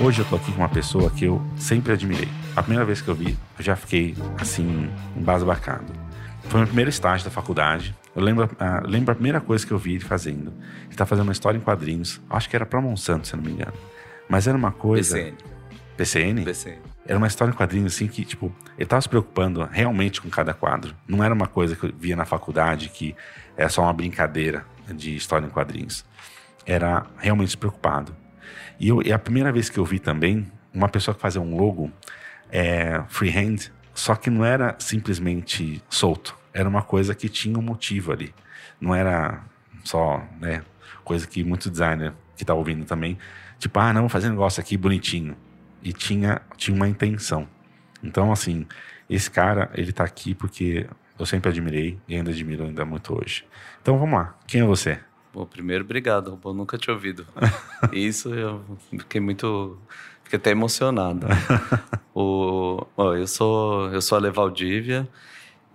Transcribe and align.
Hoje 0.00 0.20
eu 0.20 0.24
tô 0.24 0.36
aqui 0.36 0.52
com 0.52 0.58
uma 0.58 0.68
pessoa 0.68 1.10
que 1.10 1.24
eu 1.24 1.42
sempre 1.56 1.92
admirei. 1.92 2.28
A 2.54 2.62
primeira 2.62 2.84
vez 2.84 3.00
que 3.00 3.08
eu 3.08 3.14
vi, 3.16 3.36
eu 3.58 3.64
já 3.64 3.74
fiquei 3.74 4.14
assim, 4.40 4.88
embasbacado. 5.16 5.92
Foi 6.44 6.54
o 6.54 6.58
meu 6.58 6.66
primeiro 6.68 6.88
estágio 6.88 7.24
da 7.24 7.32
faculdade. 7.32 7.96
Eu 8.14 8.22
lembro, 8.22 8.48
ah, 8.60 8.80
lembro 8.86 9.10
a 9.10 9.14
primeira 9.16 9.40
coisa 9.40 9.66
que 9.66 9.72
eu 9.72 9.78
vi 9.78 9.94
ele 9.94 10.04
fazendo. 10.04 10.52
Ele 10.86 10.94
tá 10.94 11.04
fazendo 11.04 11.24
uma 11.24 11.32
história 11.32 11.58
em 11.58 11.60
quadrinhos. 11.60 12.20
Acho 12.30 12.48
que 12.48 12.54
era 12.54 12.64
pra 12.64 12.80
Monsanto, 12.80 13.26
se 13.26 13.34
não 13.34 13.42
me 13.42 13.50
engano. 13.50 13.72
Mas 14.28 14.46
era 14.46 14.56
uma 14.56 14.70
coisa. 14.70 15.16
PCN. 15.16 15.36
PCN? 15.96 16.44
PCN. 16.44 16.78
Era 17.04 17.18
uma 17.18 17.26
história 17.26 17.50
em 17.50 17.56
quadrinhos 17.56 17.92
assim 17.92 18.06
que, 18.06 18.24
tipo, 18.24 18.54
ele 18.78 18.86
tava 18.86 19.02
se 19.02 19.08
preocupando 19.08 19.68
realmente 19.68 20.20
com 20.20 20.30
cada 20.30 20.54
quadro. 20.54 20.94
Não 21.08 21.24
era 21.24 21.34
uma 21.34 21.48
coisa 21.48 21.74
que 21.74 21.86
eu 21.86 21.92
via 21.98 22.14
na 22.14 22.24
faculdade 22.24 22.88
que 22.88 23.16
era 23.56 23.68
só 23.68 23.82
uma 23.82 23.92
brincadeira 23.92 24.64
de 24.94 25.16
história 25.16 25.44
em 25.44 25.50
quadrinhos. 25.50 26.04
Era 26.64 27.04
realmente 27.18 27.56
preocupado. 27.56 28.14
E, 28.78 28.88
eu, 28.88 29.02
e 29.02 29.12
a 29.12 29.18
primeira 29.18 29.52
vez 29.52 29.68
que 29.68 29.78
eu 29.78 29.84
vi 29.84 29.98
também 29.98 30.50
uma 30.72 30.88
pessoa 30.88 31.14
que 31.14 31.20
fazia 31.20 31.40
um 31.40 31.56
logo 31.56 31.90
é, 32.50 33.02
freehand, 33.08 33.70
só 33.94 34.14
que 34.14 34.30
não 34.30 34.44
era 34.44 34.76
simplesmente 34.78 35.82
solto. 35.88 36.36
Era 36.52 36.68
uma 36.68 36.82
coisa 36.82 37.14
que 37.14 37.28
tinha 37.28 37.58
um 37.58 37.62
motivo 37.62 38.12
ali. 38.12 38.32
Não 38.80 38.94
era 38.94 39.42
só, 39.84 40.22
né, 40.40 40.62
coisa 41.04 41.26
que 41.26 41.42
muito 41.42 41.70
designer 41.70 42.12
que 42.36 42.44
tá 42.44 42.54
ouvindo 42.54 42.84
também, 42.84 43.18
tipo, 43.58 43.78
ah, 43.80 43.92
não, 43.92 44.02
vou 44.02 44.08
fazer 44.08 44.28
um 44.28 44.32
negócio 44.32 44.60
aqui 44.60 44.76
bonitinho. 44.76 45.36
E 45.82 45.92
tinha, 45.92 46.40
tinha 46.56 46.74
uma 46.74 46.88
intenção. 46.88 47.48
Então, 48.02 48.30
assim, 48.30 48.66
esse 49.10 49.30
cara, 49.30 49.70
ele 49.74 49.92
tá 49.92 50.04
aqui 50.04 50.34
porque 50.34 50.86
eu 51.18 51.26
sempre 51.26 51.50
admirei 51.50 51.98
e 52.06 52.14
ainda 52.14 52.30
admiro 52.30 52.64
ainda 52.64 52.84
muito 52.84 53.18
hoje. 53.18 53.44
Então, 53.82 53.98
vamos 53.98 54.14
lá. 54.14 54.38
Quem 54.46 54.60
é 54.60 54.64
você? 54.64 55.00
Bom, 55.32 55.44
primeiro, 55.44 55.84
obrigado, 55.84 56.30
Rubão. 56.30 56.54
Nunca 56.54 56.78
tinha 56.78 56.94
ouvido. 56.94 57.26
Isso 57.92 58.34
eu 58.34 58.62
fiquei 58.90 59.20
muito. 59.20 59.78
Fiquei 60.24 60.38
até 60.38 60.50
emocionado. 60.50 61.26
o, 62.14 62.86
ó, 62.96 63.14
eu 63.14 63.26
sou 63.26 63.88
eu 63.92 64.00
sou 64.00 64.16
a 64.16 64.20
Levaldívia. 64.20 65.08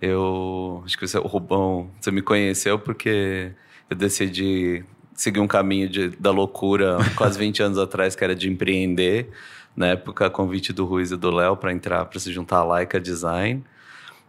Eu 0.00 0.82
acho 0.84 0.98
que 0.98 1.06
você, 1.06 1.18
o 1.18 1.26
Rubão, 1.26 1.90
você 2.00 2.10
me 2.10 2.20
conheceu 2.20 2.78
porque 2.78 3.52
eu 3.88 3.96
decidi 3.96 4.84
seguir 5.14 5.40
um 5.40 5.46
caminho 5.46 5.88
de, 5.88 6.10
da 6.10 6.30
loucura 6.30 6.98
quase 7.16 7.38
20 7.38 7.62
anos 7.62 7.78
atrás, 7.78 8.14
que 8.14 8.24
era 8.24 8.34
de 8.34 8.50
empreender. 8.50 9.30
Na 9.76 9.88
época, 9.88 10.28
convite 10.30 10.72
do 10.72 10.84
Ruiz 10.84 11.10
e 11.10 11.16
do 11.16 11.30
Léo 11.30 11.56
para 11.56 11.72
entrar, 11.72 12.04
para 12.04 12.20
se 12.20 12.32
juntar 12.32 12.58
à 12.58 12.64
Laika 12.64 13.00
Design. 13.00 13.64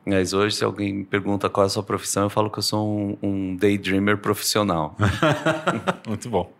Mas 0.06 0.34
hoje, 0.34 0.56
se 0.56 0.64
alguém 0.64 0.94
me 0.94 1.04
pergunta 1.04 1.50
qual 1.50 1.64
é 1.64 1.68
a 1.68 1.70
sua 1.70 1.82
profissão, 1.82 2.24
eu 2.24 2.30
falo 2.30 2.50
que 2.50 2.60
eu 2.60 2.64
sou 2.64 2.88
um, 2.88 3.18
um 3.24 3.56
daydreamer 3.56 4.18
profissional. 4.18 4.96
muito 6.08 6.30
bom. 6.30 6.54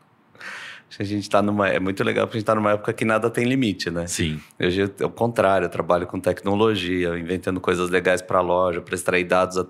A 0.98 1.04
gente 1.04 1.30
tá 1.30 1.42
numa. 1.42 1.68
É 1.68 1.80
muito 1.80 2.04
legal 2.04 2.26
porque 2.26 2.38
a 2.38 2.40
gente 2.40 2.44
está 2.44 2.56
numa 2.56 2.72
época 2.72 2.94
que 2.94 3.04
nada 3.04 3.30
tem 3.30 3.44
limite, 3.44 3.90
né? 3.90 4.08
Sim. 4.08 4.40
Hoje 4.60 4.90
é 5.00 5.06
o 5.06 5.10
contrário, 5.10 5.66
eu 5.66 5.70
trabalho 5.70 6.08
com 6.08 6.20
tecnologia, 6.20 7.20
inventando 7.20 7.60
coisas 7.60 7.90
legais 7.90 8.22
para 8.22 8.40
a 8.40 8.42
loja, 8.42 8.82
para 8.82 8.96
extrair 8.96 9.26
dados 9.26 9.58
a, 9.58 9.66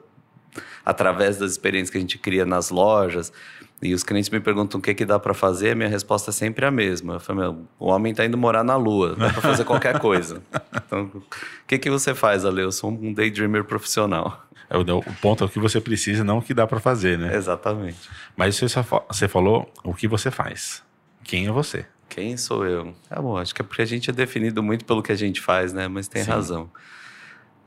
através 0.86 1.38
das 1.38 1.52
experiências 1.52 1.90
que 1.90 1.98
a 1.98 2.02
gente 2.02 2.20
cria 2.20 2.46
nas 2.46 2.70
lojas. 2.70 3.34
E 3.82 3.94
os 3.94 4.04
clientes 4.04 4.30
me 4.30 4.40
perguntam 4.40 4.80
o 4.80 4.82
que, 4.82 4.94
que 4.94 5.06
dá 5.06 5.20
para 5.20 5.34
fazer, 5.34 5.76
minha 5.76 5.90
resposta 5.90 6.32
é 6.32 6.34
sempre 6.34 6.66
a 6.66 6.72
mesma. 6.72 7.16
Eu 7.16 7.20
falo, 7.20 7.40
meu, 7.40 7.68
o 7.78 7.88
homem 7.88 8.12
está 8.12 8.26
indo 8.26 8.38
morar 8.38 8.64
na 8.64 8.76
lua, 8.76 9.16
dá 9.16 9.30
para 9.30 9.42
fazer 9.42 9.64
qualquer 9.64 10.00
coisa. 10.00 10.42
Então, 10.88 11.06
o 11.16 11.24
que, 11.68 11.80
que 11.80 11.90
você 11.90 12.14
faz, 12.14 12.46
Ale? 12.46 12.62
Eu 12.62 12.72
sou 12.72 12.92
um 12.92 13.12
daydreamer 13.12 13.64
profissional. 13.64 14.46
É 14.70 14.78
o, 14.78 15.02
ponto 15.20 15.44
é 15.44 15.48
o 15.48 15.50
que 15.50 15.58
você 15.58 15.82
precisa, 15.82 16.24
não 16.24 16.38
o 16.38 16.42
que 16.44 16.54
dá 16.54 16.68
para 16.68 16.80
fazer, 16.80 17.18
né? 17.18 17.36
Exatamente. 17.36 18.08
Mas 18.38 18.56
você, 18.56 18.68
você 19.08 19.28
falou 19.28 19.68
o 19.84 19.96
que 19.96 20.08
você 20.08 20.30
faz. 20.30 20.84
Quem 21.24 21.48
é 21.48 21.52
você? 21.52 21.88
Quem 22.08 22.38
sou 22.38 22.66
eu? 22.66 22.94
É 23.10 23.20
bom, 23.20 23.36
acho 23.36 23.54
que 23.54 23.62
é 23.62 23.66
porque 23.66 23.82
a 23.82 23.86
gente 23.86 24.12
é 24.12 24.14
definido 24.14 24.62
muito 24.62 24.86
pelo 24.86 25.02
que 25.02 25.12
a 25.12 25.16
gente 25.16 25.42
faz, 25.42 25.74
né? 25.74 25.88
Mas 25.88 26.08
tem 26.08 26.24
Sim. 26.24 26.30
razão. 26.30 26.70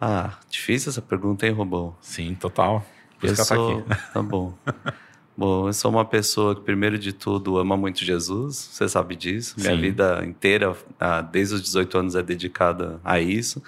Ah, 0.01 0.35
difícil 0.49 0.91
essa 0.91 1.03
pergunta, 1.03 1.45
hein, 1.45 1.53
Robão? 1.53 1.97
Sim, 2.01 2.35
total. 2.35 2.87
Por 3.19 3.27
eu 3.27 3.33
isso 3.33 3.43
que 3.43 3.49
sou... 3.49 3.83
tá 3.83 3.95
aqui. 3.95 4.13
Tá 4.13 4.23
bom. 4.23 4.55
Bom, 5.39 5.69
eu 5.69 5.73
sou 5.73 5.89
uma 5.89 6.05
pessoa 6.05 6.53
que, 6.53 6.63
primeiro 6.63 6.99
de 6.99 7.13
tudo, 7.13 7.59
ama 7.59 7.77
muito 7.77 8.05
Jesus, 8.05 8.57
você 8.57 8.89
sabe 8.89 9.15
disso. 9.15 9.55
Minha 9.57 9.77
Sim. 9.77 9.81
vida 9.81 10.25
inteira, 10.27 10.77
ah, 10.99 11.21
desde 11.21 11.55
os 11.55 11.63
18 11.63 11.97
anos, 11.97 12.17
é 12.17 12.23
dedicada 12.25 13.01
a 13.05 13.21
isso. 13.21 13.63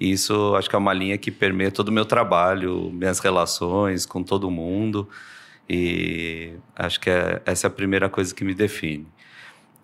E 0.00 0.10
isso 0.10 0.56
acho 0.56 0.68
que 0.68 0.74
é 0.74 0.78
uma 0.80 0.92
linha 0.92 1.16
que 1.16 1.30
permeia 1.30 1.70
todo 1.70 1.90
o 1.90 1.92
meu 1.92 2.04
trabalho, 2.04 2.90
minhas 2.92 3.20
relações 3.20 4.04
com 4.04 4.20
todo 4.20 4.50
mundo. 4.50 5.08
E 5.70 6.54
acho 6.74 6.98
que 6.98 7.08
é, 7.08 7.40
essa 7.46 7.68
é 7.68 7.68
a 7.68 7.70
primeira 7.70 8.08
coisa 8.08 8.34
que 8.34 8.44
me 8.44 8.52
define. 8.52 9.06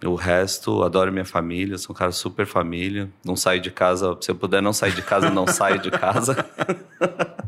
O 0.04 0.16
resto, 0.16 0.82
adoro 0.82 1.12
minha 1.12 1.24
família, 1.24 1.78
sou 1.78 1.94
um 1.94 1.96
cara 1.96 2.10
super 2.10 2.46
família. 2.46 3.08
Não 3.24 3.36
saio 3.36 3.60
de 3.60 3.70
casa, 3.70 4.18
se 4.20 4.28
eu 4.28 4.34
puder 4.34 4.60
não 4.60 4.72
sair 4.72 4.92
de 4.92 5.02
casa, 5.02 5.30
não 5.30 5.46
saio 5.46 5.78
de 5.78 5.92
casa. 5.92 6.34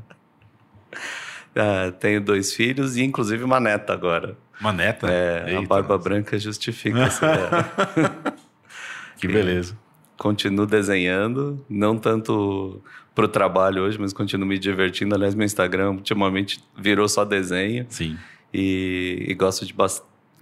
É, 1.55 1.91
tenho 1.91 2.21
dois 2.21 2.55
filhos 2.55 2.97
e 2.97 3.03
inclusive 3.03 3.43
uma 3.43 3.59
neta 3.59 3.93
agora. 3.93 4.37
Uma 4.61 4.73
neta? 4.73 5.11
É, 5.11 5.45
Eita, 5.49 5.59
a 5.59 5.67
barba 5.67 5.95
nossa. 5.95 6.09
branca 6.09 6.39
justifica 6.39 7.01
essa 7.01 7.27
Que 9.19 9.27
beleza. 9.27 9.77
Continuo 10.17 10.67
desenhando, 10.67 11.65
não 11.69 11.97
tanto 11.97 12.83
para 13.15 13.25
o 13.25 13.29
trabalho 13.29 13.83
hoje, 13.83 13.99
mas 13.99 14.13
continuo 14.13 14.47
me 14.47 14.59
divertindo. 14.59 15.15
Aliás, 15.15 15.35
meu 15.35 15.45
Instagram 15.45 15.93
ultimamente 15.93 16.63
virou 16.77 17.09
só 17.09 17.25
desenho. 17.25 17.87
Sim. 17.89 18.17
E, 18.53 19.25
e 19.29 19.35
gosto, 19.35 19.65
de, 19.65 19.75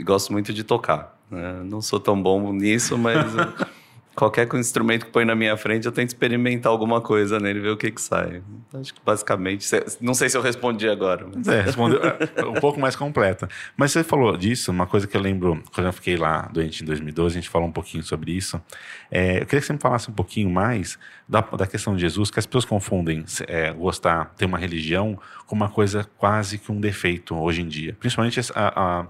gosto 0.04 0.32
muito 0.32 0.52
de 0.52 0.64
tocar. 0.64 1.19
Né? 1.30 1.60
Não 1.64 1.80
sou 1.80 1.98
tão 2.00 2.20
bom 2.20 2.52
nisso, 2.52 2.96
mas 2.98 3.25
qualquer 4.18 4.52
instrumento 4.54 5.06
que 5.06 5.12
põe 5.12 5.24
na 5.24 5.36
minha 5.36 5.56
frente, 5.56 5.86
eu 5.86 5.92
tento 5.92 6.08
experimentar 6.08 6.72
alguma 6.72 7.00
coisa 7.00 7.38
nele, 7.38 7.60
ver 7.60 7.70
o 7.70 7.76
que 7.76 7.88
que 7.92 8.00
sai. 8.00 8.42
Acho 8.74 8.92
que 8.92 9.00
basicamente, 9.04 9.64
não 10.00 10.12
sei 10.12 10.28
se 10.28 10.36
eu 10.36 10.42
respondi 10.42 10.88
agora. 10.88 11.24
Mas... 11.32 11.46
É, 11.46 11.60
respondeu 11.60 12.00
é, 12.02 12.44
um 12.44 12.54
pouco 12.54 12.80
mais 12.80 12.96
completa. 12.96 13.48
Mas 13.76 13.92
você 13.92 14.02
falou 14.02 14.36
disso, 14.36 14.72
uma 14.72 14.88
coisa 14.88 15.06
que 15.06 15.16
eu 15.16 15.20
lembro, 15.20 15.62
quando 15.72 15.86
eu 15.86 15.92
fiquei 15.92 16.16
lá 16.16 16.50
doente 16.52 16.82
em 16.82 16.86
2012, 16.86 17.38
a 17.38 17.40
gente 17.40 17.48
falou 17.48 17.68
um 17.68 17.72
pouquinho 17.72 18.02
sobre 18.02 18.32
isso. 18.32 18.60
É, 19.08 19.40
eu 19.40 19.46
queria 19.46 19.60
que 19.60 19.66
você 19.66 19.72
me 19.72 19.78
falasse 19.78 20.10
um 20.10 20.14
pouquinho 20.14 20.50
mais 20.50 20.98
da, 21.28 21.40
da 21.40 21.66
questão 21.66 21.94
de 21.94 22.00
Jesus, 22.00 22.28
que 22.28 22.40
as 22.40 22.46
pessoas 22.46 22.64
confundem 22.64 23.24
é, 23.46 23.72
gostar, 23.72 24.34
ter 24.36 24.46
uma 24.46 24.58
religião, 24.58 25.16
com 25.46 25.54
uma 25.54 25.68
coisa 25.68 26.04
quase 26.18 26.58
que 26.58 26.72
um 26.72 26.80
defeito 26.80 27.36
hoje 27.36 27.62
em 27.62 27.68
dia. 27.68 27.96
Principalmente 28.00 28.40
a, 28.52 28.72
a 28.74 29.06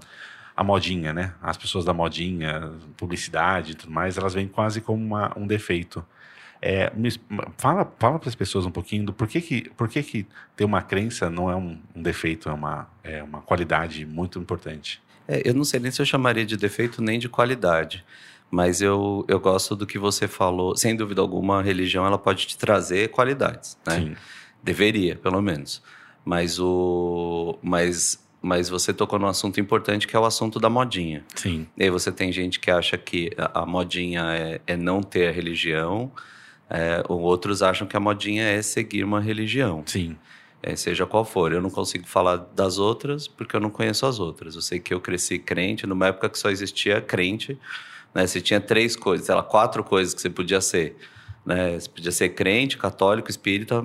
a 0.59 0.63
modinha, 0.63 1.13
né? 1.13 1.33
As 1.41 1.55
pessoas 1.55 1.85
da 1.85 1.93
modinha, 1.93 2.73
publicidade 2.97 3.71
e 3.71 3.75
tudo 3.75 3.93
mais, 3.93 4.17
elas 4.17 4.33
veem 4.33 4.45
quase 4.45 4.81
como 4.81 5.01
uma, 5.01 5.31
um 5.37 5.47
defeito. 5.47 6.05
É, 6.61 6.91
fala 7.57 7.89
fala 7.97 8.19
para 8.19 8.27
as 8.27 8.35
pessoas 8.35 8.65
um 8.65 8.71
pouquinho 8.71 9.05
do 9.05 9.13
porquê 9.13 9.39
que, 9.39 9.69
porquê 9.77 10.03
que 10.03 10.27
ter 10.57 10.65
uma 10.65 10.81
crença 10.81 11.29
não 11.29 11.49
é 11.49 11.55
um, 11.55 11.79
um 11.95 12.01
defeito, 12.01 12.49
é 12.49 12.51
uma, 12.51 12.89
é 13.01 13.23
uma 13.23 13.41
qualidade 13.41 14.05
muito 14.05 14.37
importante. 14.37 15.01
É, 15.25 15.47
eu 15.47 15.53
não 15.53 15.63
sei 15.63 15.79
nem 15.79 15.91
se 15.91 16.01
eu 16.01 16.05
chamaria 16.05 16.45
de 16.45 16.57
defeito 16.57 17.01
nem 17.01 17.17
de 17.17 17.29
qualidade, 17.29 18.03
mas 18.51 18.81
eu, 18.81 19.23
eu 19.29 19.39
gosto 19.39 19.77
do 19.77 19.87
que 19.87 19.97
você 19.97 20.27
falou. 20.27 20.75
Sem 20.75 20.93
dúvida 20.93 21.21
alguma, 21.21 21.59
a 21.59 21.61
religião 21.61 22.05
ela 22.05 22.17
pode 22.17 22.45
te 22.45 22.57
trazer 22.57 23.11
qualidades, 23.11 23.77
né? 23.87 23.95
Sim. 23.95 24.15
Deveria, 24.61 25.15
pelo 25.15 25.41
menos. 25.41 25.81
Mas 26.25 26.59
o, 26.59 27.57
mas 27.63 28.19
mas 28.41 28.69
você 28.69 28.93
tocou 28.93 29.19
num 29.19 29.27
assunto 29.27 29.59
importante 29.59 30.07
que 30.07 30.15
é 30.15 30.19
o 30.19 30.25
assunto 30.25 30.59
da 30.59 30.69
modinha. 30.69 31.23
Sim. 31.35 31.67
E 31.77 31.83
aí 31.83 31.89
você 31.89 32.11
tem 32.11 32.31
gente 32.31 32.59
que 32.59 32.71
acha 32.71 32.97
que 32.97 33.31
a, 33.37 33.65
modinha 33.65 34.23
é, 34.33 34.61
é, 34.65 34.77
não 34.77 35.01
ter 35.01 35.27
a 35.27 35.31
religião, 35.31 36.11
é, 36.69 37.03
ou 37.09 37.19
outros 37.19 37.61
acham 37.61 37.87
que 37.87 37.97
a 37.97 37.99
modinha 37.99 38.43
é 38.43 38.61
seguir 38.61 39.03
uma 39.03 39.19
religião. 39.19 39.83
Sim. 39.85 40.15
É, 40.61 40.75
seja 40.75 41.05
qual 41.05 41.25
for. 41.25 41.51
Eu 41.51 41.61
não 41.61 41.69
consigo 41.69 42.05
falar 42.05 42.37
das 42.37 42.77
outras 42.77 43.27
porque 43.27 43.55
eu 43.55 43.59
não 43.59 43.69
conheço 43.69 44.05
as 44.05 44.19
outras. 44.19 44.55
Eu 44.55 44.61
sei 44.61 44.79
que 44.79 44.93
eu 44.93 44.99
cresci 44.99 45.39
crente 45.39 45.87
numa 45.87 46.07
época 46.07 46.29
que 46.29 46.37
só 46.37 46.49
existia 46.49 47.01
crente. 47.01 47.57
Né? 48.13 48.25
Você 48.25 48.39
tinha 48.39 48.59
três 48.59 48.95
coisas, 48.95 49.25
sei 49.25 49.35
lá, 49.35 49.43
quatro 49.43 49.83
coisas 49.83 50.13
que 50.13 50.21
você 50.21 50.29
podia 50.29 50.61
ser. 50.61 50.95
Né? 51.45 51.79
Você 51.79 51.89
podia 51.89 52.11
ser 52.11 52.29
crente, 52.29 52.77
católico, 52.77 53.29
espírita, 53.29 53.83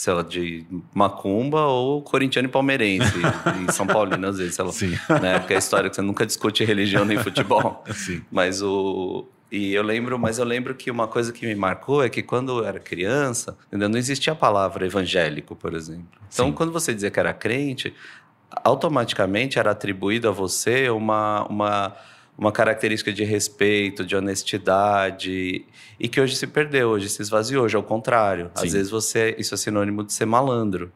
sei 0.00 0.14
lá, 0.14 0.22
de 0.22 0.64
macumba 0.94 1.66
ou 1.66 2.00
corintiano 2.00 2.48
e 2.48 2.50
palmeirense, 2.50 3.12
e 3.68 3.70
São 3.70 3.86
Paulino 3.86 4.28
às 4.28 4.38
vezes, 4.38 4.54
sei 4.54 4.64
lá. 4.64 4.72
Sim. 4.72 4.98
Né? 5.20 5.38
Porque 5.38 5.52
é 5.52 5.56
a 5.56 5.58
história 5.58 5.90
que 5.90 5.96
você 5.96 6.00
nunca 6.00 6.24
discute 6.24 6.64
religião 6.64 7.04
nem 7.04 7.18
futebol. 7.18 7.84
Sim. 7.92 8.22
Mas 8.32 8.62
o... 8.62 9.26
E 9.52 9.74
eu 9.74 9.82
lembro, 9.82 10.18
mas 10.18 10.38
eu 10.38 10.44
lembro 10.46 10.74
que 10.74 10.90
uma 10.90 11.06
coisa 11.06 11.34
que 11.34 11.44
me 11.44 11.54
marcou 11.54 12.02
é 12.02 12.08
que 12.08 12.22
quando 12.22 12.60
eu 12.60 12.64
era 12.64 12.80
criança, 12.80 13.58
ainda 13.70 13.90
não 13.90 13.98
existia 13.98 14.32
a 14.32 14.36
palavra 14.36 14.86
evangélico, 14.86 15.54
por 15.54 15.74
exemplo. 15.74 16.18
Então, 16.32 16.46
Sim. 16.46 16.52
quando 16.52 16.72
você 16.72 16.94
dizia 16.94 17.10
que 17.10 17.20
era 17.20 17.34
crente, 17.34 17.92
automaticamente 18.64 19.58
era 19.58 19.72
atribuído 19.72 20.30
a 20.30 20.32
você 20.32 20.88
uma, 20.88 21.44
uma, 21.46 21.94
uma 22.40 22.50
característica 22.50 23.12
de 23.12 23.22
respeito, 23.22 24.02
de 24.02 24.16
honestidade, 24.16 25.66
e 25.98 26.08
que 26.08 26.18
hoje 26.18 26.34
se 26.36 26.46
perdeu, 26.46 26.88
hoje 26.88 27.10
se 27.10 27.20
esvaziou, 27.20 27.66
hoje 27.66 27.76
é 27.76 27.78
o 27.78 27.82
contrário. 27.82 28.50
Sim. 28.54 28.66
Às 28.66 28.72
vezes 28.72 28.90
você, 28.90 29.36
isso 29.38 29.52
é 29.52 29.58
sinônimo 29.58 30.02
de 30.02 30.14
ser 30.14 30.24
malandro. 30.24 30.90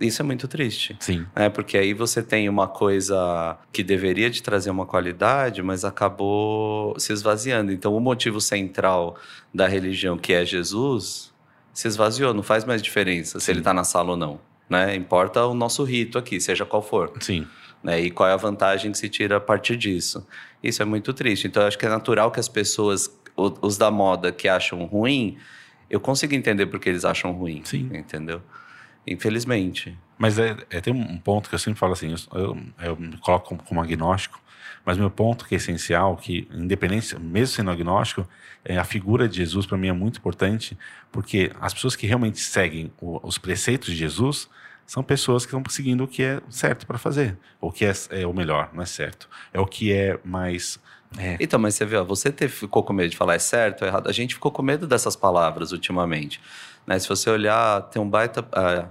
Isso 0.00 0.22
é 0.22 0.24
muito 0.24 0.48
triste. 0.48 0.96
Sim. 0.98 1.26
né? 1.36 1.50
porque 1.50 1.76
aí 1.76 1.92
você 1.92 2.22
tem 2.22 2.48
uma 2.48 2.66
coisa 2.66 3.58
que 3.70 3.84
deveria 3.84 4.30
te 4.30 4.42
trazer 4.42 4.70
uma 4.70 4.86
qualidade, 4.86 5.62
mas 5.62 5.84
acabou 5.84 6.98
se 6.98 7.12
esvaziando. 7.12 7.70
Então, 7.70 7.94
o 7.94 8.00
motivo 8.00 8.40
central 8.40 9.16
da 9.52 9.68
religião, 9.68 10.16
que 10.16 10.32
é 10.32 10.46
Jesus, 10.46 11.30
se 11.74 11.86
esvaziou. 11.88 12.32
Não 12.32 12.42
faz 12.42 12.64
mais 12.64 12.80
diferença 12.80 13.38
se 13.38 13.44
Sim. 13.44 13.52
ele 13.52 13.60
está 13.60 13.74
na 13.74 13.84
sala 13.84 14.12
ou 14.12 14.16
não. 14.16 14.40
Né? 14.70 14.94
Importa 14.94 15.44
o 15.44 15.52
nosso 15.52 15.84
rito 15.84 16.16
aqui, 16.16 16.40
seja 16.40 16.64
qual 16.64 16.80
for. 16.80 17.12
Sim. 17.20 17.46
Né? 17.82 18.00
E 18.00 18.10
qual 18.10 18.28
é 18.28 18.32
a 18.32 18.36
vantagem 18.36 18.92
que 18.92 18.98
se 18.98 19.08
tira 19.08 19.36
a 19.36 19.40
partir 19.40 19.76
disso. 19.76 20.26
Isso 20.62 20.82
é 20.82 20.84
muito 20.84 21.12
triste. 21.14 21.46
Então, 21.46 21.62
eu 21.62 21.68
acho 21.68 21.78
que 21.78 21.86
é 21.86 21.88
natural 21.88 22.30
que 22.30 22.38
as 22.40 22.48
pessoas, 22.48 23.10
os 23.36 23.78
da 23.78 23.90
moda 23.90 24.30
que 24.30 24.48
acham 24.48 24.84
ruim, 24.84 25.38
eu 25.88 25.98
consigo 25.98 26.34
entender 26.34 26.66
porque 26.66 26.88
eles 26.88 27.04
acham 27.04 27.32
ruim. 27.32 27.62
Sim. 27.64 27.90
Entendeu? 27.92 28.42
Infelizmente. 29.06 29.96
Mas 30.18 30.38
é, 30.38 30.56
é, 30.68 30.80
tem 30.80 30.92
um 30.92 31.18
ponto 31.18 31.48
que 31.48 31.54
eu 31.54 31.58
sempre 31.58 31.80
falo 31.80 31.94
assim, 31.94 32.14
eu, 32.34 32.58
eu, 32.82 32.96
me 32.96 33.16
coloco 33.18 33.48
como, 33.48 33.62
como 33.62 33.80
agnóstico, 33.80 34.38
mas 34.84 34.98
meu 34.98 35.10
ponto 35.10 35.46
que 35.46 35.54
é 35.54 35.56
essencial, 35.56 36.16
que 36.16 36.46
independência, 36.52 37.18
mesmo 37.18 37.54
sendo 37.54 37.70
agnóstico, 37.70 38.28
é, 38.64 38.76
a 38.76 38.84
figura 38.84 39.26
de 39.26 39.38
Jesus 39.38 39.64
para 39.64 39.78
mim 39.78 39.88
é 39.88 39.92
muito 39.92 40.18
importante, 40.18 40.76
porque 41.10 41.50
as 41.60 41.72
pessoas 41.72 41.96
que 41.96 42.06
realmente 42.06 42.38
seguem 42.38 42.92
o- 43.00 43.26
os 43.26 43.38
preceitos 43.38 43.88
de 43.88 43.96
Jesus 43.96 44.48
são 44.90 45.04
pessoas 45.04 45.46
que 45.46 45.54
estão 45.54 45.62
seguindo 45.70 46.02
o 46.02 46.08
que 46.08 46.20
é 46.20 46.40
certo 46.50 46.84
para 46.84 46.98
fazer, 46.98 47.38
o 47.60 47.70
que 47.70 47.84
é, 47.84 47.92
é 48.10 48.26
o 48.26 48.34
melhor, 48.34 48.70
não 48.72 48.82
é 48.82 48.86
certo, 48.86 49.28
é 49.52 49.60
o 49.60 49.64
que 49.64 49.92
é 49.92 50.18
mais 50.24 50.80
é, 51.16 51.36
Então, 51.38 51.60
mas 51.60 51.76
você 51.76 51.84
ó, 51.96 52.02
você 52.02 52.32
ficou 52.48 52.82
com 52.82 52.92
medo 52.92 53.08
de 53.08 53.16
falar 53.16 53.36
é 53.36 53.38
certo 53.38 53.82
ou 53.82 53.88
errado. 53.88 54.08
A 54.08 54.12
gente 54.12 54.34
ficou 54.34 54.50
com 54.50 54.62
medo 54.62 54.88
dessas 54.88 55.14
palavras 55.14 55.70
ultimamente. 55.70 56.40
Né? 56.84 56.98
Se 56.98 57.08
você 57.08 57.30
olhar, 57.30 57.82
tem 57.82 58.02
um 58.02 58.08
baita. 58.10 58.44
ah, 58.52 58.88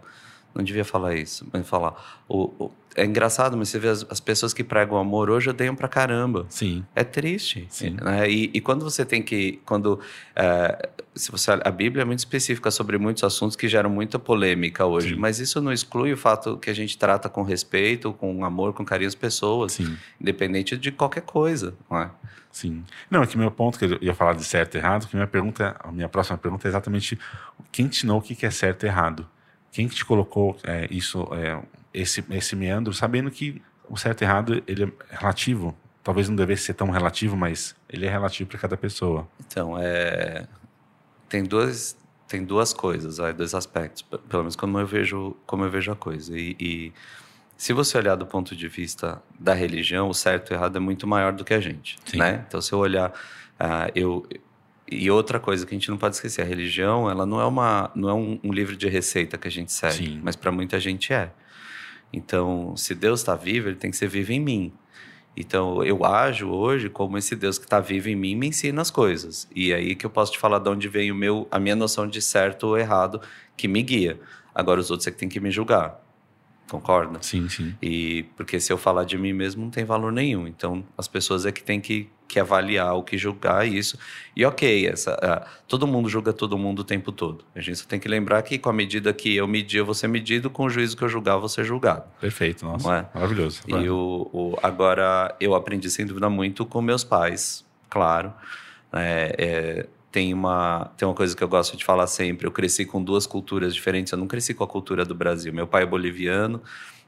não 0.56 0.64
devia 0.64 0.86
falar 0.86 1.16
isso, 1.16 1.46
mas 1.52 1.68
falar. 1.68 2.22
O, 2.30 2.44
o- 2.66 2.72
é 2.96 3.06
engraçado, 3.06 3.56
mas 3.56 3.70
você 3.70 3.80
vê 3.80 3.88
as, 3.88 4.06
as 4.10 4.20
pessoas 4.20 4.54
que 4.54 4.64
pregam 4.64 4.98
amor 4.98 5.30
hoje 5.30 5.50
odeiam 5.50 5.76
pra 5.76 5.88
caramba. 5.88 6.46
sim, 6.50 6.84
É 6.96 7.04
triste. 7.04 7.68
Sim. 7.70 7.98
Né? 8.02 8.30
E, 8.30 8.50
e 8.54 8.62
quando 8.62 8.84
você 8.84 9.06
tem 9.06 9.22
que. 9.22 9.60
Quando, 9.66 10.00
é, 10.36 10.90
se 11.16 11.32
você, 11.32 11.52
a 11.52 11.72
Bíblia 11.72 12.02
é 12.02 12.06
muito 12.06 12.20
específica 12.20 12.72
sobre 12.72 12.98
muitos 12.98 13.24
assuntos 13.24 13.56
que 13.56 13.68
geram 13.68 13.90
muita 13.90 14.18
polêmica 14.18 14.86
hoje, 14.86 15.10
Sim. 15.10 15.16
mas 15.16 15.40
isso 15.40 15.62
não 15.62 15.72
exclui 15.72 16.14
o 16.14 16.18
fato 16.18 16.58
que 16.58 16.70
a 16.70 16.74
gente 16.74 16.98
trata 16.98 17.30
com 17.30 17.44
respeito, 17.44 18.14
com 18.14 18.44
amor, 18.44 18.74
com 18.74 18.84
carinho 18.84 19.08
as 19.08 19.16
pessoas, 19.16 19.74
sim. 19.74 19.98
independente 20.20 20.78
de 20.78 20.92
qualquer 20.92 21.22
coisa. 21.22 21.74
Não 21.90 22.00
é? 22.00 22.12
Sim. 22.52 22.84
Não, 23.10 23.22
é 23.22 23.28
que 23.28 23.38
meu 23.38 23.52
ponto, 23.52 23.78
que 23.78 23.86
eu 23.86 23.98
ia 24.02 24.14
falar 24.14 24.34
de 24.34 24.44
certo 24.44 24.76
e 24.76 24.78
errado, 24.78 25.08
que 25.08 25.16
minha 25.16 25.28
pergunta, 25.28 25.76
a 25.80 25.92
minha 25.92 26.10
próxima 26.10 26.38
pergunta 26.38 26.68
é 26.68 26.70
exatamente 26.70 27.18
quem 27.72 27.88
te 27.88 27.98
ensinou 28.00 28.20
o 28.20 28.22
que 28.22 28.46
é 28.46 28.52
certo 28.52 28.86
e 28.86 28.88
errado? 28.88 29.28
Quem 29.72 29.88
que 29.88 29.96
te 29.96 30.04
colocou 30.04 30.58
é, 30.64 30.88
isso, 30.90 31.28
é, 31.34 31.62
esse, 31.94 32.24
esse 32.32 32.56
meandro, 32.56 32.94
sabendo 32.94 33.30
que 33.32 33.62
o 33.90 33.98
certo 33.98 34.22
e 34.22 34.26
errado 34.26 34.64
ele 34.68 34.84
é 34.84 35.16
relativo. 35.16 35.76
Talvez 36.04 36.30
não 36.30 36.36
devesse 36.36 36.64
ser 36.64 36.74
tão 36.74 36.90
relativo, 36.90 37.36
mas 37.36 37.76
ele 37.90 38.06
é 38.06 38.10
relativo 38.10 38.50
para 38.50 38.60
cada 38.60 38.78
pessoa. 38.78 39.28
Então, 39.46 39.78
é, 39.78 40.48
tem 41.28 41.44
duas 41.44 41.98
tem 42.28 42.46
duas 42.46 42.74
coisas, 42.74 43.18
dois 43.36 43.56
aspectos, 43.56 44.04
pelo 44.04 44.44
menos 44.44 44.56
como 44.56 44.78
eu 44.80 44.86
vejo 44.86 45.36
como 45.48 45.64
eu 45.66 45.72
vejo 45.72 45.92
a 45.92 45.96
coisa. 45.96 46.38
E, 46.38 46.56
e 46.60 46.94
se 47.58 47.74
você 47.74 47.98
olhar 47.98 48.16
do 48.16 48.26
ponto 48.26 48.56
de 48.56 48.68
vista 48.68 49.22
da 49.38 49.54
religião, 49.54 50.08
o 50.10 50.14
certo 50.14 50.52
e 50.52 50.54
errado 50.54 50.78
é 50.78 50.80
muito 50.80 51.08
maior 51.08 51.34
do 51.34 51.44
que 51.44 51.54
a 51.54 51.60
gente, 51.60 51.98
né? 52.16 52.46
Então, 52.48 52.62
se 52.62 52.72
eu 52.72 52.80
olhar, 52.80 53.12
ah, 53.60 53.90
eu 53.96 54.26
e 54.92 55.10
outra 55.12 55.40
coisa 55.40 55.66
que 55.66 55.76
a 55.76 55.78
gente 55.78 55.90
não 55.90 55.98
pode 55.98 56.16
esquecer, 56.16 56.42
a 56.42 56.46
religião, 56.46 57.10
ela 57.10 57.26
não 57.26 57.42
é 57.42 57.46
uma 57.46 57.92
não 57.94 58.10
é 58.10 58.14
um, 58.14 58.40
um 58.44 58.52
livro 58.52 58.76
de 58.76 58.88
receita 58.88 59.38
que 59.38 59.48
a 59.48 59.52
gente 59.52 59.72
segue, 59.72 59.94
Sim. 59.94 60.22
mas 60.24 60.36
para 60.36 60.52
muita 60.52 60.80
gente 60.80 61.12
é. 61.12 61.32
Então, 62.12 62.76
se 62.76 62.96
Deus 62.96 63.20
está 63.20 63.36
vivo, 63.36 63.70
ele 63.70 63.76
tem 63.76 63.92
que 63.92 63.98
ser 63.98 64.08
vivo 64.08 64.32
em 64.32 64.40
mim. 64.40 64.74
Então, 65.38 65.84
eu 65.84 66.04
ajo 66.04 66.50
hoje 66.50 66.90
como 66.90 67.18
esse 67.18 67.36
Deus 67.36 67.58
que 67.58 67.66
está 67.66 67.80
vivo 67.80 68.10
em 68.10 68.16
mim 68.16 68.36
me 68.36 68.48
ensina 68.48 68.82
as 68.82 68.92
coisas. 68.92 69.48
E 69.56 69.72
é 69.72 69.76
aí 69.76 69.96
que 69.96 70.06
eu 70.06 70.10
posso 70.10 70.34
te 70.34 70.40
falar 70.40 70.60
de 70.60 70.70
onde 70.70 70.88
vem 70.88 71.12
o 71.12 71.16
meu, 71.16 71.48
a 71.50 71.60
minha 71.60 71.76
noção 71.76 72.08
de 72.08 72.22
certo 72.22 72.68
ou 72.68 72.78
errado 72.78 73.22
que 73.56 73.68
me 73.68 73.82
guia. 73.82 74.20
Agora, 74.54 74.80
os 74.80 74.92
outros 74.92 75.08
é 75.08 75.12
que 75.12 75.18
tem 75.18 75.30
que 75.30 75.40
me 75.40 75.52
julgar. 75.52 76.09
Concorda? 76.70 77.20
Sim, 77.22 77.48
sim. 77.50 77.76
E 77.82 78.24
porque 78.38 78.60
se 78.60 78.72
eu 78.72 78.78
falar 78.78 79.04
de 79.04 79.18
mim 79.18 79.34
mesmo 79.34 79.64
não 79.64 79.70
tem 79.70 79.84
valor 79.86 80.12
nenhum. 80.12 80.48
Então 80.48 80.84
as 80.98 81.08
pessoas 81.08 81.46
é 81.46 81.52
que 81.52 81.64
têm 81.64 81.80
que, 81.82 82.10
que 82.28 82.40
avaliar 82.40 82.94
o 82.96 83.04
que 83.04 83.18
julgar 83.18 83.68
isso. 83.68 83.98
E 84.36 84.46
ok, 84.46 84.88
essa, 84.88 85.14
ah, 85.22 85.48
todo 85.68 85.88
mundo 85.88 86.08
julga 86.10 86.32
todo 86.32 86.58
mundo 86.58 86.80
o 86.80 86.84
tempo 86.84 87.12
todo. 87.12 87.44
A 87.56 87.60
gente 87.62 87.78
só 87.80 87.86
tem 87.88 88.00
que 88.00 88.08
lembrar 88.08 88.42
que 88.44 88.58
com 88.58 88.70
a 88.70 88.74
medida 88.74 89.12
que 89.14 89.36
eu 89.36 89.48
medir, 89.48 89.80
eu 89.80 89.86
vou 89.86 89.96
ser 89.96 90.08
medido, 90.08 90.50
com 90.50 90.66
o 90.66 90.70
juízo 90.70 90.96
que 90.96 91.04
eu 91.04 91.10
julgar, 91.10 91.34
eu 91.34 91.40
vou 91.40 91.50
ser 91.50 91.64
julgado. 91.64 92.04
Perfeito, 92.22 92.64
nossa. 92.66 92.88
Não 92.88 92.96
é? 92.96 93.06
Maravilhoso. 93.14 93.62
E 93.68 93.90
o, 93.90 94.30
o- 94.32 94.58
agora 94.62 95.36
eu 95.40 95.56
aprendi 95.56 95.90
sem 95.90 96.06
dúvida 96.06 96.30
muito 96.30 96.66
com 96.66 96.82
meus 96.82 97.04
pais, 97.04 97.66
claro. 97.90 98.32
É, 98.94 99.36
é, 99.38 99.88
tem 100.12 100.34
uma 100.34 100.92
tem 100.98 101.08
uma 101.08 101.14
coisa 101.14 101.36
que 101.36 101.44
eu 101.44 101.48
gosto 101.48 101.78
de 101.78 101.86
falar 101.86 102.08
sempre. 102.08 102.48
Eu 102.48 102.52
cresci 102.52 102.86
com 102.86 103.04
duas 103.04 103.28
culturas 103.28 103.74
diferentes. 103.74 104.12
Eu 104.12 104.18
não 104.18 104.28
cresci 104.28 104.54
com 104.54 104.64
a 104.64 104.68
cultura 104.68 105.06
do 105.06 105.14
Brasil. 105.14 105.54
Meu 105.54 105.68
pai 105.68 105.84
é 105.84 105.86
boliviano. 105.86 106.62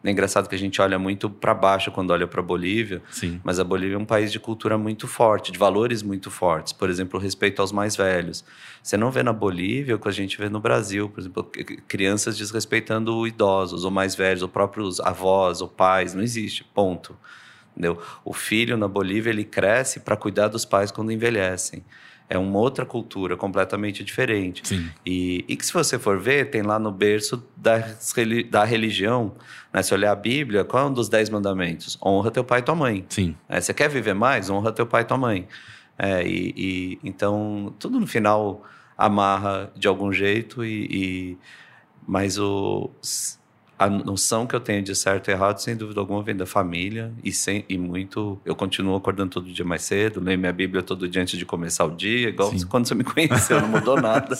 É 0.04 0.10
engraçado 0.10 0.50
que 0.50 0.56
a 0.56 0.58
gente 0.58 0.82
olha 0.82 0.98
muito 0.98 1.30
para 1.30 1.54
baixo 1.54 1.92
quando 1.92 2.10
olha 2.10 2.26
para 2.26 2.42
Bolívia, 2.42 3.04
Sim, 3.12 3.40
mas 3.44 3.60
a 3.60 3.64
Bolívia 3.64 3.96
é 3.96 4.00
um 4.00 4.06
país 4.06 4.32
de 4.32 4.40
cultura 4.40 4.76
muito 4.76 5.08
forte, 5.08 5.52
de 5.52 5.60
valores 5.60 6.02
muito 6.02 6.32
fortes. 6.32 6.74
Por 6.74 6.90
exemplo, 6.90 7.20
o 7.20 7.22
respeito 7.22 7.62
aos 7.62 7.72
mais 7.72 7.96
velhos. 7.96 8.44
Você 8.82 8.98
não 8.98 9.12
vê 9.12 9.22
na 9.22 9.32
Bolívia 9.32 9.96
o 9.96 10.00
que 10.00 10.10
a 10.10 10.12
gente 10.12 10.40
vê 10.40 10.50
no 10.50 10.60
Brasil, 10.60 11.08
por 11.08 11.20
exemplo, 11.20 11.52
crianças 11.88 12.36
desrespeitando 12.36 13.28
idosos 13.28 13.86
ou 13.86 13.92
mais 13.92 14.16
velhos, 14.16 14.42
ou 14.42 14.50
próprios 14.50 15.00
avós 15.00 15.62
ou 15.62 15.68
pais. 15.68 16.16
Não 16.16 16.24
existe, 16.24 16.64
ponto. 16.64 17.16
Entendeu? 17.72 18.02
O 18.26 18.34
filho 18.34 18.76
na 18.78 18.88
Bolívia 18.88 19.30
ele 19.30 19.46
cresce 19.46 20.00
para 20.00 20.18
cuidar 20.18 20.48
dos 20.48 20.66
pais 20.66 20.92
quando 20.92 21.12
envelhecem. 21.12 21.86
É 22.34 22.38
uma 22.38 22.60
outra 22.60 22.86
cultura 22.86 23.36
completamente 23.36 24.06
diferente. 24.06 24.66
sim. 24.66 24.90
E, 25.06 25.44
e 25.50 25.56
que 25.58 25.66
se 25.66 25.74
você 25.74 26.00
for 26.00 26.18
ver, 26.18 26.50
tem 26.50 26.62
lá 26.62 26.80
no 26.80 26.90
berço 26.90 27.44
das 27.58 28.14
reli- 28.14 28.46
da 28.46 28.64
religião, 28.64 29.34
né? 29.74 29.84
se 29.84 29.94
olhar 29.94 30.14
a 30.14 30.16
Bíblia, 30.16 30.64
qual 30.64 30.86
é 30.86 30.90
um 30.90 30.94
dos 30.94 31.10
dez 31.10 31.30
mandamentos? 31.30 31.98
Honra 32.02 32.32
teu 32.32 32.44
pai 32.46 32.60
e 32.60 32.64
tua 32.64 32.74
mãe. 32.74 33.06
Sim, 33.10 33.36
É, 33.50 33.60
você 33.60 33.74
quer 33.74 33.90
viver 33.90 34.14
mais? 34.16 34.50
Honra 34.50 34.72
teu 34.72 34.86
pai 34.88 35.02
e 35.02 35.06
tua 35.06 35.18
mãe. 35.18 35.46
É, 36.00 36.26
e, 36.26 36.54
e- 36.56 37.00
então, 37.04 37.74
tudo 37.78 38.00
no 38.00 38.08
final 38.08 38.64
amarra 38.98 39.70
de 39.76 39.88
algum 39.90 40.14
jeito, 40.14 40.64
e, 40.64 40.86
e- 40.90 41.38
mas 42.08 42.38
o, 42.40 42.90
a 43.82 43.90
noção 43.90 44.46
que 44.46 44.56
eu 44.56 44.60
tenho 44.60 44.84
de 44.84 44.94
certo 44.96 45.30
e 45.30 45.32
errado, 45.32 45.58
sem 45.58 45.76
dúvida 45.76 46.00
alguma, 46.00 46.22
vem 46.22 46.36
da 46.36 46.46
família 46.46 47.12
e, 47.24 47.32
sem, 47.32 47.66
e 47.68 47.80
muito. 47.80 48.40
Eu 48.46 48.56
continuo 48.56 48.96
acordando 48.96 49.32
todo 49.32 49.52
dia 49.52 49.66
mais 49.66 49.82
cedo, 49.82 50.20
leio 50.20 50.38
minha 50.38 50.54
Bíblia 50.54 50.84
todo 50.84 51.10
dia 51.10 51.20
antes 51.20 51.40
de 51.40 51.46
começar 51.48 51.86
o 51.86 51.90
dia, 51.90 52.30
igual 52.30 52.52
Sim. 52.52 52.68
quando 52.68 52.88
você 52.88 52.94
me 52.94 53.04
conheceu, 53.04 53.60
não 53.60 53.68
mudou 53.68 53.98
nada 54.00 54.38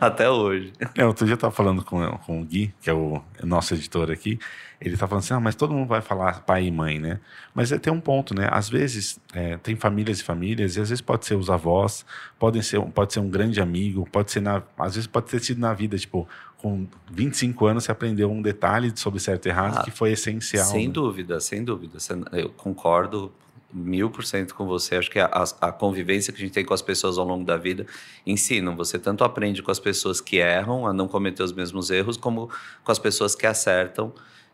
até 0.00 0.28
hoje. 0.28 0.72
É, 0.96 1.06
outro 1.06 1.24
dia 1.24 1.34
eu 1.34 1.38
tava 1.38 1.52
falando 1.52 1.84
com, 1.84 2.04
com 2.26 2.40
o 2.40 2.44
Gui, 2.44 2.74
que 2.80 2.90
é 2.90 2.92
o 2.92 3.22
nosso 3.44 3.72
editor 3.72 4.10
aqui, 4.10 4.36
ele 4.84 4.96
tá 4.96 5.06
falando 5.06 5.22
assim, 5.22 5.34
ah, 5.34 5.38
mas 5.38 5.54
todo 5.54 5.72
mundo 5.72 5.86
vai 5.86 6.00
falar 6.00 6.40
pai 6.40 6.64
e 6.66 6.70
mãe, 6.70 6.98
né? 6.98 7.20
Mas 7.54 7.70
é, 7.70 7.78
tem 7.78 7.92
um 7.92 8.00
ponto, 8.00 8.34
né? 8.34 8.48
Às 8.50 8.68
vezes 8.68 9.16
é, 9.32 9.56
tem 9.58 9.76
famílias 9.76 10.18
e 10.18 10.24
famílias, 10.24 10.76
e 10.76 10.80
às 10.80 10.88
vezes 10.88 11.00
pode 11.00 11.24
ser 11.24 11.36
os 11.36 11.48
avós, 11.48 12.04
podem 12.36 12.60
ser, 12.60 12.80
pode 12.86 13.12
ser 13.12 13.20
um 13.20 13.30
grande 13.30 13.60
amigo, 13.60 14.08
pode 14.10 14.32
ser, 14.32 14.40
na, 14.40 14.60
às 14.76 14.96
vezes 14.96 15.06
pode 15.06 15.26
ter 15.26 15.40
sido 15.40 15.60
na 15.60 15.72
vida, 15.72 15.96
tipo, 15.96 16.28
com 16.62 16.86
25 17.10 17.66
anos 17.66 17.84
você 17.84 17.92
aprendeu 17.92 18.30
um 18.30 18.40
detalhe 18.40 18.92
sobre 18.94 19.18
certo 19.18 19.46
e 19.46 19.48
errado 19.48 19.78
Ah, 19.78 19.82
que 19.82 19.90
foi 19.90 20.12
essencial. 20.12 20.64
Sem 20.64 20.86
né? 20.86 20.92
dúvida, 20.92 21.40
sem 21.40 21.64
dúvida. 21.64 21.98
Eu 22.32 22.50
concordo 22.50 23.32
mil 23.72 24.08
por 24.10 24.24
cento 24.24 24.54
com 24.54 24.64
você. 24.64 24.96
Acho 24.96 25.10
que 25.10 25.18
a, 25.18 25.26
a 25.60 25.72
convivência 25.72 26.32
que 26.32 26.38
a 26.40 26.44
gente 26.44 26.52
tem 26.52 26.64
com 26.64 26.72
as 26.72 26.82
pessoas 26.82 27.18
ao 27.18 27.26
longo 27.26 27.44
da 27.44 27.56
vida 27.56 27.84
ensinam. 28.24 28.76
Você 28.76 28.96
tanto 28.98 29.24
aprende 29.24 29.60
com 29.62 29.72
as 29.72 29.80
pessoas 29.80 30.20
que 30.20 30.36
erram 30.36 30.86
a 30.86 30.92
não 30.92 31.08
cometer 31.08 31.42
os 31.42 31.52
mesmos 31.52 31.90
erros, 31.90 32.16
como 32.16 32.48
com 32.84 32.92
as 32.92 32.98
pessoas 32.98 33.34
que 33.34 33.46
acertam. 33.46 34.12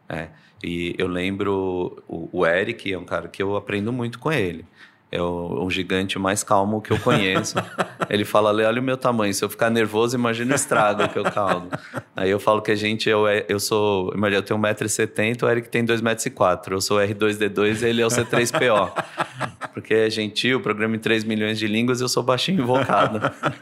É. 0.09 0.29
E 0.65 0.95
eu 0.97 1.07
lembro 1.07 2.03
o, 2.09 2.29
o 2.33 2.47
Eric, 2.47 2.91
é 2.93 2.99
um 2.99 3.05
cara 3.05 3.29
que 3.29 3.43
eu 3.43 3.55
aprendo 3.55 3.93
muito 3.93 4.19
com 4.19 4.33
ele. 4.33 4.65
É 5.11 5.21
o, 5.21 5.65
o, 5.65 5.71
gigante 5.71 6.19
mais 6.19 6.43
calmo 6.43 6.81
que 6.83 6.93
eu 6.93 6.99
conheço. 6.99 7.57
Ele 8.11 8.25
fala, 8.25 8.51
olha 8.51 8.81
o 8.81 8.83
meu 8.83 8.97
tamanho, 8.97 9.33
se 9.33 9.43
eu 9.43 9.49
ficar 9.49 9.71
nervoso, 9.71 10.17
imagina 10.17 10.53
o 10.53 10.55
estrago 10.55 11.09
que 11.09 11.19
eu 11.19 11.25
causo. 11.25 11.69
Aí 12.15 12.31
eu 12.31 12.39
falo 12.39 12.61
que 12.61 12.71
a 12.71 12.75
gente, 12.75 13.09
eu, 13.09 13.27
eu 13.27 13.59
sou, 13.59 14.13
imagina, 14.15 14.39
eu 14.39 14.43
tenho 14.43 14.61
1,70m, 14.61 15.43
o 15.43 15.49
Eric 15.49 15.69
tem 15.69 15.85
2,04m. 15.85 16.73
Eu 16.73 16.81
sou 16.81 16.99
R2D2 16.99 17.83
e 17.83 17.87
ele 17.87 18.03
é 18.03 18.07
o 18.07 18.11
C3PO. 18.11 18.93
Porque 19.79 19.95
é 19.95 20.11
gentil, 20.11 20.61
programa 20.61 20.97
em 20.97 20.99
3 20.99 21.23
milhões 21.23 21.57
de 21.57 21.69
línguas 21.69 22.01
e 22.01 22.03
eu 22.03 22.09
sou 22.09 22.21
baixinho 22.21 22.63
invocado. 22.63 23.21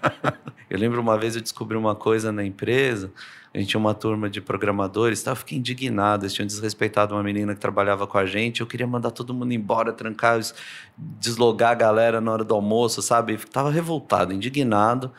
Eu 0.69 0.79
lembro 0.81 1.01
uma 1.01 1.17
vez 1.17 1.37
eu 1.37 1.41
descobri 1.41 1.77
uma 1.77 1.95
coisa 1.95 2.33
na 2.33 2.45
empresa, 2.45 3.13
a 3.55 3.59
gente 3.59 3.69
tinha 3.69 3.79
uma 3.79 3.95
turma 3.95 4.29
de 4.29 4.41
programadores, 4.41 5.23
tá? 5.23 5.31
eu 5.31 5.37
fiquei 5.37 5.57
indignado, 5.57 6.25
eles 6.25 6.35
tinham 6.35 6.47
desrespeitado 6.47 7.15
uma 7.15 7.23
menina 7.23 7.55
que 7.55 7.61
trabalhava 7.61 8.05
com 8.05 8.19
a 8.19 8.27
gente, 8.27 8.63
eu 8.63 8.67
queria 8.67 8.87
mandar 8.87 9.13
todo 9.13 9.33
mundo 9.33 9.53
embora, 9.53 9.93
trancar, 9.93 10.41
deslogar 10.99 11.71
a 11.71 11.75
galera 11.75 12.21
na 12.21 12.33
hora 12.33 12.43
do 12.43 12.53
almoço, 12.53 13.01
sabe? 13.01 13.37
Tava 13.37 13.71
revoltado, 13.71 14.33
indignado, 14.33 15.13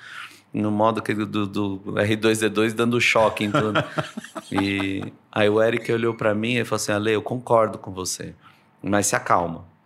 no 0.53 0.69
modo 0.69 1.01
que 1.01 1.13
do, 1.13 1.47
do 1.47 1.79
R2D2 1.93 2.73
dando 2.73 2.99
choque 2.99 3.45
em 3.45 3.51
tudo. 3.51 3.81
e 4.51 5.01
aí 5.31 5.47
o 5.47 5.63
Eric 5.63 5.89
olhou 5.93 6.13
para 6.13 6.35
mim 6.35 6.57
e 6.57 6.65
falou 6.65 6.75
assim: 6.75 6.91
Ale, 6.91 7.13
eu 7.13 7.21
concordo 7.21 7.77
com 7.77 7.91
você, 7.91 8.35
mas 8.83 9.07
se 9.07 9.15
acalma. 9.15 9.76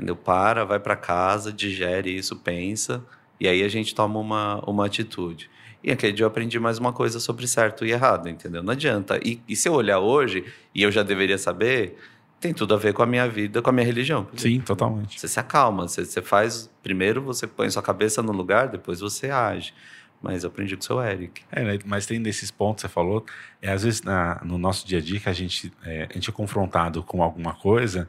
Entendeu? 0.00 0.16
Para, 0.16 0.64
vai 0.64 0.80
para 0.80 0.96
casa, 0.96 1.52
digere 1.52 2.16
isso, 2.16 2.34
pensa, 2.36 3.04
e 3.38 3.46
aí 3.46 3.62
a 3.62 3.68
gente 3.68 3.94
toma 3.94 4.18
uma, 4.18 4.58
uma 4.66 4.86
atitude. 4.86 5.50
E 5.84 5.90
aquele 5.90 6.14
dia 6.14 6.24
eu 6.24 6.28
aprendi 6.28 6.58
mais 6.58 6.78
uma 6.78 6.90
coisa 6.90 7.20
sobre 7.20 7.46
certo 7.46 7.84
e 7.84 7.92
errado, 7.92 8.26
entendeu? 8.26 8.62
Não 8.62 8.72
adianta. 8.72 9.20
E, 9.22 9.42
e 9.46 9.54
se 9.54 9.68
eu 9.68 9.74
olhar 9.74 9.98
hoje, 9.98 10.42
e 10.74 10.82
eu 10.82 10.90
já 10.90 11.02
deveria 11.02 11.36
saber, 11.36 11.98
tem 12.40 12.54
tudo 12.54 12.72
a 12.72 12.78
ver 12.78 12.94
com 12.94 13.02
a 13.02 13.06
minha 13.06 13.28
vida, 13.28 13.60
com 13.60 13.68
a 13.68 13.72
minha 13.74 13.84
religião. 13.84 14.26
Sim, 14.36 14.60
totalmente. 14.60 15.20
Você 15.20 15.28
se 15.28 15.38
acalma, 15.38 15.86
você, 15.86 16.02
você 16.02 16.22
faz. 16.22 16.70
Primeiro 16.82 17.20
você 17.20 17.46
põe 17.46 17.68
sua 17.68 17.82
cabeça 17.82 18.22
no 18.22 18.32
lugar, 18.32 18.68
depois 18.68 19.00
você 19.00 19.30
age. 19.30 19.74
Mas 20.22 20.44
eu 20.44 20.48
aprendi 20.48 20.76
com 20.76 20.82
o 20.82 20.84
seu 20.84 21.02
Eric. 21.02 21.42
É, 21.52 21.62
né? 21.62 21.78
mas 21.84 22.06
tem 22.06 22.22
desses 22.22 22.50
pontos 22.50 22.82
que 22.82 22.88
você 22.88 22.92
falou, 22.92 23.24
é, 23.60 23.70
às 23.70 23.82
vezes 23.84 24.02
na, 24.02 24.40
no 24.42 24.56
nosso 24.56 24.86
dia 24.86 24.98
a 24.98 25.02
dia 25.02 25.20
que 25.20 25.28
a 25.28 25.32
gente, 25.34 25.70
é, 25.84 26.08
a 26.10 26.12
gente 26.14 26.30
é 26.30 26.32
confrontado 26.32 27.02
com 27.02 27.22
alguma 27.22 27.52
coisa 27.52 28.08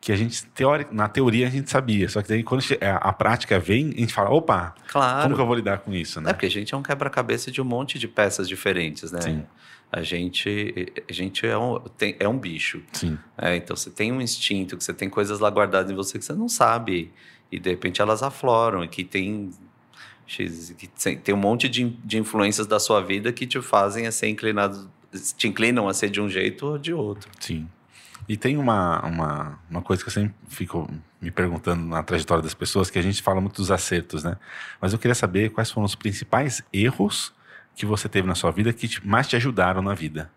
que 0.00 0.12
a 0.12 0.16
gente, 0.16 0.44
teórica, 0.46 0.90
na 0.92 1.08
teoria, 1.08 1.46
a 1.46 1.50
gente 1.50 1.68
sabia. 1.70 2.08
Só 2.08 2.22
que 2.22 2.28
daí, 2.28 2.42
quando 2.42 2.62
a, 2.80 3.08
a, 3.08 3.12
prática 3.12 3.58
vem, 3.58 3.92
a 3.96 4.00
gente 4.00 4.14
fala, 4.14 4.30
opa, 4.30 4.74
claro. 4.86 5.22
como 5.22 5.34
que 5.34 5.40
eu 5.40 5.46
vou 5.46 5.56
lidar 5.56 5.78
com 5.78 5.92
isso? 5.92 6.20
Né? 6.20 6.30
É 6.30 6.32
porque 6.32 6.46
a 6.46 6.50
gente 6.50 6.72
é 6.72 6.76
um 6.76 6.82
quebra-cabeça 6.82 7.50
de 7.50 7.60
um 7.60 7.64
monte 7.64 7.98
de 7.98 8.06
peças 8.06 8.48
diferentes, 8.48 9.10
né? 9.10 9.20
Sim. 9.20 9.44
A 9.90 10.02
gente, 10.02 10.92
a 11.08 11.12
gente 11.12 11.46
é, 11.46 11.56
um, 11.56 11.78
tem, 11.96 12.14
é 12.20 12.28
um 12.28 12.38
bicho. 12.38 12.82
Sim. 12.92 13.18
É, 13.36 13.56
então, 13.56 13.74
você 13.74 13.90
tem 13.90 14.12
um 14.12 14.20
instinto, 14.20 14.76
que 14.76 14.84
você 14.84 14.92
tem 14.92 15.08
coisas 15.08 15.40
lá 15.40 15.50
guardadas 15.50 15.90
em 15.90 15.94
você 15.94 16.18
que 16.18 16.24
você 16.24 16.34
não 16.34 16.48
sabe. 16.48 17.10
E, 17.50 17.58
de 17.58 17.70
repente, 17.70 18.00
elas 18.00 18.22
afloram. 18.22 18.84
E 18.84 18.88
que 18.88 19.02
tem, 19.02 19.50
que 20.26 21.16
tem 21.16 21.34
um 21.34 21.38
monte 21.38 21.68
de, 21.68 21.88
de 22.04 22.18
influências 22.18 22.66
da 22.66 22.78
sua 22.78 23.00
vida 23.00 23.32
que 23.32 23.46
te 23.46 23.60
fazem 23.62 24.06
a 24.06 24.12
ser 24.12 24.28
inclinado, 24.28 24.90
te 25.36 25.48
inclinam 25.48 25.88
a 25.88 25.94
ser 25.94 26.10
de 26.10 26.20
um 26.20 26.28
jeito 26.28 26.66
ou 26.66 26.78
de 26.78 26.92
outro. 26.92 27.30
Sim. 27.40 27.66
E 28.26 28.36
tem 28.36 28.56
uma, 28.56 29.00
uma, 29.04 29.58
uma 29.70 29.82
coisa 29.82 30.02
que 30.02 30.08
eu 30.08 30.12
sempre 30.12 30.34
fico 30.48 30.90
me 31.20 31.30
perguntando 31.30 31.84
na 31.84 32.02
trajetória 32.02 32.42
das 32.42 32.54
pessoas, 32.54 32.90
que 32.90 32.98
a 32.98 33.02
gente 33.02 33.22
fala 33.22 33.40
muito 33.40 33.56
dos 33.56 33.70
acertos, 33.70 34.24
né? 34.24 34.36
Mas 34.80 34.92
eu 34.92 34.98
queria 34.98 35.14
saber 35.14 35.50
quais 35.50 35.70
foram 35.70 35.84
os 35.84 35.94
principais 35.94 36.62
erros 36.72 37.32
que 37.74 37.86
você 37.86 38.08
teve 38.08 38.26
na 38.26 38.34
sua 38.34 38.50
vida 38.50 38.72
que 38.72 38.88
te, 38.88 39.06
mais 39.06 39.28
te 39.28 39.36
ajudaram 39.36 39.82
na 39.82 39.94
vida. 39.94 40.30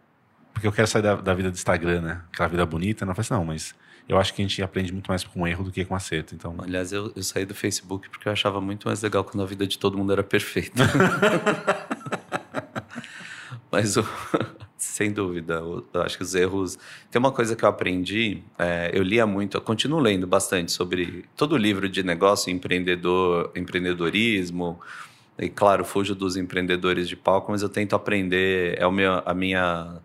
Porque 0.53 0.67
eu 0.67 0.71
quero 0.71 0.87
sair 0.87 1.01
da, 1.01 1.15
da 1.15 1.33
vida 1.33 1.49
do 1.49 1.55
Instagram, 1.55 2.01
né? 2.01 2.21
Aquela 2.31 2.49
vida 2.49 2.65
bonita. 2.65 3.05
Não, 3.05 3.13
falei 3.13 3.25
assim, 3.25 3.33
não, 3.33 3.45
mas 3.45 3.73
eu 4.07 4.19
acho 4.19 4.33
que 4.33 4.41
a 4.41 4.47
gente 4.47 4.61
aprende 4.61 4.91
muito 4.91 5.07
mais 5.07 5.23
com 5.23 5.47
erro 5.47 5.63
do 5.63 5.71
que 5.71 5.85
com 5.85 5.95
acerto. 5.95 6.35
Então... 6.35 6.55
Aliás, 6.59 6.91
eu, 6.91 7.11
eu 7.15 7.23
saí 7.23 7.45
do 7.45 7.55
Facebook 7.55 8.09
porque 8.09 8.27
eu 8.27 8.31
achava 8.31 8.59
muito 8.59 8.87
mais 8.87 9.01
legal 9.01 9.23
quando 9.23 9.41
a 9.41 9.45
vida 9.45 9.65
de 9.65 9.77
todo 9.77 9.97
mundo 9.97 10.11
era 10.11 10.23
perfeita. 10.23 10.83
mas 13.71 13.97
o, 13.97 14.05
sem 14.83 15.11
dúvida. 15.11 15.55
Eu, 15.55 16.01
acho 16.01 16.17
que 16.17 16.23
os 16.23 16.33
erros. 16.35 16.77
Tem 17.09 17.19
uma 17.19 17.31
coisa 17.31 17.55
que 17.55 17.63
eu 17.63 17.69
aprendi, 17.69 18.41
é, 18.57 18.91
eu 18.93 19.03
lia 19.03 19.25
muito, 19.27 19.57
eu 19.57 19.61
continuo 19.61 19.99
lendo 19.99 20.25
bastante 20.25 20.71
sobre 20.71 21.25
todo 21.37 21.55
livro 21.57 21.87
de 21.87 22.03
negócio, 22.03 22.51
empreendedor, 22.51 23.51
empreendedorismo. 23.55 24.79
E 25.39 25.49
claro, 25.49 25.85
fujo 25.85 26.13
dos 26.15 26.37
empreendedores 26.37 27.07
de 27.07 27.15
palco, 27.15 27.51
mas 27.51 27.61
eu 27.61 27.69
tento 27.69 27.95
aprender. 27.95 28.77
É 28.79 28.85
o 28.85 28.91
meu, 28.91 29.21
a 29.25 29.33
minha 29.33 30.01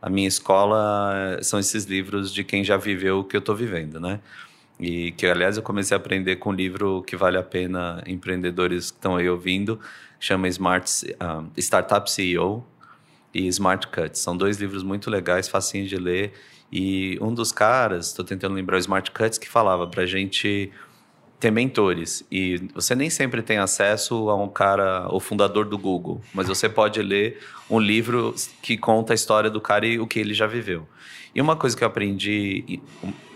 a 0.00 0.10
minha 0.10 0.28
escola 0.28 1.38
são 1.42 1.58
esses 1.58 1.84
livros 1.84 2.32
de 2.32 2.44
quem 2.44 2.62
já 2.62 2.76
viveu 2.76 3.20
o 3.20 3.24
que 3.24 3.36
eu 3.36 3.40
estou 3.40 3.56
vivendo, 3.56 3.98
né? 3.98 4.20
E 4.78 5.12
que, 5.12 5.26
aliás, 5.26 5.56
eu 5.56 5.62
comecei 5.62 5.96
a 5.96 5.98
aprender 5.98 6.36
com 6.36 6.50
um 6.50 6.52
livro 6.52 7.02
que 7.02 7.16
vale 7.16 7.38
a 7.38 7.42
pena, 7.42 8.02
empreendedores 8.06 8.90
que 8.90 8.98
estão 8.98 9.16
aí 9.16 9.28
ouvindo, 9.28 9.80
chama 10.20 10.48
Smart, 10.48 10.88
uh, 11.14 11.50
Startup 11.56 12.10
CEO, 12.10 12.64
e 13.36 13.46
Smart 13.48 13.88
Cuts. 13.88 14.20
São 14.20 14.34
dois 14.34 14.56
livros 14.56 14.82
muito 14.82 15.10
legais, 15.10 15.46
facinhos 15.46 15.90
de 15.90 15.96
ler. 15.96 16.32
E 16.72 17.18
um 17.20 17.34
dos 17.34 17.52
caras, 17.52 18.08
estou 18.08 18.24
tentando 18.24 18.54
lembrar 18.54 18.76
o 18.76 18.78
Smart 18.78 19.10
Cuts, 19.10 19.36
que 19.36 19.48
falava 19.48 19.86
para 19.86 20.04
a 20.04 20.06
gente 20.06 20.72
ter 21.38 21.50
mentores. 21.50 22.24
E 22.32 22.56
você 22.74 22.94
nem 22.94 23.10
sempre 23.10 23.42
tem 23.42 23.58
acesso 23.58 24.30
a 24.30 24.34
um 24.34 24.48
cara, 24.48 25.06
o 25.10 25.20
fundador 25.20 25.66
do 25.66 25.76
Google, 25.76 26.22
mas 26.32 26.48
você 26.48 26.66
pode 26.66 27.02
ler 27.02 27.38
um 27.68 27.78
livro 27.78 28.34
que 28.62 28.78
conta 28.78 29.12
a 29.12 29.14
história 29.14 29.50
do 29.50 29.60
cara 29.60 29.86
e 29.86 30.00
o 30.00 30.06
que 30.06 30.18
ele 30.18 30.32
já 30.32 30.46
viveu. 30.46 30.88
E 31.34 31.40
uma 31.40 31.54
coisa 31.54 31.76
que 31.76 31.84
eu 31.84 31.88
aprendi, 31.88 32.80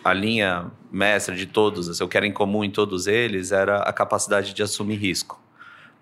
a 0.02 0.14
linha 0.14 0.70
mestra 0.90 1.36
de 1.36 1.44
todos, 1.44 1.90
assim, 1.90 2.02
eu 2.02 2.08
quero 2.08 2.24
em 2.24 2.32
comum 2.32 2.64
em 2.64 2.70
todos 2.70 3.06
eles, 3.06 3.52
era 3.52 3.82
a 3.82 3.92
capacidade 3.92 4.54
de 4.54 4.62
assumir 4.62 4.96
risco. 4.96 5.38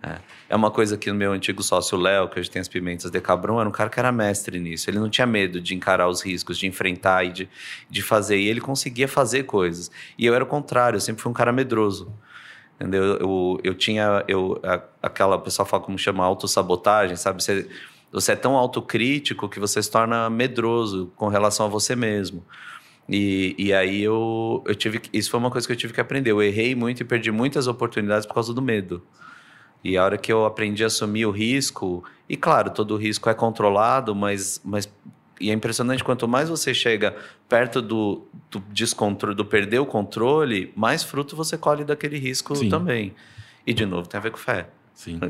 É. 0.01 0.19
é 0.51 0.57
uma 0.57 0.71
coisa 0.71 0.97
que 0.97 1.11
o 1.11 1.15
meu 1.15 1.33
antigo 1.33 1.61
sócio 1.63 1.99
Léo, 1.99 2.29
que 2.29 2.39
hoje 2.39 2.49
tem 2.49 2.61
as 2.61 2.69
pimentas 2.69 3.11
de 3.11 3.21
Cabron, 3.21 3.59
era 3.59 3.69
um 3.69 3.73
cara 3.73 3.91
que 3.91 3.99
era 3.99 4.13
mestre 4.13 4.61
nisso. 4.61 4.89
Ele 4.89 4.99
não 4.99 5.11
tinha 5.11 5.27
medo 5.27 5.61
de 5.61 5.75
encarar 5.75 6.09
os 6.09 6.23
riscos, 6.23 6.57
de 6.57 6.67
enfrentar 6.67 7.25
e 7.25 7.33
de, 7.33 7.49
de 7.91 8.03
fazer. 8.03 8.39
E 8.39 8.47
ele 8.47 8.61
conseguia 8.61 9.09
fazer 9.09 9.43
coisas. 9.45 9.91
E 10.17 10.25
eu 10.25 10.35
era 10.35 10.45
o 10.45 10.47
contrário, 10.47 10.97
eu 10.97 11.01
sempre 11.01 11.23
fui 11.23 11.31
um 11.31 11.35
cara 11.35 11.53
medroso. 11.53 12.13
Entendeu? 12.77 13.17
Eu, 13.17 13.61
eu 13.65 13.75
tinha 13.75 14.25
eu, 14.29 14.61
a, 14.63 14.81
aquela, 15.03 15.35
o 15.35 15.41
pessoal 15.41 15.67
fala 15.67 15.83
como 15.83 15.99
chama, 15.99 16.25
autossabotagem, 16.25 17.17
sabe? 17.17 17.43
Você, 17.43 17.69
você 18.13 18.33
é 18.33 18.37
tão 18.37 18.57
autocrítico 18.57 19.49
que 19.49 19.59
você 19.59 19.83
se 19.83 19.91
torna 19.91 20.31
medroso 20.31 21.13
com 21.17 21.27
relação 21.27 21.67
a 21.67 21.69
você 21.69 21.97
mesmo. 21.97 22.45
E, 23.09 23.57
e 23.59 23.73
aí 23.73 24.03
eu, 24.03 24.63
eu 24.67 24.75
tive. 24.77 25.01
Isso 25.13 25.31
foi 25.31 25.41
uma 25.41 25.51
coisa 25.51 25.67
que 25.67 25.73
eu 25.73 25.77
tive 25.77 25.93
que 25.93 26.01
aprender. 26.01 26.31
Eu 26.31 26.41
errei 26.41 26.75
muito 26.77 27.01
e 27.01 27.05
perdi 27.05 27.33
muitas 27.33 27.67
oportunidades 27.67 28.27
por 28.27 28.35
causa 28.35 28.55
do 28.55 28.63
medo. 28.63 29.03
E 29.83 29.97
a 29.97 30.05
hora 30.05 30.19
que 30.19 30.33
eu 30.33 30.45
aprendi 30.45 30.83
a 30.83 30.89
assumir 30.89 31.27
o 31.27 31.31
risco, 31.31 32.05
e 32.29 32.37
claro, 32.37 32.71
todo 32.71 32.97
risco 32.97 33.31
é 33.31 33.35
controlado, 33.35 34.15
mas, 34.15 34.61
mas 34.65 34.89
e 35.41 35.51
é 35.51 35.53
impressionante 35.53 36.03
quanto 36.03 36.27
mais 36.27 36.49
você 36.49 36.75
chega 36.75 37.17
perto 37.49 37.81
do, 37.81 38.27
do 38.51 38.61
descontrole, 38.71 39.37
do 39.37 39.45
perder 39.45 39.79
o 39.79 39.87
controle, 39.87 40.73
mais 40.77 41.03
fruto 41.03 41.37
você 41.37 41.57
colhe 41.57 41.85
daquele 41.85 42.19
risco 42.19 42.57
Sim. 42.57 42.69
também. 42.69 43.15
E 43.67 43.73
de 43.73 43.87
novo, 43.87 44.09
tem 44.09 44.19
a 44.19 44.23
ver 44.23 44.31
com 44.31 44.39
fé. 44.39 44.69
Sim. 44.99 45.21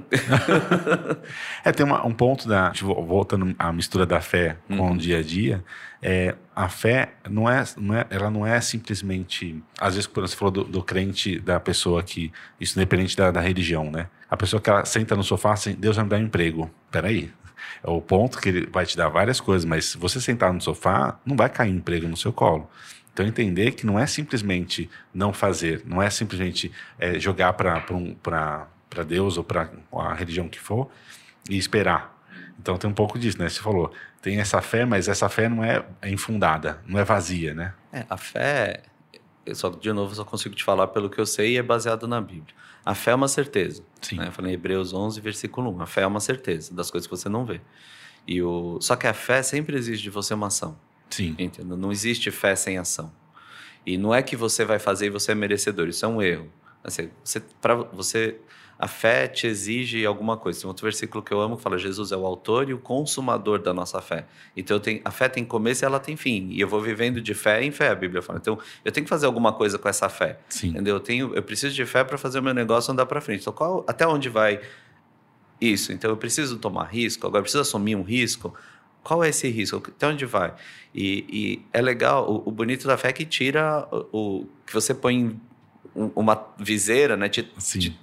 é, 1.62 1.70
tem 1.72 1.84
uma, 1.84 2.06
um 2.06 2.14
ponto 2.14 2.48
da. 2.48 2.72
Voltando 2.80 3.54
à 3.58 3.70
mistura 3.70 4.06
da 4.06 4.18
fé 4.18 4.56
com 4.66 4.78
uhum. 4.78 4.92
o 4.92 4.96
dia 4.96 5.18
a 5.18 5.22
dia. 5.22 5.62
É, 6.00 6.34
a 6.56 6.70
fé 6.70 7.12
não 7.28 7.50
é, 7.50 7.62
não 7.76 7.94
é, 7.94 8.06
ela 8.08 8.30
não 8.30 8.46
é 8.46 8.58
simplesmente. 8.62 9.62
Às 9.78 9.94
vezes, 9.94 10.06
quando 10.06 10.26
você 10.26 10.34
falou 10.34 10.52
do, 10.52 10.64
do 10.64 10.82
crente, 10.82 11.38
da 11.38 11.60
pessoa 11.60 12.02
que. 12.02 12.32
Isso 12.58 12.78
independente 12.78 13.14
da, 13.14 13.30
da 13.30 13.42
religião, 13.42 13.90
né? 13.90 14.08
A 14.30 14.36
pessoa 14.36 14.60
que 14.60 14.68
ela 14.68 14.84
senta 14.84 15.16
no 15.16 15.24
sofá 15.24 15.52
assim, 15.52 15.74
Deus 15.74 15.96
vai 15.96 16.04
me 16.04 16.10
dar 16.10 16.16
um 16.18 16.22
emprego. 16.22 16.70
Peraí. 16.90 17.32
É 17.82 17.90
o 17.90 18.00
ponto 18.00 18.38
que 18.38 18.48
ele 18.48 18.66
vai 18.66 18.84
te 18.86 18.96
dar 18.96 19.08
várias 19.08 19.40
coisas, 19.40 19.64
mas 19.64 19.86
se 19.86 19.98
você 19.98 20.20
sentar 20.20 20.52
no 20.52 20.60
sofá, 20.60 21.18
não 21.24 21.36
vai 21.36 21.48
cair 21.48 21.70
emprego 21.70 22.08
no 22.08 22.16
seu 22.16 22.32
colo. 22.32 22.68
Então, 23.12 23.26
entender 23.26 23.72
que 23.72 23.84
não 23.84 23.98
é 23.98 24.06
simplesmente 24.06 24.88
não 25.12 25.32
fazer, 25.32 25.82
não 25.84 26.00
é 26.00 26.08
simplesmente 26.08 26.70
é, 26.98 27.18
jogar 27.18 27.52
para 27.54 27.84
um, 27.90 28.14
Deus 29.06 29.36
ou 29.36 29.44
para 29.44 29.70
a 29.92 30.14
religião 30.14 30.48
que 30.48 30.60
for 30.60 30.88
e 31.50 31.56
esperar. 31.56 32.16
Então 32.60 32.76
tem 32.76 32.88
um 32.88 32.94
pouco 32.94 33.18
disso, 33.18 33.38
né? 33.38 33.48
Você 33.48 33.60
falou, 33.60 33.92
tem 34.20 34.38
essa 34.40 34.60
fé, 34.60 34.84
mas 34.84 35.08
essa 35.08 35.28
fé 35.28 35.48
não 35.48 35.64
é, 35.64 35.84
é 36.02 36.10
infundada, 36.10 36.80
não 36.86 36.98
é 36.98 37.04
vazia, 37.04 37.54
né? 37.54 37.72
É, 37.92 38.04
a 38.08 38.16
fé, 38.16 38.82
só 39.54 39.70
de 39.70 39.92
novo 39.92 40.14
só 40.14 40.24
consigo 40.24 40.54
te 40.54 40.64
falar 40.64 40.88
pelo 40.88 41.08
que 41.08 41.20
eu 41.20 41.26
sei 41.26 41.54
e 41.54 41.56
é 41.56 41.62
baseado 41.62 42.06
na 42.06 42.20
Bíblia. 42.20 42.54
A 42.84 42.94
fé 42.94 43.10
é 43.10 43.14
uma 43.14 43.28
certeza. 43.28 43.82
Sim. 44.00 44.16
Né? 44.16 44.28
Eu 44.28 44.32
falei 44.32 44.52
em 44.52 44.54
Hebreus 44.54 44.92
11, 44.92 45.20
versículo 45.20 45.70
1. 45.76 45.82
A 45.82 45.86
fé 45.86 46.02
é 46.02 46.06
uma 46.06 46.20
certeza 46.20 46.74
das 46.74 46.90
coisas 46.90 47.06
que 47.06 47.16
você 47.16 47.28
não 47.28 47.44
vê. 47.44 47.60
E 48.26 48.42
o... 48.42 48.78
Só 48.80 48.96
que 48.96 49.06
a 49.06 49.14
fé 49.14 49.42
sempre 49.42 49.76
exige 49.76 50.02
de 50.02 50.10
você 50.10 50.34
uma 50.34 50.46
ação. 50.48 50.78
Sim. 51.10 51.34
Entendeu? 51.38 51.76
Não 51.76 51.90
existe 51.90 52.30
fé 52.30 52.54
sem 52.54 52.78
ação. 52.78 53.12
E 53.84 53.96
não 53.96 54.14
é 54.14 54.22
que 54.22 54.36
você 54.36 54.64
vai 54.64 54.78
fazer 54.78 55.06
e 55.06 55.10
você 55.10 55.32
é 55.32 55.34
merecedor, 55.34 55.88
isso 55.88 56.04
é 56.04 56.08
um 56.08 56.20
erro. 56.20 56.50
Assim, 56.84 57.10
você, 57.24 57.40
para 57.60 57.74
você 57.74 58.38
a 58.78 58.86
fé 58.86 59.26
te 59.26 59.46
exige 59.46 60.06
alguma 60.06 60.36
coisa. 60.36 60.60
Tem 60.60 60.68
outro 60.68 60.84
versículo 60.84 61.22
que 61.22 61.32
eu 61.32 61.40
amo 61.40 61.56
que 61.56 61.62
fala: 61.62 61.76
Jesus 61.76 62.12
é 62.12 62.16
o 62.16 62.24
autor 62.24 62.70
e 62.70 62.74
o 62.74 62.78
consumador 62.78 63.58
da 63.58 63.74
nossa 63.74 64.00
fé. 64.00 64.26
Então 64.56 64.78
tenho, 64.78 65.00
a 65.04 65.10
fé 65.10 65.28
tem 65.28 65.44
começo 65.44 65.84
e 65.84 65.86
ela 65.86 65.98
tem 65.98 66.16
fim. 66.16 66.48
E 66.50 66.60
eu 66.60 66.68
vou 66.68 66.80
vivendo 66.80 67.20
de 67.20 67.34
fé 67.34 67.62
em 67.64 67.72
fé, 67.72 67.88
a 67.88 67.94
Bíblia 67.94 68.22
fala. 68.22 68.38
Então 68.38 68.56
eu 68.84 68.92
tenho 68.92 69.04
que 69.04 69.10
fazer 69.10 69.26
alguma 69.26 69.52
coisa 69.52 69.78
com 69.78 69.88
essa 69.88 70.08
fé. 70.08 70.38
Sim. 70.48 70.68
Entendeu? 70.68 70.96
Eu, 70.96 71.00
tenho, 71.00 71.34
eu 71.34 71.42
preciso 71.42 71.74
de 71.74 71.84
fé 71.84 72.04
para 72.04 72.16
fazer 72.16 72.38
o 72.38 72.42
meu 72.42 72.54
negócio 72.54 72.92
andar 72.92 73.06
para 73.06 73.20
frente. 73.20 73.40
Então 73.40 73.52
qual, 73.52 73.84
até 73.88 74.06
onde 74.06 74.28
vai 74.28 74.60
isso? 75.60 75.92
Então 75.92 76.08
eu 76.08 76.16
preciso 76.16 76.56
tomar 76.58 76.84
risco, 76.84 77.26
agora 77.26 77.40
eu 77.40 77.42
preciso 77.42 77.62
assumir 77.62 77.96
um 77.96 78.02
risco. 78.02 78.54
Qual 79.02 79.24
é 79.24 79.30
esse 79.30 79.48
risco? 79.48 79.76
Até 79.76 80.06
onde 80.06 80.24
vai? 80.24 80.54
E, 80.94 81.24
e 81.28 81.62
é 81.72 81.80
legal, 81.80 82.30
o, 82.30 82.48
o, 82.48 82.52
bonito 82.52 82.86
da 82.86 82.96
fé 82.96 83.08
é 83.08 83.12
que 83.12 83.24
tira 83.24 83.88
o, 83.90 84.42
o 84.42 84.48
que 84.66 84.74
você 84.74 84.92
põe 84.92 85.36
uma 85.94 86.46
viseira, 86.58 87.16
né? 87.16 87.28
Te, 87.28 87.42
te, 87.42 87.98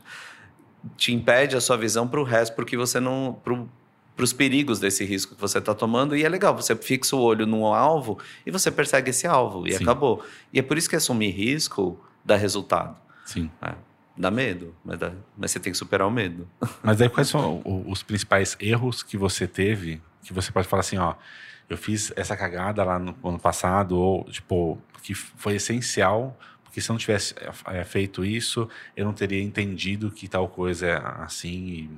te 0.98 1.14
impede 1.14 1.56
a 1.56 1.62
sua 1.62 1.78
visão 1.78 2.08
para 2.08 2.20
o 2.20 2.24
resto, 2.24 2.56
porque 2.56 2.78
você 2.78 3.00
não. 3.00 3.40
para 3.44 4.24
os 4.24 4.34
perigos 4.34 4.80
desse 4.80 5.04
risco 5.06 5.36
que 5.36 5.42
você 5.42 5.60
está 5.60 5.74
tomando. 5.74 6.16
E 6.16 6.24
é 6.24 6.30
legal, 6.30 6.56
você 6.56 6.76
fixa 6.76 7.16
o 7.16 7.22
olho 7.22 7.46
num 7.46 7.66
alvo 7.66 8.20
e 8.46 8.52
você 8.52 8.72
persegue 8.72 9.10
esse 9.10 9.28
alvo, 9.28 9.68
e 9.68 9.74
Sim. 9.74 9.84
acabou. 9.84 10.24
E 10.54 10.60
é 10.60 10.62
por 10.62 10.78
isso 10.78 10.90
que 10.90 10.96
assumir 10.96 11.32
risco 11.32 12.00
dá 12.24 12.36
resultado. 12.36 12.96
Sim. 13.26 13.50
É, 13.62 13.74
dá 14.18 14.32
medo, 14.32 14.74
mas, 14.84 15.00
dá, 15.00 15.12
mas 15.38 15.52
você 15.52 15.60
tem 15.60 15.72
que 15.72 15.78
superar 15.78 16.08
o 16.08 16.12
medo. 16.12 16.48
Mas 16.82 17.02
aí 17.02 17.10
quais 17.10 17.28
são 17.28 17.62
os 17.88 18.04
principais 18.04 18.56
erros 18.60 19.04
que 19.04 19.18
você 19.18 19.48
teve, 19.48 20.02
que 20.24 20.32
você 20.32 20.52
pode 20.52 20.68
falar 20.68 20.82
assim, 20.82 20.98
ó, 20.98 21.16
eu 21.70 21.78
fiz 21.78 22.14
essa 22.16 22.38
cagada 22.38 22.84
lá 22.84 23.00
no 23.00 23.16
ano 23.24 23.40
passado, 23.40 23.98
ou 23.98 24.24
tipo, 24.26 24.78
que 25.02 25.14
foi 25.14 25.56
essencial 25.56 26.38
porque 26.76 26.82
se 26.82 26.92
eu 26.92 26.94
não 26.94 27.00
tivesse 27.00 27.34
é, 27.68 27.84
feito 27.86 28.26
isso, 28.26 28.68
eu 28.98 29.06
não 29.06 29.14
teria 29.14 29.42
entendido 29.42 30.12
que 30.12 30.28
tal 30.28 30.50
coisa 30.50 30.86
é 30.86 31.02
assim. 31.24 31.90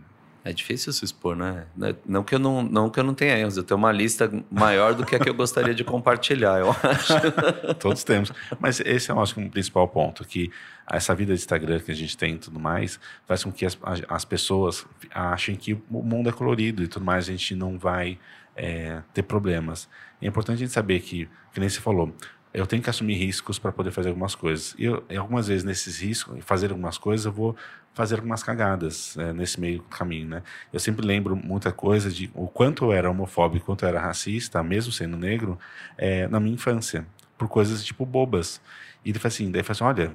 É 0.46 0.54
difícil 0.54 0.94
se 0.94 1.04
expor, 1.04 1.36
né? 1.36 1.66
Não 2.06 2.24
que 2.24 2.36
eu 2.36 2.40
não, 2.40 2.62
não 2.62 2.88
que 2.88 3.00
eu 3.00 3.04
não 3.04 3.16
tenha 3.16 3.36
erros, 3.40 3.58
eu 3.58 3.64
tenho 3.64 3.76
uma 3.80 3.92
lista 3.92 4.32
maior 4.52 4.94
do 4.94 5.04
que 5.04 5.16
a 5.16 5.20
que 5.20 5.28
eu 5.28 5.34
gostaria 5.34 5.74
de 5.74 5.84
compartilhar, 5.84 6.60
eu 6.60 6.70
acho. 6.70 7.14
Todos 7.80 8.04
temos. 8.04 8.32
Mas 8.60 8.80
esse 8.82 9.10
é, 9.10 9.16
eu 9.16 9.20
acho, 9.20 9.40
um 9.40 9.50
principal 9.50 9.88
ponto, 9.88 10.24
que 10.24 10.52
essa 10.88 11.16
vida 11.16 11.34
de 11.34 11.40
Instagram 11.40 11.80
que 11.80 11.92
a 11.92 11.96
gente 11.96 12.16
tem 12.16 12.36
e 12.36 12.38
tudo 12.38 12.60
mais, 12.60 13.00
faz 13.26 13.44
com 13.44 13.52
que 13.52 13.66
as, 13.66 13.76
as 14.08 14.26
pessoas 14.26 14.86
achem 15.10 15.56
que 15.56 15.74
o 15.74 16.04
mundo 16.04 16.30
é 16.30 16.32
colorido 16.32 16.84
e 16.84 16.88
tudo 16.88 17.04
mais, 17.04 17.28
a 17.28 17.32
gente 17.32 17.56
não 17.56 17.80
vai 17.80 18.20
é, 18.56 19.02
ter 19.12 19.24
problemas. 19.24 19.90
É 20.22 20.28
importante 20.28 20.58
a 20.58 20.60
gente 20.60 20.72
saber 20.72 21.00
que, 21.00 21.28
que 21.52 21.60
nem 21.60 21.68
você 21.68 21.80
falou, 21.80 22.14
eu 22.54 22.66
tenho 22.66 22.82
que 22.82 22.90
assumir 22.90 23.16
riscos 23.16 23.60
para 23.60 23.72
poder 23.72 23.92
fazer 23.92 24.10
algumas 24.10 24.36
coisas. 24.36 24.76
E, 24.78 24.86
eu, 24.86 25.04
algumas 25.18 25.48
vezes 25.48 25.64
nesses 25.64 26.00
riscos, 26.00 26.38
fazer 26.44 26.72
algumas 26.72 26.98
coisas, 26.98 27.26
eu 27.26 27.32
vou 27.32 27.56
fazer 27.94 28.16
algumas 28.16 28.44
cagadas 28.44 29.18
é, 29.18 29.34
nesse 29.34 29.60
meio 29.60 29.82
caminho, 29.84 30.28
né? 30.28 30.44
Eu 30.72 30.80
sempre 30.80 31.06
lembro 31.06 31.36
muita 31.36 31.72
coisa 31.72 32.12
de 32.12 32.30
o 32.34 32.48
quanto 32.48 32.86
eu 32.86 32.94
era 32.94 33.10
homofóbico, 33.10 33.66
quanto 33.66 33.84
eu 33.86 33.90
era 33.90 34.00
racista, 34.00 34.62
mesmo 34.62 34.92
sendo 34.92 35.18
negro, 35.18 35.58
é, 35.98 36.28
na 36.28 36.40
minha 36.40 36.54
infância, 36.54 37.06
por 37.38 37.48
coisas 37.48 37.84
tipo 37.84 38.06
bobas. 38.06 38.62
E 39.04 39.10
ele 39.10 39.20
falou 39.20 39.30
assim, 39.30 39.52
daí 39.52 39.64
falou 39.64 39.94
assim, 39.94 40.02
olha, 40.02 40.14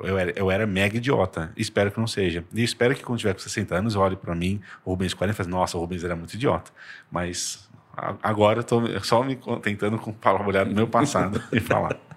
eu 0.00 0.18
era, 0.18 0.32
eu 0.38 0.50
era 0.50 0.66
mega 0.66 0.96
idiota, 0.96 1.52
espero 1.56 1.90
que 1.90 1.98
não 1.98 2.06
seja. 2.06 2.44
E 2.54 2.62
espero 2.62 2.94
que 2.94 3.02
quando 3.02 3.18
tiver 3.18 3.34
com 3.34 3.40
60 3.40 3.74
anos, 3.74 3.96
olhe 3.96 4.16
para 4.16 4.34
mim, 4.34 4.60
Rubens 4.84 5.12
40 5.14 5.34
e 5.34 5.36
fale, 5.36 5.48
nossa, 5.50 5.76
o 5.76 5.80
Rubens 5.80 6.04
era 6.04 6.14
muito 6.14 6.34
idiota. 6.34 6.70
Mas 7.10 7.68
Agora 8.22 8.60
estou 8.60 8.82
só 9.02 9.22
me 9.22 9.38
tentando 9.62 9.98
com 9.98 10.14
olhar 10.46 10.66
no 10.66 10.74
meu 10.74 10.88
passado 10.88 11.42
e 11.52 11.60
falar. 11.60 11.96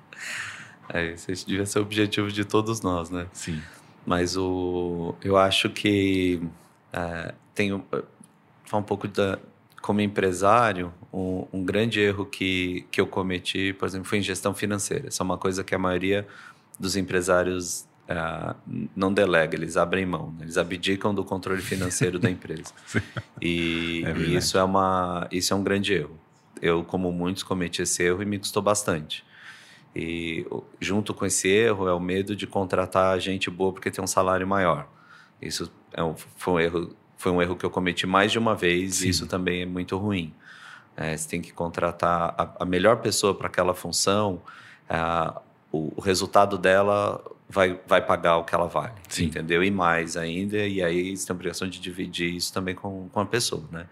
É, 0.93 1.11
esse 1.13 1.47
devia 1.47 1.65
ser 1.65 1.79
o 1.79 1.81
objetivo 1.81 2.29
de 2.29 2.43
todos 2.43 2.81
nós, 2.81 3.09
né? 3.09 3.25
Sim. 3.31 3.59
Mas 4.05 4.35
o, 4.35 5.15
eu 5.23 5.37
acho 5.37 5.69
que 5.69 6.41
é, 6.91 7.33
tem 7.55 7.71
um 7.73 8.83
pouco 8.85 9.07
da 9.07 9.39
como 9.81 9.99
empresário, 9.99 10.93
um, 11.11 11.45
um, 11.51 11.63
grande 11.63 11.99
erro 11.99 12.25
que, 12.25 12.85
que 12.89 13.01
eu 13.01 13.07
cometi, 13.07 13.73
por 13.73 13.85
exemplo, 13.85 14.07
foi 14.07 14.19
em 14.19 14.21
gestão 14.21 14.53
financeira. 14.53 15.09
Isso 15.09 15.21
é 15.21 15.25
uma 15.25 15.37
coisa 15.37 15.61
que 15.63 15.75
a 15.75 15.79
maioria 15.79 16.25
dos 16.79 16.95
empresários 16.95 17.85
é, 18.07 18.55
não 18.95 19.13
delega, 19.13 19.55
eles 19.55 19.77
abrem 19.77 20.05
mão, 20.05 20.31
né? 20.31 20.39
eles 20.41 20.57
abdicam 20.57 21.13
do 21.13 21.23
controle 21.23 21.61
financeiro 21.61 22.19
da 22.19 22.29
empresa. 22.29 22.73
E, 23.41 24.03
é 24.05 24.17
e, 24.17 24.35
isso 24.37 24.57
é 24.57 24.63
uma 24.63 25.27
isso 25.29 25.53
é 25.53 25.57
um 25.57 25.63
grande 25.63 25.93
erro. 25.93 26.17
Eu, 26.61 26.81
como 26.81 27.11
muitos, 27.11 27.43
cometi 27.43 27.81
esse 27.81 28.01
erro 28.03 28.21
e 28.21 28.25
me 28.25 28.39
custou 28.39 28.63
bastante. 28.63 29.25
E 29.93 30.45
junto 30.79 31.13
com 31.13 31.25
esse 31.25 31.49
erro 31.49 31.89
é 31.89 31.93
o 31.93 31.99
medo 31.99 32.37
de 32.37 32.47
contratar 32.47 33.19
gente 33.19 33.49
boa 33.49 33.73
porque 33.73 33.91
tem 33.91 34.01
um 34.01 34.07
salário 34.07 34.47
maior. 34.47 34.87
Isso 35.41 35.69
é 35.91 36.01
um, 36.01 36.15
foi 36.15 36.53
um 36.53 36.59
erro 36.59 36.95
foi 37.17 37.31
um 37.31 37.41
erro 37.41 37.55
que 37.55 37.65
eu 37.65 37.69
cometi 37.69 38.05
mais 38.05 38.31
de 38.31 38.39
uma 38.39 38.55
vez 38.55 38.95
Sim. 38.95 39.07
e 39.07 39.09
isso 39.09 39.27
também 39.27 39.61
é 39.61 39.65
muito 39.65 39.97
ruim. 39.97 40.33
É, 40.95 41.17
você 41.17 41.27
tem 41.27 41.41
que 41.41 41.51
contratar 41.51 42.33
a, 42.37 42.63
a 42.63 42.65
melhor 42.65 42.97
pessoa 42.97 43.33
para 43.33 43.47
aquela 43.47 43.73
função. 43.73 44.41
É, 44.89 44.97
o, 45.71 45.93
o 45.97 46.01
resultado 46.01 46.57
dela 46.57 47.21
vai, 47.53 47.79
vai 47.85 48.01
pagar 48.05 48.37
o 48.37 48.43
que 48.43 48.55
ela 48.55 48.67
vale, 48.67 48.95
Sim. 49.07 49.25
entendeu? 49.25 49.63
E 49.63 49.69
mais 49.69 50.17
ainda, 50.17 50.57
e 50.57 50.81
aí 50.81 51.15
você 51.15 51.27
tem 51.27 51.33
a 51.33 51.35
obrigação 51.35 51.69
de 51.69 51.79
dividir 51.79 52.33
isso 52.33 52.51
também 52.51 52.73
com, 52.73 53.07
com 53.09 53.19
a 53.19 53.25
pessoa, 53.25 53.63
né? 53.71 53.85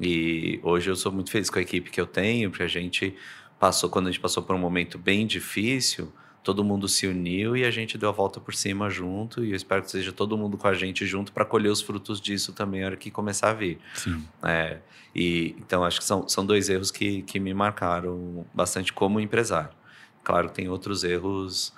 E 0.00 0.60
hoje 0.62 0.90
eu 0.90 0.96
sou 0.96 1.10
muito 1.12 1.30
feliz 1.30 1.48
com 1.48 1.58
a 1.58 1.62
equipe 1.62 1.90
que 1.90 2.00
eu 2.00 2.06
tenho, 2.06 2.50
porque 2.50 2.64
a 2.64 2.68
gente 2.68 3.14
passou, 3.58 3.88
quando 3.88 4.08
a 4.08 4.10
gente 4.10 4.20
passou 4.20 4.42
por 4.42 4.54
um 4.54 4.58
momento 4.58 4.98
bem 4.98 5.26
difícil, 5.26 6.12
todo 6.42 6.64
mundo 6.64 6.88
se 6.88 7.06
uniu 7.06 7.56
e 7.56 7.64
a 7.64 7.70
gente 7.70 7.96
deu 7.96 8.08
a 8.08 8.12
volta 8.12 8.40
por 8.40 8.54
cima 8.54 8.90
junto, 8.90 9.44
e 9.44 9.50
eu 9.50 9.56
espero 9.56 9.82
que 9.82 9.90
seja 9.90 10.12
todo 10.12 10.36
mundo 10.36 10.56
com 10.56 10.66
a 10.66 10.74
gente 10.74 11.06
junto 11.06 11.32
para 11.32 11.44
colher 11.44 11.70
os 11.70 11.80
frutos 11.80 12.20
disso 12.20 12.52
também 12.52 12.80
na 12.80 12.86
hora 12.86 12.96
que 12.96 13.10
começar 13.10 13.50
a 13.50 13.54
vir. 13.54 13.78
Sim. 13.94 14.24
É, 14.42 14.78
e, 15.14 15.54
então, 15.58 15.84
acho 15.84 15.98
que 15.98 16.04
são, 16.04 16.28
são 16.28 16.44
dois 16.44 16.68
erros 16.68 16.90
que, 16.90 17.22
que 17.22 17.38
me 17.38 17.54
marcaram 17.54 18.44
bastante 18.52 18.92
como 18.92 19.20
empresário. 19.20 19.76
Claro 20.22 20.48
que 20.48 20.54
tem 20.54 20.68
outros 20.68 21.04
erros 21.04 21.72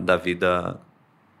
da 0.00 0.16
vida 0.16 0.80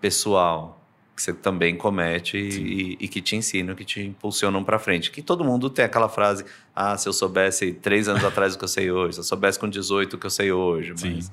pessoal 0.00 0.76
que 1.16 1.22
você 1.22 1.32
também 1.32 1.74
comete 1.74 2.36
e, 2.36 2.96
e, 3.00 3.08
que 3.08 3.22
te 3.22 3.34
ensinam, 3.34 3.74
que 3.74 3.84
te 3.84 4.02
impulsionam 4.02 4.62
para 4.62 4.78
frente. 4.78 5.10
Que 5.10 5.22
todo 5.22 5.42
mundo 5.42 5.70
tem 5.70 5.84
aquela 5.84 6.08
frase: 6.08 6.44
ah, 6.74 6.96
se 6.96 7.08
eu 7.08 7.12
soubesse 7.12 7.72
três 7.72 8.06
anos 8.06 8.22
atrás 8.24 8.54
o 8.54 8.58
que 8.58 8.64
eu 8.64 8.68
sei 8.68 8.90
hoje, 8.90 9.14
se 9.14 9.20
eu 9.20 9.24
soubesse 9.24 9.58
com 9.58 9.68
18 9.68 10.14
o 10.14 10.18
que 10.18 10.26
eu 10.26 10.30
sei 10.30 10.52
hoje, 10.52 10.92
Sim. 10.96 11.14
mas 11.14 11.32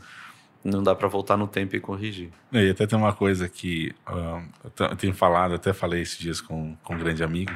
não 0.63 0.81
dá 0.81 0.95
para 0.95 1.09
voltar 1.09 1.35
no 1.35 1.47
tempo 1.47 1.75
e 1.75 1.79
corrigir. 1.81 2.29
E 2.53 2.69
até 2.69 2.87
tem 2.87 2.97
uma 2.97 3.11
coisa 3.11 3.49
que 3.49 3.93
uh, 4.07 4.41
eu 4.79 4.95
tenho 4.95 5.13
falado, 5.13 5.53
até 5.53 5.73
falei 5.73 6.01
esses 6.01 6.17
dias 6.17 6.39
com, 6.39 6.77
com 6.81 6.95
um 6.95 6.97
grande 6.97 7.21
amigo, 7.21 7.51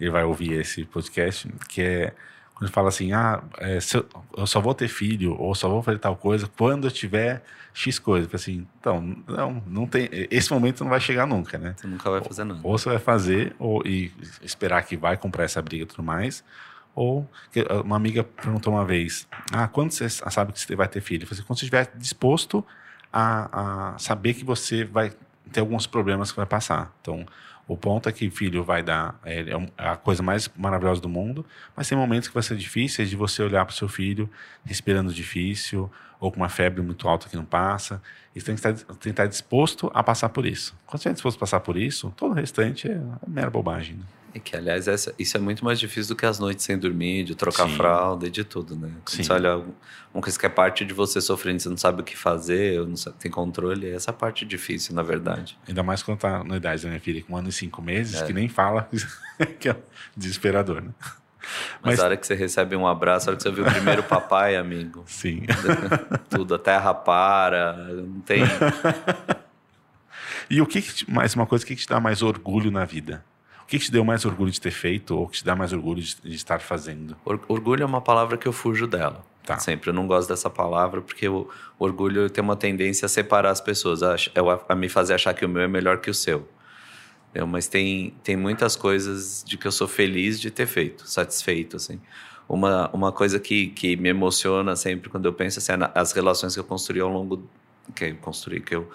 ele 0.00 0.10
vai 0.10 0.22
ouvir 0.22 0.52
esse 0.52 0.84
podcast, 0.84 1.48
que 1.68 1.82
é 1.82 2.14
quando 2.62 2.70
fala 2.70 2.88
assim, 2.90 3.12
ah, 3.12 3.42
é, 3.58 3.78
eu, 3.92 4.06
eu, 4.36 4.46
só 4.46 4.60
vou 4.60 4.72
ter 4.72 4.86
filho 4.86 5.36
ou 5.36 5.52
só 5.52 5.68
vou 5.68 5.82
fazer 5.82 5.98
tal 5.98 6.16
coisa 6.16 6.46
quando 6.46 6.86
eu 6.86 6.92
tiver 6.92 7.42
X 7.74 7.98
coisa. 7.98 8.28
Assim, 8.32 8.64
então, 8.78 9.16
não, 9.26 9.62
não 9.66 9.86
tem, 9.86 10.08
esse 10.30 10.52
momento 10.52 10.84
não 10.84 10.90
vai 10.90 11.00
chegar 11.00 11.26
nunca, 11.26 11.58
né? 11.58 11.74
Você 11.76 11.88
nunca 11.88 12.08
vai 12.08 12.22
fazer 12.22 12.44
nada. 12.44 12.60
Ou, 12.62 12.70
ou 12.70 12.78
você 12.78 12.88
vai 12.88 13.00
fazer 13.00 13.56
ou, 13.58 13.82
e 13.84 14.12
esperar 14.42 14.84
que 14.84 14.96
vai 14.96 15.16
comprar 15.16 15.42
essa 15.42 15.60
briga 15.60 15.82
e 15.82 15.86
tudo 15.86 16.04
mais, 16.04 16.44
ou 16.94 17.28
uma 17.84 17.96
amiga 17.96 18.22
perguntou 18.22 18.72
uma 18.72 18.84
vez, 18.84 19.26
ah, 19.50 19.66
quando 19.66 19.90
você 19.90 20.08
sabe 20.08 20.52
que 20.52 20.60
você 20.60 20.76
vai 20.76 20.86
ter 20.86 21.00
filho? 21.00 21.24
Eu 21.24 21.26
falei, 21.26 21.40
assim, 21.40 21.46
quando 21.48 21.58
você 21.58 21.64
estiver 21.64 21.90
disposto 21.96 22.64
a, 23.12 23.94
a 23.94 23.98
saber 23.98 24.34
que 24.34 24.44
você 24.44 24.84
vai 24.84 25.10
ter 25.50 25.60
alguns 25.60 25.86
problemas 25.86 26.30
que 26.30 26.36
vai 26.36 26.46
passar. 26.46 26.94
Então, 27.00 27.26
o 27.66 27.76
ponto 27.76 28.08
é 28.08 28.12
que 28.12 28.28
filho 28.30 28.64
vai 28.64 28.82
dar 28.82 29.18
é, 29.24 29.40
é, 29.40 29.68
é 29.78 29.88
a 29.88 29.96
coisa 29.96 30.22
mais 30.22 30.50
maravilhosa 30.56 31.00
do 31.00 31.08
mundo, 31.08 31.44
mas 31.76 31.88
tem 31.88 31.96
momentos 31.96 32.28
que 32.28 32.34
vai 32.34 32.42
ser 32.42 32.56
difíceis 32.56 33.08
de 33.08 33.16
você 33.16 33.42
olhar 33.42 33.64
para 33.64 33.72
o 33.72 33.76
seu 33.76 33.88
filho 33.88 34.28
respirando 34.64 35.12
difícil 35.12 35.90
ou 36.20 36.30
com 36.30 36.38
uma 36.38 36.48
febre 36.48 36.82
muito 36.82 37.08
alta 37.08 37.28
que 37.28 37.36
não 37.36 37.44
passa. 37.44 38.02
E 38.34 38.40
você 38.40 38.46
tem 38.46 38.54
que 38.54 38.60
estar, 38.60 38.72
tem 38.72 38.96
que 38.96 39.08
estar 39.10 39.26
disposto 39.26 39.90
a 39.94 40.02
passar 40.02 40.28
por 40.28 40.46
isso. 40.46 40.74
Quando 40.86 41.02
você 41.02 41.08
é 41.08 41.12
disposto 41.12 41.36
a 41.36 41.40
passar 41.40 41.60
por 41.60 41.76
isso, 41.76 42.12
todo 42.16 42.32
o 42.32 42.34
restante 42.34 42.88
é 42.88 43.00
mera 43.26 43.50
bobagem. 43.50 43.96
Né? 43.96 44.04
É 44.34 44.38
que, 44.38 44.56
aliás, 44.56 44.88
essa, 44.88 45.14
isso 45.18 45.36
é 45.36 45.40
muito 45.40 45.62
mais 45.64 45.78
difícil 45.78 46.14
do 46.14 46.18
que 46.18 46.24
as 46.24 46.38
noites 46.38 46.64
sem 46.64 46.78
dormir, 46.78 47.24
de 47.24 47.34
trocar 47.34 47.68
Sim. 47.68 47.76
fralda 47.76 48.26
e 48.26 48.30
de 48.30 48.44
tudo, 48.44 48.74
né? 48.74 48.90
Quando 49.04 49.16
Sim. 49.16 49.22
você 49.22 49.32
olha 49.32 49.62
uma 50.12 50.22
coisa 50.22 50.38
que 50.38 50.46
é 50.46 50.48
parte 50.48 50.84
de 50.86 50.94
você 50.94 51.20
sofrendo, 51.20 51.60
você 51.60 51.68
não 51.68 51.76
sabe 51.76 52.00
o 52.00 52.04
que 52.04 52.16
fazer, 52.16 52.80
não 52.86 52.96
sabe, 52.96 53.16
tem 53.18 53.30
controle, 53.30 53.88
é 53.88 53.94
essa 53.94 54.12
parte 54.12 54.46
difícil, 54.46 54.94
na 54.94 55.02
verdade. 55.02 55.58
Ainda 55.68 55.82
mais 55.82 56.02
quando 56.02 56.18
tá 56.18 56.42
na 56.42 56.56
idade 56.56 56.82
da 56.82 56.88
minha 56.88 57.00
filha, 57.00 57.22
com 57.22 57.34
um 57.34 57.36
ano 57.36 57.50
e 57.50 57.52
cinco 57.52 57.82
meses, 57.82 58.22
é. 58.22 58.26
que 58.26 58.32
nem 58.32 58.48
fala, 58.48 58.88
que 59.60 59.68
é 59.68 59.76
desesperador, 60.16 60.80
né? 60.80 60.90
Mas, 61.82 61.96
Mas 61.96 62.00
a 62.00 62.04
hora 62.04 62.16
que 62.16 62.26
você 62.26 62.34
recebe 62.34 62.74
um 62.74 62.86
abraço, 62.86 63.28
a 63.28 63.32
hora 63.32 63.36
que 63.36 63.42
você 63.42 63.50
vê 63.50 63.60
o 63.62 63.64
primeiro 63.64 64.02
papai, 64.02 64.56
amigo. 64.56 65.02
Sim. 65.08 65.42
Tudo, 66.30 66.54
a 66.54 66.58
terra 66.58 66.94
para, 66.94 67.74
não 67.74 68.20
tem... 68.20 68.42
E 70.48 70.60
o 70.60 70.66
que, 70.66 70.80
que 70.82 71.10
mais 71.10 71.34
uma 71.34 71.46
coisa, 71.46 71.64
o 71.64 71.66
que, 71.66 71.74
que 71.74 71.82
te 71.82 71.88
dá 71.88 71.98
mais 71.98 72.22
orgulho 72.22 72.70
na 72.70 72.84
vida? 72.84 73.24
Que, 73.66 73.78
que 73.78 73.84
te 73.86 73.92
deu 73.92 74.04
mais 74.04 74.24
orgulho 74.24 74.50
de 74.50 74.60
ter 74.60 74.70
feito 74.70 75.16
ou 75.16 75.28
que 75.28 75.38
te 75.38 75.44
dá 75.44 75.54
mais 75.56 75.72
orgulho 75.72 76.02
de, 76.02 76.16
de 76.22 76.34
estar 76.34 76.60
fazendo? 76.60 77.16
Orgulho 77.24 77.82
é 77.82 77.86
uma 77.86 78.00
palavra 78.00 78.36
que 78.36 78.46
eu 78.46 78.52
fujo 78.52 78.86
dela. 78.86 79.24
Tá. 79.44 79.58
Sempre. 79.58 79.90
Eu 79.90 79.94
não 79.94 80.06
gosto 80.06 80.28
dessa 80.28 80.48
palavra 80.48 81.00
porque 81.00 81.28
o 81.28 81.48
orgulho 81.78 82.30
tem 82.30 82.42
uma 82.42 82.54
tendência 82.54 83.06
a 83.06 83.08
separar 83.08 83.50
as 83.50 83.60
pessoas, 83.60 84.02
a, 84.02 84.14
a 84.68 84.74
me 84.74 84.88
fazer 84.88 85.14
achar 85.14 85.34
que 85.34 85.44
o 85.44 85.48
meu 85.48 85.62
é 85.62 85.68
melhor 85.68 85.98
que 85.98 86.10
o 86.10 86.14
seu. 86.14 86.48
Mas 87.48 87.66
tem, 87.66 88.14
tem 88.22 88.36
muitas 88.36 88.76
coisas 88.76 89.42
de 89.44 89.56
que 89.56 89.66
eu 89.66 89.72
sou 89.72 89.88
feliz 89.88 90.38
de 90.38 90.50
ter 90.50 90.66
feito, 90.66 91.08
satisfeito, 91.08 91.76
assim. 91.76 91.98
Uma, 92.48 92.90
uma 92.92 93.10
coisa 93.10 93.40
que, 93.40 93.68
que 93.68 93.96
me 93.96 94.10
emociona 94.10 94.76
sempre 94.76 95.08
quando 95.08 95.24
eu 95.24 95.32
penso 95.32 95.58
assim, 95.58 95.72
é 95.72 95.90
as 95.94 96.12
relações 96.12 96.54
que 96.54 96.60
eu 96.60 96.64
construí 96.64 97.00
ao 97.00 97.08
longo 97.08 97.48
que 97.94 98.04
eu 98.04 98.16
construí, 98.16 98.60
que 98.60 98.76
eu 98.76 98.88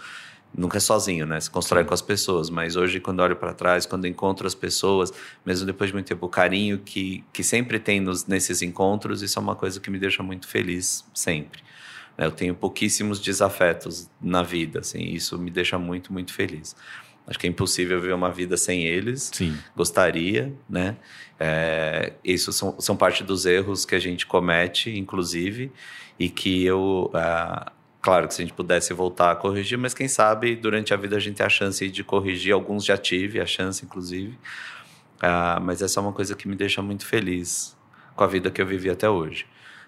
nunca 0.56 0.78
é 0.78 0.80
sozinho, 0.80 1.26
né? 1.26 1.40
Se 1.40 1.50
constrói 1.50 1.84
Sim. 1.84 1.88
com 1.88 1.94
as 1.94 2.02
pessoas, 2.02 2.50
mas 2.50 2.76
hoje 2.76 3.00
quando 3.00 3.20
olho 3.20 3.36
para 3.36 3.54
trás, 3.54 3.86
quando 3.86 4.08
encontro 4.08 4.48
as 4.48 4.56
pessoas, 4.56 5.12
mesmo 5.46 5.66
depois 5.66 5.90
de 5.90 5.94
muito 5.94 6.08
tempo, 6.08 6.26
o 6.26 6.30
carinho 6.30 6.80
que, 6.80 7.24
que 7.32 7.44
sempre 7.44 7.80
tem 7.80 8.00
nos, 8.00 8.26
nesses 8.26 8.62
encontros, 8.62 9.22
isso 9.22 9.38
é 9.38 9.42
uma 9.42 9.56
coisa 9.56 9.80
que 9.80 9.90
me 9.90 10.00
deixa 10.00 10.24
muito 10.24 10.48
feliz 10.48 11.06
sempre. 11.14 11.62
Né? 12.18 12.26
Eu 12.26 12.32
tenho 12.32 12.56
pouquíssimos 12.56 13.20
desafetos 13.20 14.10
na 14.22 14.44
vida, 14.44 14.80
assim, 14.80 15.04
isso 15.04 15.38
me 15.38 15.52
deixa 15.52 15.78
muito, 15.78 16.12
muito 16.12 16.34
feliz. 16.34 16.76
Acho 17.28 17.38
que 17.38 17.46
é 17.46 17.50
impossível 17.50 18.00
viver 18.00 18.14
uma 18.14 18.32
vida 18.32 18.56
sem 18.56 18.86
eles. 18.86 19.30
Sim. 19.34 19.58
Gostaria, 19.76 20.54
né? 20.70 20.96
É, 21.38 22.14
isso 22.24 22.54
são, 22.54 22.80
são 22.80 22.96
parte 22.96 23.22
dos 23.22 23.46
erros 23.46 23.84
que 23.84 23.94
a 23.94 24.00
gente 24.00 24.26
comete, 24.26 24.98
inclusive, 24.98 25.70
e 26.18 26.30
que 26.30 26.64
eu 26.64 27.12
uh, 27.14 27.72
Claro 28.08 28.26
que 28.26 28.36
se 28.36 28.42
a 28.42 28.46
gente 28.46 28.56
pudesse 28.56 28.94
voltar 28.94 29.32
a 29.32 29.36
corrigir, 29.36 29.78
mas 29.78 29.94
quem 29.94 30.08
sabe 30.08 30.56
durante 30.56 30.94
a 30.94 30.98
vida 30.98 31.18
a 31.18 31.20
gente 31.20 31.36
tem 31.36 31.46
a 31.46 31.50
chance 31.50 31.86
de 31.90 32.06
corrigir. 32.06 32.54
Alguns 32.54 32.86
já 32.86 32.98
tive 32.98 33.42
a 33.42 33.46
chance, 33.46 33.84
inclusive. 33.84 34.40
Ah, 35.20 35.60
mas 35.62 35.82
essa 35.82 36.00
é 36.00 36.02
uma 36.02 36.14
coisa 36.14 36.34
que 36.34 36.48
me 36.48 36.56
deixa 36.56 36.82
muito 36.82 37.06
feliz 37.06 37.76
com 38.16 38.24
a 38.24 38.28
vida 38.28 38.50
que 38.50 38.62
eu 38.62 38.66
vivi 38.66 38.90
até 38.90 39.10
hoje. 39.10 39.46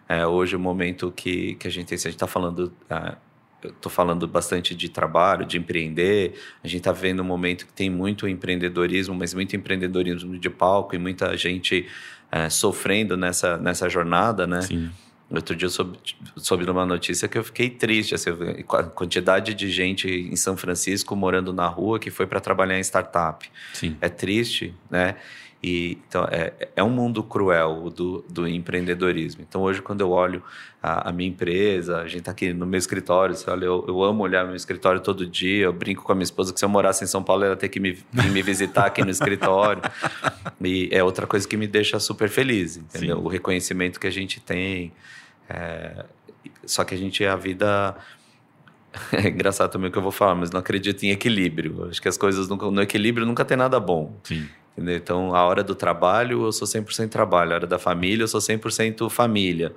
É, 0.10 0.28
hoje, 0.28 0.54
o 0.54 0.60
momento 0.60 1.14
que, 1.16 1.56
que 1.56 1.66
a 1.66 1.72
gente 1.72 1.88
tem, 1.88 1.98
se 1.98 2.10
a 2.10 2.12
gente 2.12 2.18
está 2.18 2.28
falando. 2.28 2.74
Ah, 2.90 3.16
eu 3.64 3.70
estou 3.70 3.90
falando 3.90 4.28
bastante 4.28 4.76
de 4.76 4.90
trabalho, 4.90 5.46
de 5.46 5.58
empreender. 5.58 6.34
A 6.62 6.68
gente 6.68 6.80
está 6.80 6.92
vendo 6.92 7.22
um 7.22 7.26
momento 7.26 7.68
que 7.68 7.72
tem 7.72 7.90
muito 7.90 8.28
empreendedorismo, 8.28 9.16
mas 9.16 9.34
muito 9.34 9.56
empreendedorismo 9.56 10.38
de 10.38 10.50
palco 10.50 10.94
e 10.94 11.00
muita 11.00 11.38
gente 11.38 11.88
é, 12.30 12.50
sofrendo 12.50 13.16
nessa, 13.16 13.56
nessa 13.56 13.88
jornada, 13.88 14.46
né? 14.46 14.62
Sim. 14.64 14.92
Outro 15.32 15.56
dia 15.56 15.68
eu 15.68 15.70
soube, 15.70 15.98
soube 16.38 16.70
uma 16.70 16.86
notícia 16.86 17.28
que 17.28 17.38
eu 17.38 17.44
fiquei 17.44 17.70
triste, 17.70 18.16
assim, 18.16 18.32
a 18.68 18.84
quantidade 18.84 19.54
de 19.54 19.70
gente 19.70 20.10
em 20.10 20.36
São 20.36 20.58
Francisco 20.58 21.16
morando 21.16 21.54
na 21.54 21.68
rua 21.68 22.00
que 22.00 22.10
foi 22.10 22.26
para 22.26 22.40
trabalhar 22.40 22.78
em 22.78 22.84
startup. 22.84 23.50
Sim. 23.74 23.96
É 24.02 24.10
triste, 24.10 24.74
né? 24.90 25.16
E, 25.62 25.98
então, 26.08 26.26
é, 26.32 26.54
é 26.74 26.84
um 26.84 26.90
mundo 26.90 27.22
cruel 27.22 27.90
do, 27.90 28.24
do 28.30 28.48
empreendedorismo. 28.48 29.42
Então, 29.48 29.62
hoje, 29.62 29.82
quando 29.82 30.00
eu 30.00 30.10
olho 30.10 30.42
a, 30.82 31.10
a 31.10 31.12
minha 31.12 31.30
empresa, 31.30 31.98
a 31.98 32.08
gente 32.08 32.20
está 32.20 32.32
aqui 32.32 32.54
no 32.54 32.66
meu 32.66 32.78
escritório, 32.78 33.36
você 33.36 33.50
olha, 33.50 33.66
eu, 33.66 33.84
eu 33.86 34.02
amo 34.02 34.24
olhar 34.24 34.46
meu 34.46 34.56
escritório 34.56 35.02
todo 35.02 35.28
dia, 35.28 35.66
eu 35.66 35.74
brinco 35.74 36.04
com 36.04 36.14
a 36.14 36.16
minha 36.16 36.24
esposa 36.24 36.54
que 36.54 36.60
se 36.60 36.64
eu 36.64 36.70
morasse 36.70 37.04
em 37.04 37.08
São 37.08 37.22
Paulo, 37.22 37.44
ela 37.44 37.54
ia 37.54 37.58
ter 37.58 37.68
que 37.68 37.80
me, 37.80 37.98
me 38.32 38.42
visitar 38.42 38.86
aqui 38.86 39.04
no 39.04 39.12
escritório. 39.12 39.82
E 40.62 40.90
é 40.92 41.02
outra 41.02 41.26
coisa 41.26 41.48
que 41.48 41.56
me 41.56 41.68
deixa 41.68 42.00
super 42.00 42.28
feliz, 42.28 42.76
entendeu? 42.76 43.18
Sim. 43.18 43.24
O 43.24 43.28
reconhecimento 43.30 43.98
que 43.98 44.06
a 44.06 44.12
gente 44.12 44.42
tem, 44.42 44.92
é, 45.50 46.06
só 46.66 46.84
que 46.84 46.94
a 46.94 46.98
gente, 46.98 47.26
a 47.26 47.36
vida. 47.36 47.96
É 49.14 49.28
engraçado 49.28 49.70
também 49.70 49.90
o 49.90 49.92
que 49.92 50.00
eu 50.00 50.02
vou 50.02 50.12
falar, 50.12 50.34
mas 50.34 50.50
não 50.50 50.60
acredito 50.60 51.04
em 51.04 51.12
equilíbrio. 51.12 51.88
Acho 51.88 52.02
que 52.02 52.08
as 52.08 52.18
coisas 52.18 52.50
nunca, 52.50 52.72
no 52.72 52.82
equilíbrio 52.82 53.24
nunca 53.24 53.46
tem 53.46 53.56
nada 53.56 53.80
bom. 53.80 54.16
Sim. 54.24 54.48
Entendeu? 54.76 54.96
Então, 54.96 55.36
a 55.36 55.46
hora 55.46 55.64
do 55.64 55.76
trabalho, 55.76 56.44
eu 56.46 56.52
sou 56.52 56.68
100% 56.68 57.08
trabalho. 57.08 57.52
A 57.52 57.56
hora 57.56 57.68
da 57.68 57.78
família, 57.78 58.24
eu 58.24 58.28
sou 58.28 58.42
100% 58.42 59.08
família. 59.08 59.76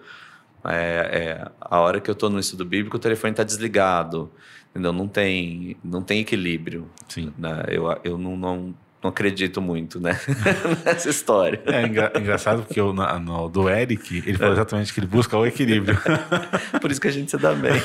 É, 0.65 1.43
é, 1.43 1.51
a 1.61 1.81
hora 1.81 2.01
que 2.01 2.09
eu 2.09 2.15
estou 2.15 2.31
no 2.31 2.39
estudo 2.39 2.65
bíblico, 2.65 2.97
o 2.97 3.01
telefone 3.01 3.33
está 3.33 3.43
desligado. 3.43 4.31
Entendeu? 4.71 4.95
Não 4.95 5.07
tem, 5.07 5.77
não 5.85 6.03
tem 6.03 6.21
equilíbrio. 6.21 6.89
Sim. 7.07 7.33
Né? 7.37 7.65
Eu, 7.69 8.01
eu 8.03 8.17
não, 8.17 8.35
não, 8.35 8.75
não 9.03 9.11
acredito 9.11 9.61
muito 9.61 10.01
né? 10.01 10.19
nessa 10.85 11.11
história. 11.11 11.61
É 11.67 11.85
engra 11.85 12.13
engraçado 12.17 12.63
porque 12.63 12.81
eu, 12.81 12.93
no, 12.93 13.19
no, 13.19 13.49
do 13.49 13.69
Eric, 13.69 14.23
ele 14.25 14.39
falou 14.39 14.53
exatamente 14.53 14.95
que 14.95 15.01
ele 15.01 15.09
busca 15.09 15.37
o 15.37 15.45
equilíbrio. 15.45 15.99
Por 16.81 16.91
isso 16.91 17.01
que 17.01 17.09
a 17.09 17.11
gente 17.11 17.31
se 17.31 17.37
dá 17.37 17.53
bem. 17.53 17.73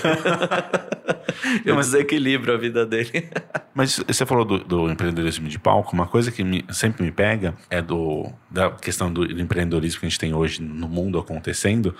Eu 1.63 1.75
mas, 1.75 1.87
desequilibro 1.91 2.53
a 2.53 2.57
vida 2.57 2.85
dele. 2.85 3.29
Mas 3.73 3.97
você 4.05 4.25
falou 4.25 4.43
do, 4.43 4.59
do, 4.59 4.89
empreendedorismo 4.89 5.47
de 5.47 5.59
palco, 5.59 5.93
uma 5.93 6.07
coisa 6.07 6.31
que 6.31 6.43
me, 6.43 6.65
sempre 6.69 7.03
me 7.03 7.11
pega 7.11 7.53
é 7.69 7.81
do, 7.81 8.31
da 8.49 8.71
questão 8.71 9.11
do, 9.11 9.25
do, 9.27 9.41
empreendedorismo 9.41 9.99
que 9.99 10.05
a 10.05 10.09
gente 10.09 10.19
tem 10.19 10.33
hoje 10.33 10.61
no 10.61 10.87
mundo 10.87 11.19
acontecendo, 11.19 11.95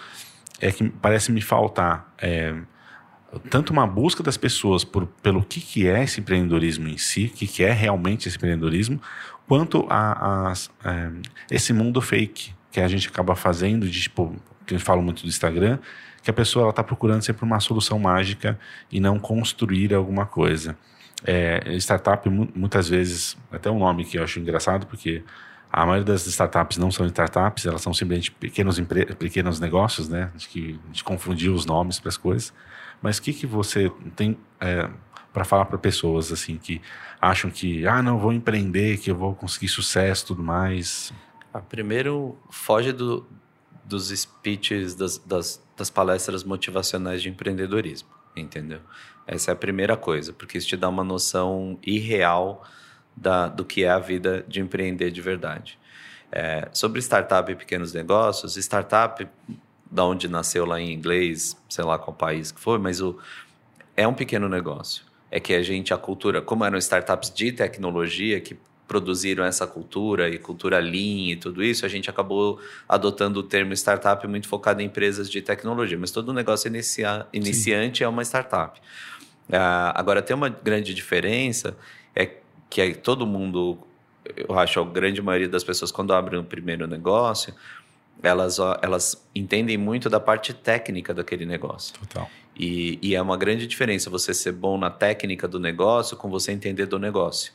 é 0.60 0.71
que 0.71 0.89
parece 0.89 1.32
me 1.32 1.41
faltar... 1.41 2.13
É, 2.17 2.56
tanto 3.50 3.74
uma 3.74 3.86
busca 3.86 4.24
das 4.24 4.38
pessoas 4.38 4.84
por, 4.84 5.06
pelo 5.22 5.44
que, 5.44 5.60
que 5.60 5.88
é 5.88 6.04
esse 6.04 6.20
empreendedorismo 6.20 6.88
em 6.88 6.98
si, 6.98 7.26
o 7.26 7.38
que, 7.38 7.48
que 7.48 7.63
é 7.63 7.72
realmente 7.72 8.28
esse 8.28 8.38
empreendedorismo, 8.38 9.02
quanto 9.48 9.86
a, 9.90 10.52
a, 10.52 10.54
a, 10.84 10.94
é, 10.94 11.12
esse 11.52 11.74
mundo 11.74 12.02
fake 12.02 12.54
que 12.72 12.80
a 12.80 12.88
gente 12.88 13.08
acaba 13.08 13.36
fazendo, 13.36 13.88
de 13.88 14.02
tipo, 14.02 14.36
que 14.66 14.76
gente 14.76 14.84
fala 14.84 15.02
muito 15.02 15.24
do 15.24 15.28
Instagram, 15.28 15.80
que 16.22 16.30
a 16.30 16.34
pessoa 16.34 16.70
está 16.70 16.84
procurando 16.84 17.22
sempre 17.22 17.46
uma 17.46 17.60
solução 17.60 17.98
mágica 17.98 18.60
e 18.92 19.00
não 19.00 19.18
construir 19.18 19.94
alguma 19.94 20.26
coisa. 20.26 20.78
É, 21.26 21.74
startup, 21.78 22.30
muitas 22.30 22.90
vezes, 22.90 23.38
até 23.52 23.72
um 23.72 23.80
nome 23.80 24.06
que 24.06 24.18
eu 24.18 24.24
acho 24.24 24.40
engraçado, 24.40 24.86
porque 24.86 25.24
a 25.72 25.86
maioria 25.86 26.06
das 26.06 26.28
startups 26.28 26.78
não 26.78 26.92
são 26.92 27.06
startups, 27.06 27.66
elas 27.66 27.82
são 27.82 27.94
simplesmente 27.94 28.32
pequenos, 28.32 28.80
pequenos 29.18 29.60
negócios, 29.60 30.08
né? 30.08 30.32
Acho 30.36 30.50
a 30.50 30.88
gente 30.88 31.04
confundiu 31.04 31.54
os 31.54 31.66
nomes 31.66 32.00
para 32.00 32.10
as 32.10 32.18
coisas. 32.18 32.54
Mas 33.08 33.20
o 33.20 33.22
que, 33.22 33.32
que 33.32 33.48
você 33.48 33.89
tem 34.17 34.38
é, 34.60 34.89
para 35.32 35.46
falar 35.46 35.63
para 35.63 35.78
pessoas 35.78 36.30
assim 36.30 36.58
que 36.58 36.82
acham 37.22 37.50
que, 37.50 37.88
ah, 37.88 38.04
não, 38.04 38.20
vou 38.20 38.34
empreender, 38.34 38.98
que 38.98 39.10
eu 39.10 39.15
vou 39.15 39.34
conseguir 39.34 39.70
sucesso 39.70 40.28
tudo 40.28 40.43
mais? 40.43 41.13
Ah, 41.54 41.62
primeiro, 41.62 42.38
foge 42.50 42.91
do, 42.91 43.26
dos 43.86 44.10
speeches, 44.10 44.93
das, 44.93 45.20
das, 45.20 45.65
das 45.78 45.89
palestras 45.89 46.43
motivacionais 46.43 47.22
de 47.22 47.30
empreendedorismo, 47.30 48.10
entendeu? 48.36 48.82
Essa 49.26 49.52
é 49.52 49.54
a 49.54 49.56
primeira 49.56 49.96
coisa, 49.96 50.34
porque 50.34 50.58
isso 50.58 50.67
te 50.67 50.76
dá 50.76 50.89
uma 50.89 51.06
noção 51.06 51.80
irreal 51.88 52.62
da, 53.15 53.48
do 53.48 53.63
que 53.63 53.86
é 53.86 53.89
a 53.89 54.00
vida 54.00 54.43
de 54.50 54.60
empreender 54.60 55.12
de 55.12 55.22
verdade. 55.22 55.80
É, 56.30 56.67
sobre 56.74 57.00
startup 57.00 57.50
e 57.50 57.56
pequenos 57.56 57.93
negócios, 57.93 58.58
startup 58.58 59.26
da 59.89 60.06
onde 60.06 60.28
nasceu 60.28 60.65
lá 60.65 60.80
em 60.80 60.93
inglês, 60.93 61.58
sei 61.69 61.84
lá 61.84 61.97
qual 61.97 62.15
país 62.15 62.52
que 62.52 62.60
foi, 62.60 62.78
mas 62.78 63.02
o, 63.02 63.17
é 63.95 64.08
um 64.08 64.13
pequeno 64.13 64.47
negócio. 64.47 65.04
É 65.30 65.39
que 65.39 65.54
a 65.54 65.62
gente, 65.62 65.93
a 65.93 65.97
cultura, 65.97 66.41
como 66.41 66.63
eram 66.63 66.78
startups 66.78 67.34
de 67.34 67.52
tecnologia 67.52 68.39
que 68.39 68.58
produziram 68.88 69.43
essa 69.43 69.67
cultura 69.67 70.30
e 70.30 70.38
cultura 70.38 70.80
lean 70.80 71.32
e 71.32 71.36
tudo 71.36 71.62
isso, 71.62 71.86
a 71.86 71.89
gente 71.89 72.10
acabou 72.10 72.60
adotando 72.88 73.41
o 73.41 73.43
termo 73.43 73.73
startup 73.73 74.26
muito 74.28 74.47
focado 74.47 74.82
em 74.82 74.86
empresas 74.86 75.30
de 75.30 75.41
tecnologia. 75.41 75.97
Mas 75.97 76.12
todo 76.12 76.32
negócio 76.32 76.69
inicia, 76.69 77.28
iniciante 77.34 77.97
Sim. 78.00 78.04
é 78.06 78.08
uma 78.08 78.23
startup. 78.23 78.80
Uh, 79.50 79.91
agora, 79.93 80.21
tem 80.21 80.36
uma 80.36 80.50
grande 80.50 80.93
diferença, 80.93 81.78
é 82.15 82.30
que 82.69 82.82
é 82.82 82.93
todo 82.93 83.26
mundo, 83.26 83.78
eu 84.36 84.58
acho, 84.58 84.80
a 84.80 84.86
grande 84.86 85.21
maioria 85.21 85.50
das 85.50 85.63
pessoas, 85.63 85.91
quando 85.91 86.13
abrem 86.13 86.39
o 86.39 86.43
primeiro 86.43 86.88
negócio, 86.88 87.54
elas, 88.23 88.58
elas 88.82 89.27
entendem 89.34 89.77
muito 89.77 90.10
da 90.10 90.19
parte 90.19 90.53
técnica 90.53 91.13
daquele 91.13 91.45
negócio. 91.45 91.93
Total. 91.99 92.30
E, 92.56 92.97
e, 93.01 93.15
é 93.15 93.21
uma 93.21 93.38
grande 93.38 93.67
diferença 93.67 94.10
você 94.10 94.34
ser 94.34 94.51
bom 94.51 94.77
na 94.77 94.89
técnica 94.89 95.47
do 95.47 95.60
negócio 95.60 96.17
com 96.17 96.30
você 96.30 96.51
entender 96.51 96.88
do 96.88 96.97
negócio. 96.97 97.53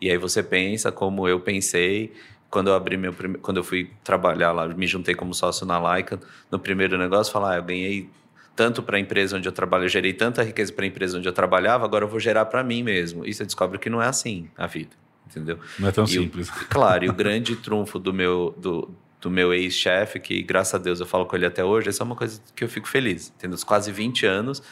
E 0.00 0.10
aí 0.10 0.16
você 0.16 0.42
pensa 0.42 0.90
como 0.90 1.28
eu 1.28 1.40
pensei 1.40 2.12
quando 2.50 2.68
eu 2.68 2.74
abri 2.74 2.96
meu 2.96 3.14
quando 3.42 3.58
eu 3.58 3.64
fui 3.64 3.90
trabalhar 4.02 4.52
lá, 4.52 4.66
me 4.68 4.86
juntei 4.86 5.14
como 5.14 5.34
sócio 5.34 5.66
na 5.66 5.78
Laika, 5.78 6.18
no 6.50 6.58
primeiro 6.58 6.96
negócio, 6.96 7.32
falar, 7.32 7.54
ah, 7.54 7.56
eu 7.56 7.62
ganhei 7.62 8.08
tanto 8.56 8.82
para 8.82 8.96
a 8.96 9.00
empresa 9.00 9.36
onde 9.36 9.46
eu 9.46 9.52
trabalho, 9.52 9.84
eu 9.84 9.88
gerei 9.88 10.12
tanta 10.12 10.42
riqueza 10.42 10.72
para 10.72 10.84
a 10.84 10.88
empresa 10.88 11.18
onde 11.18 11.28
eu 11.28 11.32
trabalhava, 11.32 11.84
agora 11.84 12.04
eu 12.04 12.08
vou 12.08 12.18
gerar 12.18 12.46
para 12.46 12.64
mim 12.64 12.82
mesmo. 12.82 13.24
E 13.26 13.32
você 13.32 13.44
descobre 13.44 13.78
que 13.78 13.90
não 13.90 14.02
é 14.02 14.06
assim 14.06 14.48
a 14.56 14.66
vida, 14.66 14.96
entendeu? 15.26 15.58
Não 15.78 15.88
é 15.88 15.92
tão 15.92 16.04
e 16.04 16.08
simples. 16.08 16.48
O, 16.48 16.66
claro, 16.68 17.04
e 17.04 17.08
o 17.08 17.12
grande 17.14 17.54
trunfo 17.54 17.98
do 17.98 18.12
meu 18.12 18.54
do, 18.56 18.90
do 19.20 19.30
meu 19.30 19.52
ex-chefe, 19.52 20.20
que 20.20 20.42
graças 20.42 20.74
a 20.74 20.78
Deus 20.78 21.00
eu 21.00 21.06
falo 21.06 21.26
com 21.26 21.34
ele 21.34 21.46
até 21.46 21.64
hoje, 21.64 21.88
essa 21.88 22.02
é 22.02 22.04
uma 22.04 22.14
coisa 22.14 22.40
que 22.54 22.62
eu 22.62 22.68
fico 22.68 22.86
feliz. 22.86 23.32
Tendo 23.38 23.56
quase 23.66 23.90
20 23.90 24.26
anos, 24.26 24.62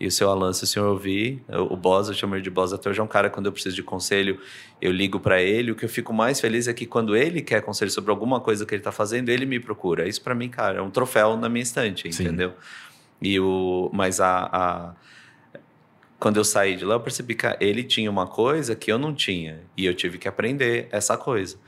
e 0.00 0.06
o 0.06 0.10
seu 0.10 0.28
Alan, 0.28 0.52
se 0.52 0.64
o 0.64 0.66
senhor 0.66 0.88
ouvir, 0.88 1.44
o 1.48 1.76
Boss, 1.76 2.08
eu 2.08 2.14
chamo 2.14 2.34
ele 2.34 2.42
de 2.42 2.50
Boss 2.50 2.72
até 2.72 2.90
hoje, 2.90 2.98
é 2.98 3.02
um 3.02 3.06
cara, 3.06 3.30
quando 3.30 3.46
eu 3.46 3.52
preciso 3.52 3.76
de 3.76 3.84
conselho, 3.84 4.40
eu 4.80 4.90
ligo 4.90 5.20
para 5.20 5.40
ele. 5.40 5.70
O 5.70 5.76
que 5.76 5.84
eu 5.84 5.88
fico 5.88 6.12
mais 6.12 6.40
feliz 6.40 6.66
é 6.66 6.74
que 6.74 6.86
quando 6.86 7.14
ele 7.14 7.40
quer 7.40 7.62
conselho 7.62 7.90
sobre 7.90 8.10
alguma 8.10 8.40
coisa 8.40 8.66
que 8.66 8.74
ele 8.74 8.80
está 8.80 8.90
fazendo, 8.90 9.28
ele 9.28 9.46
me 9.46 9.60
procura. 9.60 10.08
Isso 10.08 10.20
para 10.20 10.34
mim, 10.34 10.48
cara, 10.48 10.78
é 10.78 10.82
um 10.82 10.90
troféu 10.90 11.36
na 11.36 11.48
minha 11.48 11.62
estante, 11.62 12.08
entendeu? 12.08 12.50
Sim. 12.50 12.56
E 13.22 13.38
o, 13.38 13.88
mas 13.92 14.20
a, 14.20 14.48
a 14.52 14.94
quando 16.18 16.36
eu 16.36 16.44
saí 16.44 16.74
de 16.74 16.84
lá, 16.84 16.96
eu 16.96 17.00
percebi 17.00 17.36
que 17.36 17.46
ele 17.60 17.84
tinha 17.84 18.10
uma 18.10 18.26
coisa 18.26 18.74
que 18.74 18.90
eu 18.90 18.98
não 18.98 19.14
tinha. 19.14 19.60
E 19.76 19.86
eu 19.86 19.94
tive 19.94 20.18
que 20.18 20.26
aprender 20.26 20.88
essa 20.90 21.16
coisa 21.16 21.58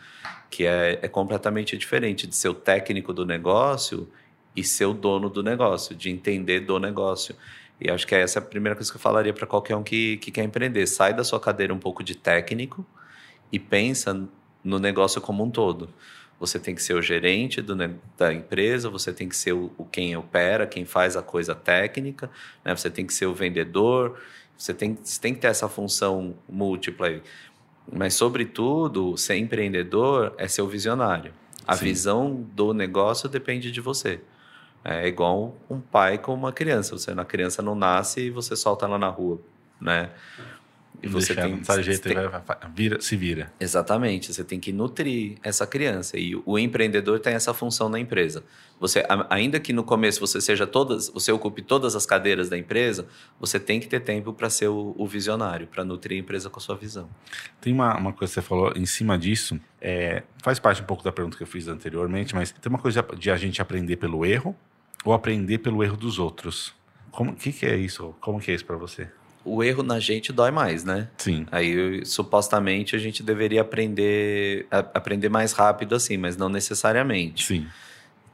que 0.54 0.64
é, 0.64 1.00
é 1.02 1.08
completamente 1.08 1.76
diferente 1.76 2.28
de 2.28 2.36
ser 2.36 2.48
o 2.48 2.54
técnico 2.54 3.12
do 3.12 3.26
negócio 3.26 4.08
e 4.54 4.62
ser 4.62 4.84
o 4.84 4.94
dono 4.94 5.28
do 5.28 5.42
negócio, 5.42 5.96
de 5.96 6.10
entender 6.10 6.60
do 6.60 6.78
negócio. 6.78 7.34
E 7.80 7.90
acho 7.90 8.06
que 8.06 8.14
essa 8.14 8.38
é 8.38 8.40
a 8.40 8.44
primeira 8.44 8.76
coisa 8.76 8.88
que 8.88 8.96
eu 8.96 9.00
falaria 9.00 9.32
para 9.32 9.48
qualquer 9.48 9.74
um 9.74 9.82
que, 9.82 10.16
que 10.18 10.30
quer 10.30 10.44
empreender. 10.44 10.86
Sai 10.86 11.12
da 11.12 11.24
sua 11.24 11.40
cadeira 11.40 11.74
um 11.74 11.78
pouco 11.80 12.04
de 12.04 12.14
técnico 12.14 12.86
e 13.50 13.58
pensa 13.58 14.28
no 14.62 14.78
negócio 14.78 15.20
como 15.20 15.42
um 15.42 15.50
todo. 15.50 15.92
Você 16.38 16.60
tem 16.60 16.72
que 16.72 16.82
ser 16.84 16.94
o 16.94 17.02
gerente 17.02 17.60
do, 17.60 17.74
da 18.16 18.32
empresa, 18.32 18.88
você 18.88 19.12
tem 19.12 19.28
que 19.28 19.36
ser 19.36 19.54
o, 19.54 19.70
quem 19.90 20.16
opera, 20.16 20.68
quem 20.68 20.84
faz 20.84 21.16
a 21.16 21.22
coisa 21.22 21.52
técnica, 21.52 22.30
né? 22.64 22.76
você 22.76 22.88
tem 22.88 23.04
que 23.04 23.12
ser 23.12 23.26
o 23.26 23.34
vendedor, 23.34 24.20
você 24.56 24.72
tem, 24.72 24.96
você 25.02 25.20
tem 25.20 25.34
que 25.34 25.40
ter 25.40 25.48
essa 25.48 25.68
função 25.68 26.36
múltipla 26.48 27.08
aí. 27.08 27.22
Mas, 27.92 28.14
sobretudo, 28.14 29.16
ser 29.16 29.36
empreendedor 29.36 30.34
é 30.38 30.48
ser 30.48 30.62
o 30.62 30.68
visionário. 30.68 31.32
A 31.66 31.76
Sim. 31.76 31.84
visão 31.84 32.46
do 32.54 32.72
negócio 32.72 33.28
depende 33.28 33.70
de 33.70 33.80
você. 33.80 34.20
É 34.84 35.06
igual 35.08 35.56
um 35.70 35.80
pai 35.80 36.18
com 36.18 36.34
uma 36.34 36.52
criança. 36.52 36.96
Você, 36.96 37.10
a 37.10 37.24
criança 37.24 37.62
não 37.62 37.74
nasce 37.74 38.22
e 38.22 38.30
você 38.30 38.54
solta 38.54 38.84
ela 38.84 38.98
na 38.98 39.08
rua, 39.08 39.40
né? 39.80 40.10
E 41.02 41.08
você 41.08 41.34
tem, 41.34 41.58
tá 41.58 41.82
jeito, 41.82 42.02
tem... 42.02 42.16
Vira, 42.74 43.00
se 43.00 43.16
vira. 43.16 43.52
Exatamente. 43.60 44.32
Você 44.32 44.42
tem 44.42 44.58
que 44.58 44.72
nutrir 44.72 45.36
essa 45.42 45.66
criança. 45.66 46.18
E 46.18 46.34
o 46.46 46.58
empreendedor 46.58 47.20
tem 47.20 47.34
essa 47.34 47.52
função 47.52 47.88
na 47.88 47.98
empresa. 47.98 48.42
Você, 48.84 49.02
ainda 49.30 49.58
que 49.58 49.72
no 49.72 49.82
começo 49.82 50.20
você 50.20 50.42
seja 50.42 50.66
todas, 50.66 51.08
você 51.08 51.32
ocupe 51.32 51.62
todas 51.62 51.96
as 51.96 52.04
cadeiras 52.04 52.50
da 52.50 52.58
empresa, 52.58 53.06
você 53.40 53.58
tem 53.58 53.80
que 53.80 53.88
ter 53.88 54.00
tempo 54.00 54.30
para 54.34 54.50
ser 54.50 54.68
o, 54.68 54.94
o 54.98 55.06
visionário, 55.06 55.66
para 55.66 55.82
nutrir 55.82 56.18
a 56.18 56.20
empresa 56.20 56.50
com 56.50 56.58
a 56.58 56.60
sua 56.60 56.76
visão. 56.76 57.08
Tem 57.62 57.72
uma, 57.72 57.96
uma 57.96 58.12
coisa 58.12 58.30
que 58.30 58.40
você 58.40 58.46
falou 58.46 58.74
em 58.76 58.84
cima 58.84 59.16
disso, 59.16 59.58
é, 59.80 60.22
faz 60.42 60.58
parte 60.58 60.82
um 60.82 60.84
pouco 60.84 61.02
da 61.02 61.10
pergunta 61.10 61.34
que 61.34 61.42
eu 61.42 61.46
fiz 61.46 61.66
anteriormente, 61.66 62.34
mas 62.34 62.52
tem 62.52 62.68
uma 62.68 62.78
coisa 62.78 63.02
de 63.16 63.30
a 63.30 63.38
gente 63.38 63.62
aprender 63.62 63.96
pelo 63.96 64.22
erro 64.26 64.54
ou 65.02 65.14
aprender 65.14 65.60
pelo 65.60 65.82
erro 65.82 65.96
dos 65.96 66.18
outros. 66.18 66.74
O 67.10 67.32
que, 67.32 67.54
que 67.54 67.64
é 67.64 67.76
isso? 67.78 68.14
Como 68.20 68.38
que 68.38 68.50
é 68.50 68.54
isso 68.54 68.66
para 68.66 68.76
você? 68.76 69.08
o 69.46 69.62
erro 69.62 69.82
na 69.82 70.00
gente 70.00 70.32
dói 70.32 70.50
mais, 70.50 70.84
né? 70.84 71.08
Sim. 71.18 71.46
Aí 71.52 72.04
supostamente 72.06 72.96
a 72.96 72.98
gente 72.98 73.22
deveria 73.22 73.60
aprender 73.60 74.66
a, 74.70 74.78
aprender 74.78 75.28
mais 75.28 75.52
rápido 75.52 75.94
assim, 75.94 76.16
mas 76.16 76.36
não 76.36 76.48
necessariamente. 76.48 77.44
Sim. 77.44 77.66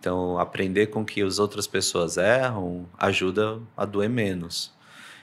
Então, 0.01 0.39
aprender 0.39 0.87
com 0.87 1.05
que 1.05 1.21
as 1.21 1.39
outras 1.39 1.67
pessoas 1.67 2.17
erram 2.17 2.89
ajuda 2.99 3.61
a 3.77 3.85
doer 3.85 4.09
menos. 4.09 4.73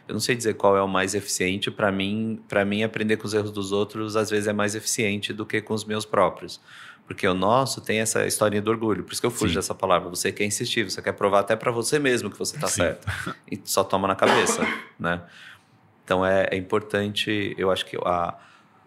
Eu 0.08 0.14
não 0.14 0.20
sei 0.20 0.36
dizer 0.36 0.54
qual 0.54 0.78
é 0.78 0.82
o 0.82 0.88
mais 0.88 1.16
eficiente 1.16 1.72
para 1.72 1.92
mim. 1.92 2.40
Para 2.48 2.64
mim, 2.64 2.84
aprender 2.84 3.18
com 3.18 3.26
os 3.26 3.34
erros 3.34 3.52
dos 3.52 3.72
outros 3.72 4.16
às 4.16 4.30
vezes 4.30 4.48
é 4.48 4.54
mais 4.54 4.76
eficiente 4.76 5.34
do 5.34 5.46
que 5.46 5.62
com 5.62 5.74
os 5.74 5.84
meus 5.84 6.06
próprios, 6.06 6.62
porque 7.08 7.28
o 7.28 7.34
nosso 7.34 7.82
tem 7.82 8.00
essa 8.00 8.26
historinha 8.28 8.62
do 8.62 8.70
orgulho. 8.70 9.04
Por 9.04 9.12
isso 9.12 9.20
que 9.20 9.26
eu 9.26 9.32
fujo 9.32 9.50
Sim. 9.50 9.56
dessa 9.56 9.74
palavra. 9.74 10.10
Você 10.10 10.32
quer 10.32 10.46
insistir, 10.46 10.90
você 10.90 11.02
quer 11.02 11.14
provar 11.14 11.40
até 11.40 11.56
para 11.56 11.72
você 11.72 11.98
mesmo 11.98 12.30
que 12.30 12.38
você 12.38 12.56
está 12.56 12.68
certo 12.68 13.08
e 13.52 13.60
só 13.66 13.84
toma 13.84 14.08
na 14.08 14.16
cabeça, 14.16 14.62
né? 14.98 15.24
Então 16.06 16.24
é, 16.24 16.48
é 16.52 16.56
importante, 16.56 17.56
eu 17.58 17.72
acho 17.72 17.86
que 17.86 17.98
a, 18.06 18.38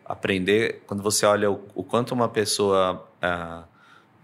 aprender, 0.07 0.83
quando 0.87 1.03
você 1.03 1.27
olha 1.27 1.51
o, 1.51 1.69
o 1.75 1.83
quanto 1.83 2.13
uma 2.13 2.29
pessoa 2.29 3.07
ah, 3.21 3.65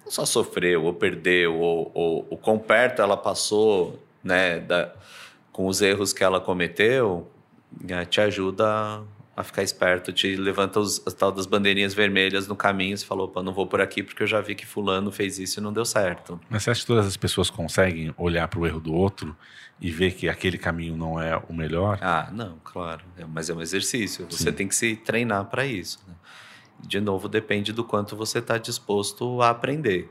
não 0.07 0.13
só 0.13 0.25
sofreu 0.25 0.85
ou 0.85 0.95
perdeu, 0.95 1.59
ou, 1.59 1.91
ou, 1.93 2.27
o 2.31 2.37
quão 2.37 2.59
perto 2.59 3.03
ela 3.03 3.17
passou 3.17 4.01
né, 4.23 4.61
da, 4.61 4.93
com 5.51 5.67
os 5.67 5.83
erros 5.83 6.13
que 6.13 6.23
ela 6.23 6.41
cometeu, 6.41 7.29
né, 7.83 8.05
te 8.05 8.21
ajuda 8.21 9.03
a 9.37 9.43
ficar 9.43 9.65
esperto, 9.65 10.13
te 10.13 10.35
levanta 10.37 10.79
os, 10.79 11.03
as 11.05 11.13
tal 11.13 11.31
das 11.33 11.45
bandeirinhas 11.45 11.93
vermelhas 11.93 12.47
no 12.47 12.55
caminho 12.57 12.95
e 12.95 12.99
falou, 12.99 13.27
opa, 13.27 13.43
não 13.43 13.53
vou 13.53 13.67
por 13.67 13.81
aqui 13.81 14.03
porque 14.03 14.23
eu 14.23 14.27
já 14.27 14.41
vi 14.41 14.55
que 14.55 14.65
fulano 14.65 15.11
fez 15.11 15.39
isso 15.39 15.59
e 15.59 15.63
não 15.63 15.73
deu 15.73 15.85
certo. 15.85 16.41
Mas 16.49 16.63
você 16.63 16.71
acha 16.71 16.81
que 16.81 16.87
todas 16.87 17.07
as 17.07 17.17
pessoas 17.17 17.51
conseguem 17.51 18.15
olhar 18.17 18.47
para 18.49 18.61
o 18.61 18.67
erro 18.67 18.81
do 18.81 18.95
outro 18.95 19.37
e 19.79 19.91
ver 19.91 20.13
que 20.13 20.29
aquele 20.29 20.57
caminho 20.57 20.97
não 20.97 21.21
é 21.21 21.37
o 21.49 21.53
melhor? 21.53 21.99
Ah, 22.01 22.31
não, 22.33 22.59
claro. 22.65 23.03
É, 23.19 23.27
mas 23.27 23.51
é 23.51 23.55
um 23.55 23.61
exercício. 23.61 24.27
Você 24.31 24.45
Sim. 24.45 24.53
tem 24.53 24.69
que 24.69 24.75
se 24.75 24.97
treinar 24.97 25.45
para 25.47 25.67
isso. 25.67 25.99
Né? 26.09 26.15
De 26.81 27.01
novo, 27.01 27.29
depende 27.29 27.73
do 27.73 27.85
quanto 27.85 28.17
você 28.17 28.39
está 28.39 28.59
disposto 28.59 29.41
a 29.43 29.51
aprender. 29.51 30.11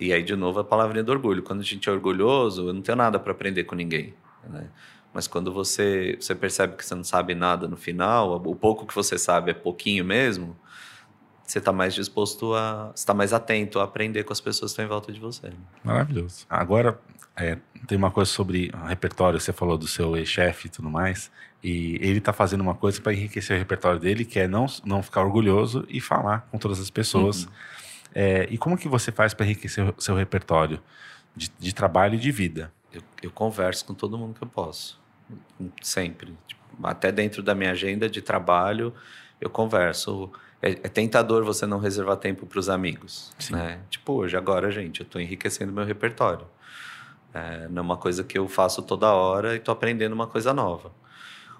E 0.00 0.12
aí, 0.12 0.22
de 0.22 0.34
novo, 0.34 0.60
a 0.60 0.64
palavrinha 0.64 1.04
do 1.04 1.12
orgulho. 1.12 1.42
Quando 1.42 1.60
a 1.60 1.64
gente 1.64 1.88
é 1.88 1.92
orgulhoso, 1.92 2.68
eu 2.68 2.72
não 2.72 2.82
tenho 2.82 2.96
nada 2.96 3.18
para 3.18 3.32
aprender 3.32 3.64
com 3.64 3.74
ninguém. 3.74 4.14
Né? 4.48 4.68
Mas 5.12 5.28
quando 5.28 5.52
você, 5.52 6.16
você 6.20 6.34
percebe 6.34 6.76
que 6.76 6.84
você 6.84 6.94
não 6.94 7.04
sabe 7.04 7.34
nada 7.34 7.68
no 7.68 7.76
final, 7.76 8.42
o 8.44 8.56
pouco 8.56 8.86
que 8.86 8.94
você 8.94 9.16
sabe 9.16 9.52
é 9.52 9.54
pouquinho 9.54 10.04
mesmo, 10.04 10.56
você 11.46 11.58
está 11.58 11.72
mais 11.72 11.94
disposto 11.94 12.54
a. 12.54 12.92
está 12.94 13.12
mais 13.12 13.32
atento 13.32 13.78
a 13.78 13.84
aprender 13.84 14.24
com 14.24 14.32
as 14.32 14.40
pessoas 14.40 14.72
que 14.72 14.74
estão 14.74 14.84
em 14.84 14.88
volta 14.88 15.12
de 15.12 15.20
você. 15.20 15.52
Maravilhoso. 15.82 16.46
Agora, 16.48 16.98
é, 17.36 17.58
tem 17.86 17.98
uma 17.98 18.10
coisa 18.10 18.30
sobre 18.30 18.70
o 18.72 18.86
repertório, 18.86 19.38
você 19.38 19.52
falou 19.52 19.76
do 19.76 19.86
seu 19.86 20.16
ex-chefe 20.16 20.68
e 20.68 20.70
tudo 20.70 20.90
mais, 20.90 21.30
e 21.62 21.96
ele 22.00 22.18
está 22.18 22.32
fazendo 22.32 22.60
uma 22.60 22.74
coisa 22.74 23.00
para 23.00 23.12
enriquecer 23.12 23.56
o 23.56 23.58
repertório 23.58 24.00
dele, 24.00 24.24
que 24.24 24.38
é 24.38 24.48
não, 24.48 24.66
não 24.84 25.02
ficar 25.02 25.22
orgulhoso 25.22 25.84
e 25.88 26.00
falar 26.00 26.46
com 26.50 26.58
todas 26.58 26.80
as 26.80 26.90
pessoas. 26.90 27.44
Uhum. 27.44 27.50
É, 28.14 28.46
e 28.50 28.56
como 28.56 28.76
que 28.76 28.88
você 28.88 29.10
faz 29.10 29.34
para 29.34 29.44
enriquecer 29.44 29.92
o 29.96 30.00
seu 30.00 30.14
repertório 30.14 30.80
de, 31.34 31.50
de 31.58 31.74
trabalho 31.74 32.14
e 32.14 32.18
de 32.18 32.30
vida? 32.30 32.72
Eu, 32.92 33.02
eu 33.22 33.30
converso 33.30 33.84
com 33.84 33.92
todo 33.92 34.16
mundo 34.16 34.34
que 34.34 34.42
eu 34.42 34.48
posso 34.48 35.02
sempre. 35.82 36.36
Tipo, 36.46 36.62
até 36.82 37.10
dentro 37.10 37.42
da 37.42 37.54
minha 37.54 37.70
agenda 37.70 38.08
de 38.08 38.22
trabalho, 38.22 38.94
eu 39.40 39.50
converso. 39.50 40.30
É, 40.64 40.70
é 40.70 40.88
tentador 40.88 41.44
você 41.44 41.66
não 41.66 41.78
reservar 41.78 42.16
tempo 42.16 42.46
para 42.46 42.58
os 42.58 42.70
amigos. 42.70 43.30
Né? 43.50 43.80
Tipo, 43.90 44.14
hoje, 44.14 44.34
agora, 44.34 44.70
gente, 44.70 45.00
eu 45.00 45.04
estou 45.04 45.20
enriquecendo 45.20 45.70
meu 45.70 45.84
repertório. 45.84 46.46
É, 47.34 47.68
não 47.68 47.80
é 47.80 47.84
uma 47.84 47.98
coisa 47.98 48.24
que 48.24 48.38
eu 48.38 48.48
faço 48.48 48.80
toda 48.80 49.12
hora 49.12 49.52
e 49.52 49.58
estou 49.58 49.72
aprendendo 49.72 50.14
uma 50.14 50.26
coisa 50.26 50.54
nova. 50.54 50.90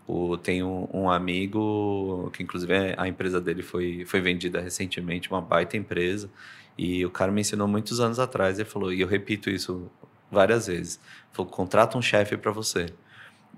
O, 0.06 0.38
tem 0.38 0.62
um, 0.62 0.88
um, 0.90 1.10
amigo 1.10 2.30
que, 2.32 2.42
inclusive, 2.42 2.72
a 2.96 3.06
empresa 3.06 3.42
dele 3.42 3.62
foi, 3.62 4.06
foi 4.06 4.22
vendida 4.22 4.58
recentemente, 4.58 5.30
uma 5.30 5.40
baita 5.42 5.76
empresa. 5.76 6.30
E 6.78 7.04
o 7.04 7.10
cara 7.10 7.30
me 7.30 7.42
ensinou 7.42 7.68
muitos 7.68 8.00
anos 8.00 8.18
atrás. 8.18 8.58
Ele 8.58 8.68
falou, 8.68 8.90
e 8.90 9.02
eu 9.02 9.06
repito 9.06 9.50
isso 9.50 9.90
várias 10.30 10.66
vezes: 10.66 10.98
falou, 11.30 11.50
contrata 11.52 11.98
um 11.98 12.02
chefe 12.02 12.38
para 12.38 12.52
você. 12.52 12.86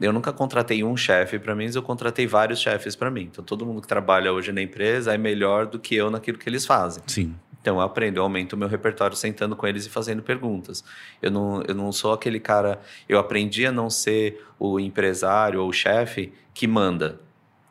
Eu 0.00 0.12
nunca 0.12 0.32
contratei 0.32 0.84
um 0.84 0.96
chefe 0.96 1.38
para 1.38 1.54
mim, 1.54 1.64
mas 1.64 1.76
eu 1.76 1.82
contratei 1.82 2.26
vários 2.26 2.60
chefes 2.60 2.94
para 2.94 3.10
mim. 3.10 3.22
Então, 3.22 3.42
todo 3.42 3.64
mundo 3.64 3.80
que 3.80 3.88
trabalha 3.88 4.32
hoje 4.32 4.52
na 4.52 4.60
empresa 4.60 5.14
é 5.14 5.18
melhor 5.18 5.66
do 5.66 5.78
que 5.78 5.94
eu 5.94 6.10
naquilo 6.10 6.38
que 6.38 6.48
eles 6.48 6.66
fazem. 6.66 7.02
Sim. 7.06 7.34
Então, 7.60 7.76
eu 7.76 7.80
aprendo, 7.80 8.18
eu 8.18 8.22
aumento 8.22 8.52
o 8.52 8.56
meu 8.56 8.68
repertório 8.68 9.16
sentando 9.16 9.56
com 9.56 9.66
eles 9.66 9.86
e 9.86 9.90
fazendo 9.90 10.22
perguntas. 10.22 10.84
Eu 11.20 11.30
não, 11.30 11.62
eu 11.62 11.74
não 11.74 11.90
sou 11.92 12.12
aquele 12.12 12.38
cara. 12.38 12.80
Eu 13.08 13.18
aprendi 13.18 13.66
a 13.66 13.72
não 13.72 13.88
ser 13.88 14.44
o 14.58 14.78
empresário 14.78 15.62
ou 15.62 15.68
o 15.68 15.72
chefe 15.72 16.32
que 16.52 16.66
manda. 16.66 17.18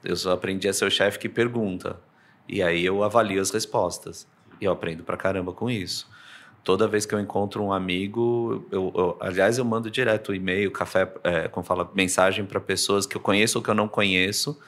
Eu 0.04 0.16
só 0.16 0.32
aprendi 0.32 0.68
a 0.68 0.74
ser 0.74 0.86
o 0.86 0.92
chefe 0.92 1.20
que 1.20 1.30
pergunta. 1.30 1.98
E 2.50 2.62
aí 2.62 2.84
eu 2.84 3.04
avalio 3.04 3.40
as 3.40 3.52
respostas. 3.52 4.28
E 4.60 4.66
eu 4.66 4.72
aprendo 4.72 5.04
pra 5.04 5.16
caramba 5.16 5.54
com 5.54 5.70
isso 5.70 6.08
toda 6.66 6.88
vez 6.88 7.06
que 7.06 7.14
eu 7.14 7.20
encontro 7.20 7.64
um 7.64 7.72
amigo, 7.72 8.66
eu, 8.72 8.92
eu 8.96 9.18
aliás, 9.22 9.60
eu 9.60 9.64
mando 9.64 9.90
direto 9.90 10.34
e-mail, 10.34 10.72
café, 10.72 11.08
é, 11.24 11.48
como 11.48 11.64
fala, 11.64 11.90
mensagem 11.94 12.44
para 12.44 12.60
pessoas 12.60 13.06
que 13.06 13.16
eu 13.16 13.22
conheço 13.22 13.60
ou 13.60 13.64
que 13.64 13.70
eu 13.70 13.76
não 13.76 13.88
conheço. 13.88 14.60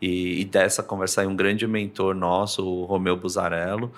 E, 0.00 0.42
e 0.42 0.44
dessa 0.44 0.82
conversa 0.82 1.22
aí, 1.22 1.26
um 1.26 1.34
grande 1.34 1.66
mentor 1.66 2.14
nosso, 2.14 2.64
o 2.64 2.84
Romeu 2.84 3.16
Buzarello. 3.16 3.90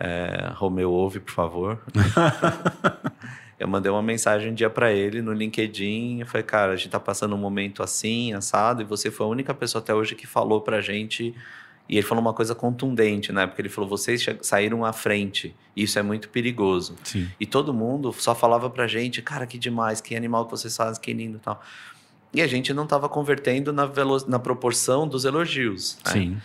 É, 0.00 0.50
Romeu, 0.54 0.90
ouve, 0.90 1.20
por 1.20 1.32
favor. 1.32 1.78
eu 3.56 3.68
mandei 3.68 3.90
uma 3.90 4.02
mensagem 4.02 4.50
um 4.50 4.54
dia 4.54 4.68
para 4.68 4.92
ele 4.92 5.22
no 5.22 5.32
LinkedIn. 5.32 6.20
Eu 6.20 6.26
falei, 6.26 6.42
cara, 6.42 6.72
a 6.72 6.76
gente 6.76 6.90
tá 6.90 6.98
passando 6.98 7.36
um 7.36 7.38
momento 7.38 7.84
assim, 7.84 8.32
assado, 8.34 8.82
e 8.82 8.84
você 8.84 9.12
foi 9.12 9.26
a 9.26 9.30
única 9.30 9.54
pessoa 9.54 9.80
até 9.80 9.94
hoje 9.94 10.16
que 10.16 10.26
falou 10.26 10.60
pra 10.60 10.80
gente 10.80 11.36
e 11.90 11.96
ele 11.96 12.06
falou 12.06 12.22
uma 12.22 12.32
coisa 12.32 12.54
contundente, 12.54 13.32
né? 13.32 13.48
Porque 13.48 13.62
ele 13.62 13.68
falou: 13.68 13.90
vocês 13.90 14.24
saíram 14.42 14.84
à 14.84 14.92
frente. 14.92 15.56
Isso 15.74 15.98
é 15.98 16.02
muito 16.02 16.28
perigoso. 16.28 16.94
Sim. 17.02 17.28
E 17.40 17.44
todo 17.44 17.74
mundo 17.74 18.12
só 18.12 18.32
falava 18.32 18.70
pra 18.70 18.86
gente: 18.86 19.20
cara, 19.20 19.44
que 19.44 19.58
demais, 19.58 20.00
que 20.00 20.14
animal 20.14 20.44
que 20.44 20.52
vocês 20.52 20.76
fazem, 20.76 21.02
que 21.02 21.12
lindo 21.12 21.38
e 21.38 21.40
tal. 21.40 21.60
E 22.32 22.40
a 22.40 22.46
gente 22.46 22.72
não 22.72 22.84
estava 22.84 23.08
convertendo 23.08 23.72
na, 23.72 23.90
na 24.28 24.38
proporção 24.38 25.08
dos 25.08 25.24
elogios. 25.24 25.98
Né? 26.06 26.12
Sim. 26.12 26.40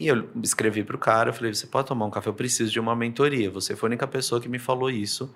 E 0.00 0.08
eu 0.08 0.30
escrevi 0.42 0.82
pro 0.82 0.96
cara, 0.96 1.28
eu 1.28 1.34
falei, 1.34 1.52
você 1.52 1.66
pode 1.66 1.88
tomar 1.88 2.06
um 2.06 2.10
café? 2.10 2.30
Eu 2.30 2.34
preciso 2.34 2.72
de 2.72 2.80
uma 2.80 2.96
mentoria. 2.96 3.50
Você 3.50 3.76
foi 3.76 3.88
a 3.88 3.90
única 3.90 4.06
pessoa 4.06 4.40
que 4.40 4.48
me 4.48 4.58
falou 4.58 4.88
isso. 4.88 5.34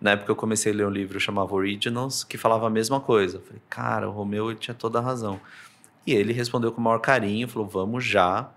Na 0.00 0.12
época 0.12 0.32
eu 0.32 0.36
comecei 0.36 0.72
a 0.72 0.74
ler 0.74 0.86
um 0.86 0.90
livro 0.90 1.20
chamado 1.20 1.52
Originals, 1.52 2.24
que 2.24 2.38
falava 2.38 2.66
a 2.66 2.70
mesma 2.70 2.98
coisa. 2.98 3.36
Eu 3.36 3.42
falei, 3.42 3.62
cara, 3.68 4.08
o 4.08 4.12
Romeu 4.12 4.50
ele 4.50 4.58
tinha 4.58 4.74
toda 4.74 4.98
a 4.98 5.02
razão. 5.02 5.38
E 6.06 6.14
ele 6.14 6.32
respondeu 6.32 6.72
com 6.72 6.80
o 6.80 6.84
maior 6.84 6.98
carinho, 6.98 7.46
falou, 7.46 7.68
vamos 7.68 8.06
já. 8.06 8.50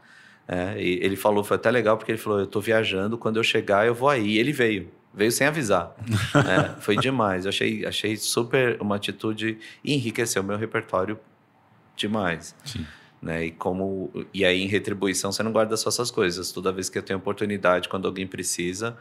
É, 0.48 0.80
ele 0.80 1.16
falou, 1.16 1.44
foi 1.44 1.56
até 1.56 1.72
legal, 1.72 1.98
porque 1.98 2.12
ele 2.12 2.20
falou: 2.20 2.40
Eu 2.40 2.46
estou 2.46 2.62
viajando, 2.62 3.18
quando 3.18 3.38
eu 3.38 3.44
chegar, 3.44 3.88
eu 3.88 3.96
vou 3.96 4.10
aí. 4.10 4.28
E 4.28 4.38
ele 4.38 4.52
veio, 4.52 4.92
veio 5.14 5.32
sem 5.32 5.48
avisar. 5.48 5.96
é, 6.36 6.80
foi 6.80 6.96
demais. 6.98 7.46
Eu 7.46 7.50
achei, 7.50 7.86
achei 7.86 8.16
super 8.16 8.80
uma 8.80 8.96
atitude 8.96 9.58
e 9.84 9.94
enriqueceu 9.94 10.44
meu 10.44 10.58
repertório 10.58 11.20
demais. 11.96 12.56
Sim. 12.64 12.86
Né? 13.22 13.46
E 13.48 13.52
como 13.52 14.12
e 14.34 14.46
aí 14.46 14.62
em 14.62 14.68
retribuição 14.68 15.32
você 15.32 15.42
não 15.42 15.52
guarda 15.52 15.76
só 15.78 15.90
essas 15.90 16.12
coisas. 16.12 16.52
Toda 16.52 16.72
vez 16.72 16.90
que 16.90 16.98
eu 16.98 17.04
tenho 17.04 17.18
oportunidade, 17.18 17.90
quando 17.90 18.08
alguém 18.08 18.28
precisa, 18.28 18.96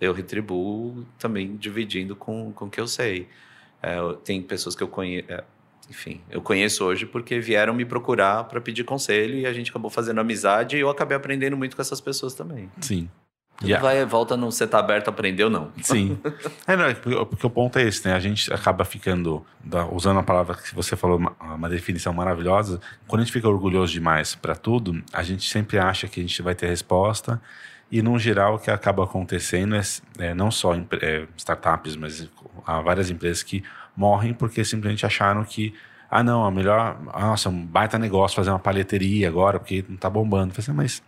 eu 0.00 0.12
retribuo 0.12 1.06
também 1.18 1.56
dividindo 1.56 2.16
com, 2.16 2.52
com 2.52 2.64
o 2.64 2.70
que 2.70 2.80
eu 2.80 2.88
sei. 2.88 3.28
É, 3.80 3.96
tem 4.24 4.42
pessoas 4.42 4.74
que 4.74 4.82
eu 4.82 4.88
conheço. 4.88 5.28
Enfim, 5.90 6.20
eu 6.30 6.40
conheço 6.40 6.84
hoje 6.84 7.04
porque 7.04 7.40
vieram 7.40 7.74
me 7.74 7.84
procurar 7.84 8.44
para 8.44 8.60
pedir 8.60 8.84
conselho 8.84 9.36
e 9.36 9.44
a 9.44 9.52
gente 9.52 9.70
acabou 9.70 9.90
fazendo 9.90 10.20
amizade 10.20 10.76
e 10.76 10.80
eu 10.80 10.88
acabei 10.88 11.16
aprendendo 11.16 11.56
muito 11.56 11.74
com 11.74 11.82
essas 11.82 12.00
pessoas 12.00 12.32
também. 12.32 12.70
Sim. 12.80 13.10
Yeah. 13.62 13.86
Vai 13.86 14.04
volta 14.06 14.36
no 14.36 14.50
você 14.50 14.66
tá 14.66 14.78
aberto 14.78 15.08
a 15.08 15.10
aprender 15.10 15.44
ou 15.44 15.50
não. 15.50 15.70
Sim. 15.82 16.18
é, 16.66 16.76
não, 16.76 16.84
é 16.86 16.94
porque 16.94 17.46
o 17.46 17.50
ponto 17.50 17.78
é 17.78 17.82
esse, 17.82 18.08
né? 18.08 18.14
A 18.14 18.20
gente 18.20 18.52
acaba 18.52 18.84
ficando, 18.84 19.44
usando 19.92 20.18
a 20.18 20.22
palavra 20.22 20.56
que 20.56 20.74
você 20.74 20.96
falou, 20.96 21.18
uma, 21.18 21.68
definição 21.68 22.12
maravilhosa. 22.12 22.80
Quando 23.06 23.20
a 23.20 23.24
gente 23.24 23.32
fica 23.32 23.48
orgulhoso 23.48 23.92
demais 23.92 24.34
para 24.34 24.54
tudo, 24.54 25.02
a 25.12 25.22
gente 25.22 25.48
sempre 25.48 25.78
acha 25.78 26.08
que 26.08 26.20
a 26.20 26.22
gente 26.22 26.40
vai 26.40 26.54
ter 26.54 26.68
resposta. 26.68 27.40
E, 27.92 28.00
no 28.00 28.18
geral, 28.18 28.54
o 28.54 28.58
que 28.58 28.70
acaba 28.70 29.04
acontecendo 29.04 29.76
é, 29.76 29.82
é 30.18 30.34
não 30.34 30.50
só 30.50 30.74
é, 30.74 31.26
startups, 31.36 31.96
mas 31.96 32.30
há 32.66 32.80
várias 32.80 33.10
empresas 33.10 33.42
que 33.42 33.62
morrem 33.94 34.32
porque 34.32 34.64
simplesmente 34.64 35.04
acharam 35.04 35.44
que, 35.44 35.74
ah, 36.10 36.22
não, 36.22 36.46
a 36.46 36.50
melhor, 36.50 36.98
nossa, 37.02 37.50
um 37.50 37.66
baita 37.66 37.98
negócio 37.98 38.36
fazer 38.36 38.50
uma 38.50 38.58
palheteria 38.58 39.28
agora, 39.28 39.58
porque 39.58 39.84
não 39.86 39.96
tá 39.96 40.08
bombando. 40.08 40.54
Assim, 40.56 40.72
mas 40.72 41.02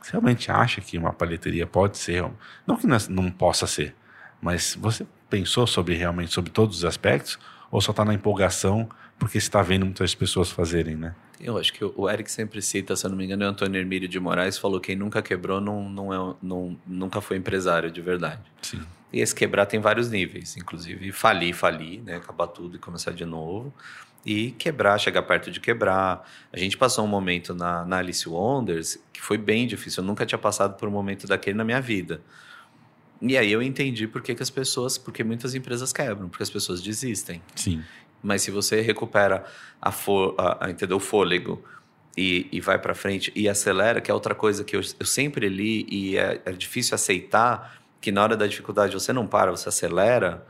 você 0.00 0.12
realmente 0.12 0.50
acha 0.50 0.80
que 0.80 0.96
uma 0.96 1.12
palheteria 1.12 1.66
pode 1.66 1.98
ser? 1.98 2.24
Não 2.66 2.76
que 2.76 2.86
não 2.86 3.30
possa 3.30 3.66
ser, 3.66 3.94
mas 4.40 4.76
você 4.78 5.06
pensou 5.28 5.66
sobre 5.66 5.94
realmente 5.94 6.32
sobre 6.32 6.50
todos 6.50 6.78
os 6.78 6.84
aspectos 6.84 7.38
ou 7.70 7.80
só 7.80 7.90
está 7.90 8.04
na 8.04 8.14
empolgação 8.14 8.88
porque 9.18 9.38
está 9.38 9.62
vendo 9.62 9.84
muitas 9.84 10.14
pessoas 10.14 10.50
fazerem, 10.50 10.96
né? 10.96 11.14
Eu 11.40 11.56
acho 11.56 11.72
que 11.72 11.84
o 11.84 12.10
Eric 12.10 12.30
sempre 12.30 12.60
cita, 12.60 12.96
se 12.96 13.06
eu 13.06 13.10
não 13.10 13.16
me 13.16 13.24
engano, 13.24 13.44
é 13.44 13.46
o 13.46 13.50
Antônio 13.50 13.78
Hermílio 13.78 14.08
de 14.08 14.18
Moraes 14.18 14.58
falou 14.58 14.80
que 14.80 14.88
quem 14.88 14.96
nunca 14.96 15.22
quebrou 15.22 15.60
não, 15.60 15.88
não 15.88 16.12
é, 16.12 16.34
não, 16.42 16.76
nunca 16.86 17.20
foi 17.20 17.36
empresário 17.36 17.90
de 17.90 18.00
verdade. 18.00 18.42
Sim. 18.60 18.80
E 19.12 19.20
esse 19.20 19.34
quebrar 19.34 19.66
tem 19.66 19.80
vários 19.80 20.10
níveis, 20.10 20.56
inclusive 20.56 21.12
falir, 21.12 21.54
falir, 21.54 22.02
né? 22.02 22.16
acabar 22.16 22.48
tudo 22.48 22.76
e 22.76 22.78
começar 22.78 23.12
de 23.12 23.24
novo. 23.24 23.72
E 24.26 24.50
quebrar, 24.52 24.98
chegar 24.98 25.22
perto 25.22 25.50
de 25.50 25.60
quebrar. 25.60 26.28
A 26.52 26.58
gente 26.58 26.76
passou 26.76 27.04
um 27.04 27.08
momento 27.08 27.54
na, 27.54 27.84
na 27.84 27.98
Alice 27.98 28.28
Wonders 28.28 28.98
que 29.12 29.20
foi 29.20 29.38
bem 29.38 29.66
difícil. 29.66 30.02
Eu 30.02 30.06
nunca 30.06 30.26
tinha 30.26 30.38
passado 30.38 30.76
por 30.76 30.88
um 30.88 30.92
momento 30.92 31.26
daquele 31.26 31.56
na 31.56 31.64
minha 31.64 31.80
vida. 31.80 32.20
E 33.20 33.36
aí 33.36 33.50
eu 33.50 33.62
entendi 33.62 34.06
por 34.06 34.22
que, 34.22 34.34
que 34.34 34.42
as 34.42 34.50
pessoas, 34.50 34.96
porque 34.96 35.24
muitas 35.24 35.54
empresas 35.54 35.92
quebram, 35.92 36.28
porque 36.28 36.42
as 36.42 36.50
pessoas 36.50 36.80
desistem. 36.80 37.42
Sim. 37.54 37.82
Mas 38.22 38.42
se 38.42 38.50
você 38.50 38.80
recupera 38.80 39.44
a, 39.80 39.90
for, 39.90 40.34
a, 40.38 40.66
a 40.66 40.70
entendeu, 40.70 40.96
o 40.96 41.00
fôlego 41.00 41.62
e, 42.16 42.48
e 42.52 42.60
vai 42.60 42.78
para 42.78 42.94
frente 42.94 43.32
e 43.34 43.48
acelera, 43.48 44.00
que 44.00 44.10
é 44.10 44.14
outra 44.14 44.34
coisa 44.34 44.64
que 44.64 44.74
eu, 44.74 44.80
eu 44.98 45.06
sempre 45.06 45.48
li 45.48 45.86
e 45.90 46.16
é, 46.16 46.40
é 46.44 46.52
difícil 46.52 46.94
aceitar, 46.94 47.80
que 48.00 48.12
na 48.12 48.22
hora 48.22 48.36
da 48.36 48.46
dificuldade 48.46 48.94
você 48.94 49.12
não 49.12 49.26
para, 49.26 49.50
você 49.50 49.68
acelera. 49.68 50.46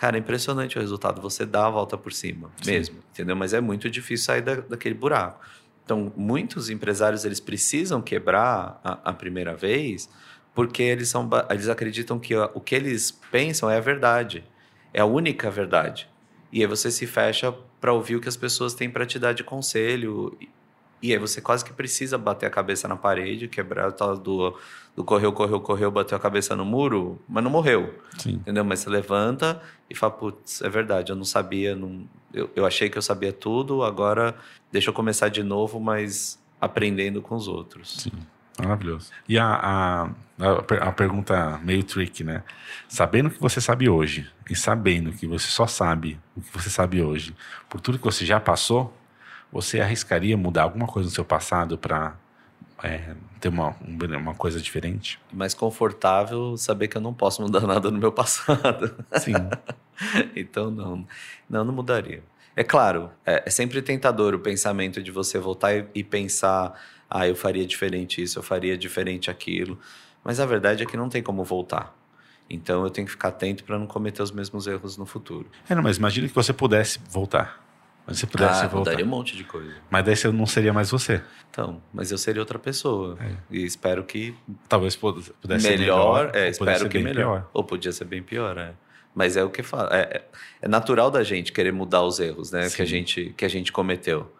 Cara, 0.00 0.16
é 0.16 0.20
impressionante 0.20 0.78
o 0.78 0.80
resultado. 0.80 1.20
Você 1.20 1.44
dá 1.44 1.66
a 1.66 1.70
volta 1.70 1.98
por 1.98 2.10
cima, 2.10 2.50
Sim. 2.62 2.72
mesmo, 2.72 2.98
entendeu? 3.12 3.36
Mas 3.36 3.52
é 3.52 3.60
muito 3.60 3.90
difícil 3.90 4.24
sair 4.24 4.40
da, 4.40 4.54
daquele 4.54 4.94
buraco. 4.94 5.44
Então, 5.84 6.10
muitos 6.16 6.70
empresários 6.70 7.26
eles 7.26 7.38
precisam 7.38 8.00
quebrar 8.00 8.80
a, 8.82 9.10
a 9.10 9.12
primeira 9.12 9.54
vez 9.54 10.08
porque 10.54 10.82
eles, 10.82 11.10
são, 11.10 11.28
eles 11.50 11.68
acreditam 11.68 12.18
que 12.18 12.34
o 12.34 12.60
que 12.60 12.74
eles 12.74 13.10
pensam 13.10 13.68
é 13.68 13.76
a 13.76 13.80
verdade, 13.80 14.42
é 14.94 15.02
a 15.02 15.04
única 15.04 15.50
verdade. 15.50 16.08
E 16.50 16.62
aí 16.62 16.66
você 16.66 16.90
se 16.90 17.06
fecha 17.06 17.52
para 17.78 17.92
ouvir 17.92 18.16
o 18.16 18.20
que 18.20 18.28
as 18.28 18.38
pessoas 18.38 18.72
têm 18.72 18.88
para 18.88 19.04
te 19.04 19.18
dar 19.18 19.34
de 19.34 19.44
conselho. 19.44 20.34
E 21.02 21.12
aí 21.12 21.18
você 21.18 21.40
quase 21.40 21.64
que 21.64 21.72
precisa 21.72 22.18
bater 22.18 22.46
a 22.46 22.50
cabeça 22.50 22.86
na 22.86 22.96
parede, 22.96 23.48
quebrar 23.48 23.88
o 23.88 23.92
tal 23.92 24.16
do, 24.16 24.58
do 24.94 25.02
correu, 25.02 25.32
correu, 25.32 25.60
correu, 25.60 25.90
bateu 25.90 26.16
a 26.16 26.20
cabeça 26.20 26.54
no 26.54 26.64
muro, 26.64 27.20
mas 27.28 27.42
não 27.42 27.50
morreu. 27.50 27.94
Sim. 28.18 28.34
Entendeu? 28.34 28.64
Mas 28.64 28.80
você 28.80 28.90
levanta 28.90 29.60
e 29.88 29.94
fala, 29.94 30.12
putz, 30.12 30.60
é 30.60 30.68
verdade, 30.68 31.10
eu 31.10 31.16
não 31.16 31.24
sabia, 31.24 31.74
não, 31.74 32.06
eu, 32.34 32.50
eu 32.54 32.66
achei 32.66 32.90
que 32.90 32.98
eu 32.98 33.02
sabia 33.02 33.32
tudo, 33.32 33.82
agora 33.82 34.34
deixa 34.70 34.90
eu 34.90 34.94
começar 34.94 35.28
de 35.28 35.42
novo, 35.42 35.80
mas 35.80 36.38
aprendendo 36.60 37.22
com 37.22 37.34
os 37.34 37.48
outros. 37.48 38.02
Sim. 38.02 38.12
Maravilhoso. 38.58 39.10
E 39.26 39.38
a, 39.38 39.46
a, 39.46 40.02
a, 40.38 40.88
a, 40.88 40.92
pergunta 40.92 41.58
meio 41.62 41.82
trick, 41.82 42.22
né? 42.22 42.42
Sabendo 42.88 43.28
o 43.28 43.30
que 43.30 43.40
você 43.40 43.60
sabe 43.60 43.88
hoje 43.88 44.30
e 44.50 44.54
sabendo 44.54 45.12
que 45.12 45.26
você 45.26 45.46
só 45.46 45.66
sabe 45.66 46.20
o 46.36 46.42
que 46.42 46.52
você 46.52 46.68
sabe 46.68 47.00
hoje, 47.00 47.34
por 47.68 47.80
tudo 47.80 47.98
que 47.98 48.04
você 48.04 48.26
já 48.26 48.38
passou, 48.38 48.94
você 49.52 49.80
arriscaria 49.80 50.36
mudar 50.36 50.62
alguma 50.62 50.86
coisa 50.86 51.08
no 51.08 51.14
seu 51.14 51.24
passado 51.24 51.76
para 51.76 52.16
é, 52.82 53.14
ter 53.40 53.48
uma, 53.48 53.74
uma 54.18 54.34
coisa 54.34 54.60
diferente? 54.60 55.20
Mais 55.32 55.54
confortável 55.54 56.56
saber 56.56 56.88
que 56.88 56.96
eu 56.96 57.00
não 57.00 57.14
posso 57.14 57.42
mudar 57.42 57.60
nada 57.66 57.90
no 57.90 57.98
meu 57.98 58.12
passado. 58.12 58.94
Sim. 59.18 59.34
então, 60.36 60.70
não. 60.70 61.06
Não, 61.48 61.64
não 61.64 61.72
mudaria. 61.72 62.22
É 62.56 62.64
claro, 62.64 63.10
é, 63.24 63.44
é 63.46 63.50
sempre 63.50 63.80
tentador 63.80 64.34
o 64.34 64.38
pensamento 64.38 65.02
de 65.02 65.10
você 65.10 65.38
voltar 65.38 65.74
e, 65.74 65.86
e 65.94 66.04
pensar 66.04 66.74
ah, 67.10 67.26
eu 67.26 67.34
faria 67.34 67.66
diferente 67.66 68.22
isso, 68.22 68.38
eu 68.38 68.42
faria 68.42 68.78
diferente 68.78 69.30
aquilo. 69.30 69.78
Mas 70.22 70.38
a 70.38 70.46
verdade 70.46 70.82
é 70.82 70.86
que 70.86 70.96
não 70.96 71.08
tem 71.08 71.22
como 71.22 71.42
voltar. 71.42 71.96
Então 72.48 72.84
eu 72.84 72.90
tenho 72.90 73.06
que 73.06 73.12
ficar 73.12 73.28
atento 73.28 73.64
para 73.64 73.78
não 73.78 73.86
cometer 73.86 74.22
os 74.22 74.30
mesmos 74.30 74.66
erros 74.66 74.96
no 74.96 75.06
futuro. 75.06 75.48
É, 75.68 75.74
não, 75.74 75.82
mas 75.82 75.96
imagine 75.96 76.28
que 76.28 76.34
você 76.34 76.52
pudesse 76.52 77.00
voltar. 77.10 77.60
Mas 78.10 78.18
você 78.18 78.26
pudesse 78.26 78.64
ah, 78.64 78.68
voltar. 78.68 78.90
mudaria 78.90 79.06
um 79.06 79.08
monte 79.08 79.36
de 79.36 79.44
coisa. 79.44 79.72
Mas 79.88 80.04
daí 80.04 80.16
você 80.16 80.30
não 80.30 80.46
seria 80.46 80.72
mais 80.72 80.90
você. 80.90 81.22
Então, 81.48 81.80
mas 81.92 82.10
eu 82.10 82.18
seria 82.18 82.42
outra 82.42 82.58
pessoa. 82.58 83.16
É. 83.20 83.32
E 83.50 83.64
espero 83.64 84.04
que. 84.04 84.34
Talvez 84.68 84.96
pudesse 84.96 85.32
melhor, 85.46 85.60
ser 85.60 85.78
melhor. 85.78 86.30
É, 86.34 86.48
espero 86.48 86.88
que 86.88 86.98
melhor. 86.98 87.14
Pior. 87.14 87.50
Ou 87.54 87.64
podia 87.64 87.92
ser 87.92 88.04
bem 88.04 88.22
pior, 88.22 88.58
é. 88.58 88.72
Mas 89.14 89.36
é 89.36 89.44
o 89.44 89.50
que 89.50 89.62
fala. 89.62 89.88
É, 89.92 90.00
é, 90.00 90.24
é 90.62 90.68
natural 90.68 91.10
da 91.10 91.22
gente 91.22 91.52
querer 91.52 91.72
mudar 91.72 92.02
os 92.02 92.20
erros, 92.20 92.50
né? 92.50 92.68
Que 92.68 92.82
a, 92.82 92.84
gente, 92.84 93.32
que 93.36 93.44
a 93.44 93.48
gente 93.48 93.72
cometeu. 93.72 94.32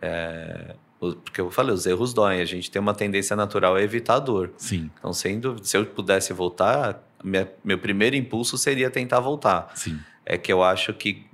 É, 0.00 0.74
porque 0.98 1.40
eu 1.40 1.50
falei, 1.50 1.72
os 1.72 1.86
erros 1.86 2.12
doem, 2.12 2.40
a 2.40 2.44
gente 2.44 2.70
tem 2.70 2.80
uma 2.80 2.94
tendência 2.94 3.36
natural 3.36 3.76
a 3.76 3.82
evitar 3.82 4.16
a 4.16 4.18
dor. 4.18 4.52
Sim. 4.56 4.90
Então, 4.98 5.12
sem 5.12 5.38
dúvida, 5.38 5.64
se 5.64 5.76
eu 5.76 5.86
pudesse 5.86 6.32
voltar, 6.32 7.02
minha, 7.22 7.48
meu 7.62 7.78
primeiro 7.78 8.16
impulso 8.16 8.58
seria 8.58 8.90
tentar 8.90 9.20
voltar. 9.20 9.70
Sim. 9.74 9.98
É 10.26 10.36
que 10.36 10.52
eu 10.52 10.62
acho 10.62 10.92
que, 10.92 11.24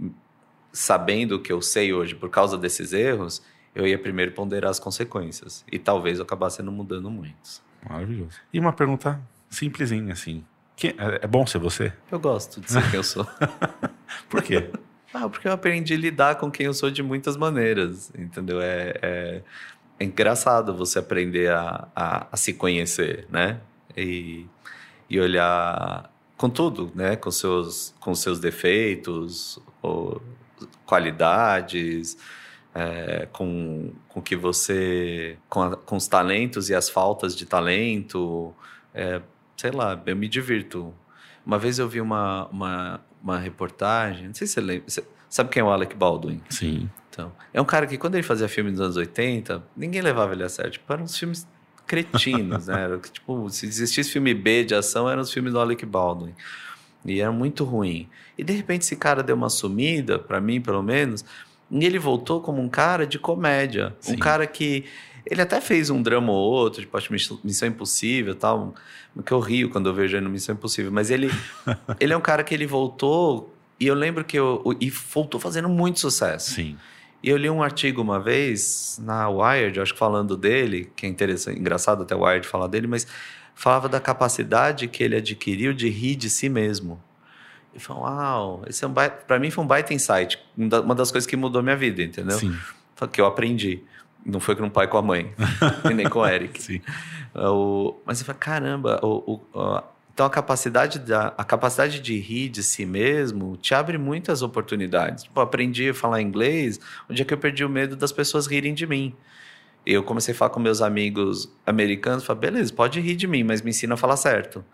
sabendo 0.75 1.37
o 1.37 1.39
que 1.39 1.53
eu 1.53 1.63
sei 1.63 1.95
hoje 1.95 2.17
por 2.17 2.29
causa 2.29 2.59
desses 2.59 2.93
erros, 2.93 3.41
eu 3.75 3.87
ia 3.87 3.99
primeiro 3.99 4.33
ponderar 4.33 4.71
as 4.71 4.81
consequências. 4.81 5.65
E 5.71 5.79
talvez 5.79 6.19
eu 6.19 6.25
acabasse 6.25 6.63
não 6.63 6.73
mudando 6.73 7.09
muitos. 7.09 7.63
Maravilhoso. 7.89 8.37
E 8.53 8.59
uma 8.59 8.73
pergunta 8.73 9.21
simplesinha, 9.49 10.13
assim. 10.13 10.45
Que, 10.77 10.89
é, 10.89 11.21
é 11.23 11.27
bom 11.27 11.47
ser 11.47 11.59
você? 11.59 11.93
Eu 12.11 12.19
gosto 12.19 12.61
de 12.61 12.71
ser 12.71 12.83
quem 12.91 12.97
eu 12.97 13.05
sou. 13.05 13.25
por 14.29 14.43
quê? 14.43 14.69
Ah, 15.13 15.29
porque 15.29 15.47
eu 15.47 15.53
aprendi 15.53 15.95
a 15.95 15.97
lidar 15.97 16.35
com 16.35 16.51
quem 16.51 16.67
eu 16.67 16.75
sou 16.75 16.91
de 16.91 17.03
muitas 17.03 17.37
maneiras, 17.37 18.13
entendeu? 18.19 18.61
É, 18.61 18.95
é, 19.01 19.43
é 20.01 20.05
engraçado 20.05 20.75
você 20.75 20.99
aprender 20.99 21.53
a, 21.53 21.87
a, 21.95 22.27
a, 22.33 22.37
se 22.37 22.53
conhecer, 22.53 23.29
né? 23.31 23.61
E, 23.97 24.45
e 25.09 25.21
olhar 25.21 26.11
com 26.37 26.51
tudo, 26.51 26.91
né? 26.97 27.15
Com 27.15 27.31
seus, 27.31 27.95
com 28.01 28.13
seus 28.13 28.41
defeitos, 28.41 29.61
ou 29.81 30.21
qualidades, 30.85 32.17
é, 32.75 33.29
com, 33.33 33.93
com 34.09 34.23
que 34.23 34.37
você... 34.37 35.39
Com, 35.49 35.63
a, 35.63 35.77
com 35.77 35.97
os 35.97 36.07
talentos 36.09 36.71
e 36.71 36.75
as 36.75 36.89
faltas 36.89 37.37
de 37.37 37.47
talento, 37.47 38.55
é, 38.95 39.21
sei 39.57 39.71
lá, 39.71 40.01
eu 40.07 40.17
me 40.17 40.29
divirto. 40.29 40.95
Uma 41.45 41.59
vez 41.59 41.79
eu 41.79 41.89
vi 41.89 42.01
uma, 42.01 42.47
uma, 42.47 43.01
uma 43.23 43.39
reportagem, 43.39 44.29
não 44.29 44.35
sei 44.35 44.47
se 44.47 44.55
você 44.55 44.61
lembra. 44.61 44.85
Você 44.89 45.05
sabe 45.29 45.51
quem 45.51 45.61
é 45.61 45.65
o 45.65 45.71
Alec 45.71 45.95
Baldwin? 45.95 46.41
Sim. 46.49 46.89
Então, 47.11 47.33
é 47.53 47.61
um 47.61 47.65
cara 47.65 47.87
que 47.87 47.97
quando 47.97 48.17
ele 48.17 48.25
fazia 48.25 48.49
filme 48.49 48.71
nos 48.71 48.81
anos 48.81 48.97
80, 48.97 49.63
ninguém 49.77 50.01
levava 50.01 50.33
ele 50.33 50.43
a 50.43 50.49
sério. 50.49 50.73
Tipo, 50.73 50.93
eram 50.93 51.05
uns 51.05 51.17
filmes 51.17 51.47
cretinos, 51.87 52.67
né? 52.67 52.83
Era, 52.83 52.99
tipo, 52.99 53.49
se 53.51 53.67
existisse 53.67 54.11
filme 54.11 54.35
B 54.35 54.65
de 54.65 54.75
ação, 54.75 55.09
eram 55.09 55.23
os 55.23 55.33
filmes 55.33 55.53
do 55.53 55.61
Alec 55.61 55.87
Baldwin. 55.87 56.35
E 57.05 57.21
era 57.21 57.33
muito 57.33 57.65
ruim. 57.65 58.09
E 58.37 58.45
de 58.45 58.53
repente 58.53 58.83
esse 58.83 58.97
cara 58.97 59.23
deu 59.23 59.37
uma 59.37 59.51
sumida, 59.51 60.19
para 60.19 60.41
mim 60.41 60.61
pelo 60.61 60.83
menos, 60.83 61.25
e 61.71 61.85
ele 61.85 61.99
voltou 61.99 62.41
como 62.41 62.61
um 62.61 62.69
cara 62.69 63.07
de 63.07 63.19
comédia. 63.19 63.95
Sim. 64.01 64.15
Um 64.15 64.19
cara 64.19 64.47
que. 64.47 64.85
Ele 65.27 65.41
até 65.41 65.59
fez 65.59 65.89
um 65.89 66.03
drama 66.03 66.31
ou 66.33 66.53
outro, 66.53 66.83
tipo, 66.83 66.95
acho 66.99 67.11
Missão 67.11 67.67
Impossível 67.67 68.35
tal 68.35 68.75
que 69.25 69.33
eu 69.33 69.41
rio 69.41 69.71
quando 69.71 69.89
eu 69.89 69.95
vejo 69.95 70.17
ele 70.17 70.25
no 70.25 70.31
Missão 70.31 70.55
Impossível, 70.55 70.91
mas 70.91 71.11
ele, 71.11 71.31
ele 72.01 72.13
é 72.13 72.17
um 72.17 72.21
cara 72.21 72.43
que 72.43 72.53
ele 72.53 72.67
voltou 72.67 73.55
e 73.79 73.87
eu 73.87 73.95
lembro 73.95 74.25
que 74.25 74.39
eu 74.39 74.63
e 74.81 74.91
voltou 74.91 75.41
fazendo 75.41 75.69
muito 75.69 76.01
sucesso. 76.01 76.53
Sim. 76.53 76.77
E 77.23 77.29
eu 77.31 77.37
li 77.37 77.49
um 77.49 77.63
artigo 77.63 78.03
uma 78.03 78.21
vez 78.21 79.01
na 79.03 79.29
Wired, 79.31 79.81
acho 79.81 79.95
que 79.95 79.99
falando 79.99 80.37
dele, 80.37 80.91
que 80.95 81.07
é 81.07 81.09
interessante, 81.09 81.59
engraçado 81.59 82.03
até 82.03 82.15
o 82.15 82.23
Wired 82.23 82.47
falar 82.47 82.67
dele, 82.67 82.87
mas 82.87 83.07
falava 83.55 83.89
da 83.89 84.01
capacidade 84.01 84.89
que 84.89 85.03
ele 85.03 85.17
adquiriu 85.17 85.73
de 85.73 85.89
rir 85.89 86.17
de 86.17 86.29
si 86.29 86.49
mesmo. 86.49 87.01
E 87.75 87.81
falou, 87.81 88.05
uau, 88.05 88.65
esse 88.69 88.85
é 88.85 88.89
um 88.89 88.93
para 88.93 89.39
mim 89.39 89.51
foi 89.51 89.65
um 89.65 89.67
baita 89.67 89.93
insight, 89.93 90.39
uma 90.57 90.95
das 90.95 91.11
coisas 91.11 91.27
que 91.27 91.37
mudou 91.37 91.63
minha 91.63 91.77
vida, 91.77 92.03
entendeu? 92.03 92.39
Sim. 92.39 92.57
Que 93.11 93.21
eu 93.21 93.27
aprendi. 93.27 93.83
Não 94.25 94.41
foi 94.41 94.57
com 94.57 94.67
o 94.67 94.71
pai 94.71 94.87
com 94.87 94.97
a 94.97 95.03
mãe, 95.03 95.35
e 95.91 95.93
nem 95.93 96.09
com 96.09 96.21
o 96.21 96.27
Eric. 96.27 96.63
Sim. 96.63 96.81
O, 97.35 97.97
mas 98.07 98.19
você 98.19 98.25
fala, 98.25 98.39
caramba, 98.39 99.01
o, 99.03 99.41
o, 99.53 99.83
Então 100.15 100.25
a 100.25 100.31
capacidade, 100.31 101.01
da, 101.01 101.35
a 101.37 101.45
capacidade 101.45 102.01
de 102.01 102.19
rir 102.19 102.49
de 102.49 102.63
si 102.63 102.87
mesmo 102.87 103.57
te 103.57 103.75
abre 103.75 103.99
muitas 103.99 104.41
oportunidades. 104.41 105.25
Tipo, 105.25 105.41
aprendi 105.41 105.91
a 105.91 105.95
falar 105.95 106.23
inglês, 106.23 106.81
onde 107.11 107.21
é 107.21 107.25
que 107.25 107.35
eu 107.35 107.39
perdi 107.39 107.65
o 107.65 107.69
medo 107.69 107.97
das 107.97 108.13
pessoas 108.13 108.47
rirem 108.47 108.73
de 108.73 108.87
mim. 108.87 109.15
Eu 109.87 110.03
comecei 110.03 110.33
a 110.33 110.37
falar 110.37 110.51
com 110.51 110.61
meus 110.61 110.81
amigos 110.81 111.53
americanos, 111.67 112.25
falei, 112.25 112.51
beleza, 112.51 112.73
pode 112.73 113.01
rir 113.01 113.17
de 113.17 113.27
mim, 113.27 113.43
mas 113.43 113.61
me 113.63 113.71
ensina 113.71 113.95
a 113.95 113.97
falar 113.97 114.17
certo. 114.17 114.65